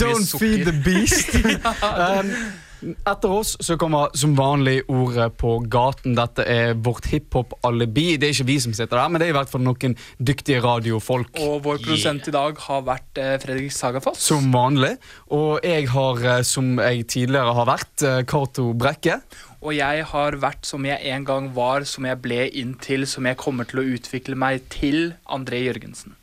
Don't 0.00 0.26
feed 0.34 0.66
the 0.66 0.74
beast! 0.74 1.38
um, 1.86 2.34
etter 2.82 3.32
oss 3.32 3.56
så 3.60 3.76
kommer 3.80 4.12
som 4.18 4.32
vanlig 4.38 4.80
ordet 4.90 5.28
på 5.40 5.56
gaten. 5.70 6.14
Dette 6.18 6.44
er 6.48 6.74
vårt 6.78 7.08
hiphop-alibi. 7.10 8.16
Det 8.20 8.30
er 8.30 8.34
ikke 8.34 8.48
vi 8.48 8.58
som 8.64 8.74
sitter 8.76 8.96
der, 8.96 9.10
men 9.12 9.20
det 9.20 9.28
er 9.28 9.34
i 9.34 9.36
hvert 9.38 9.52
fall 9.52 9.64
noen 9.64 9.96
dyktige 10.18 10.62
radiofolk. 10.64 11.36
Og 11.44 11.60
vår 11.66 11.82
produsent 11.84 12.30
i 12.30 12.34
dag 12.34 12.58
har 12.66 12.86
vært 12.86 13.20
eh, 13.20 13.36
Fredrik 13.42 13.74
Sagafoss. 13.74 14.22
Som 14.30 14.50
vanlig. 14.54 14.94
Og 15.36 15.60
jeg 15.66 15.90
har, 15.92 16.24
eh, 16.34 16.42
som 16.46 16.72
jeg 16.80 17.06
tidligere 17.12 17.54
har 17.58 17.70
vært, 17.70 17.94
eh, 18.06 18.22
Cato 18.30 18.70
Brekke. 18.72 19.20
Og 19.60 19.76
jeg 19.76 20.06
har 20.08 20.38
vært 20.40 20.64
som 20.64 20.86
jeg 20.88 21.12
en 21.12 21.28
gang 21.28 21.50
var, 21.56 21.84
som 21.84 22.08
jeg 22.08 22.22
ble 22.24 22.46
inntil, 22.48 23.04
som 23.08 23.28
jeg 23.28 23.36
kommer 23.40 23.68
til 23.68 23.82
å 23.82 23.88
utvikle 23.98 24.38
meg 24.40 24.64
til, 24.72 25.14
André 25.28 25.66
Jørgensen. 25.66 26.16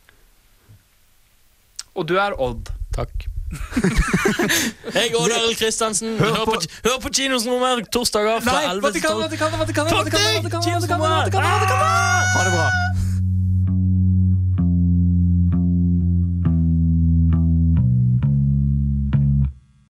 Og 1.94 2.06
du 2.10 2.18
er 2.18 2.34
Odd. 2.38 2.70
Takk. 2.94 3.28
Jeg 4.94 5.14
og 5.16 5.22
Arild 5.24 5.56
Kristiansen. 5.58 6.18
Hør 6.18 6.44
på- 6.44 6.60
hør 6.84 6.98
på 7.02 7.08
Kinosnummer 7.08 7.80
torsdager 7.92 8.40
fra 8.40 8.56
11 8.72 8.92
til 8.92 9.02
12. 9.02 9.22
Vatikanet! 9.22 9.58
Vatikanet, 9.58 9.92
Vatikanet. 10.38 11.42
Ha 12.36 12.44
det 12.44 12.52
bra. 12.52 13.07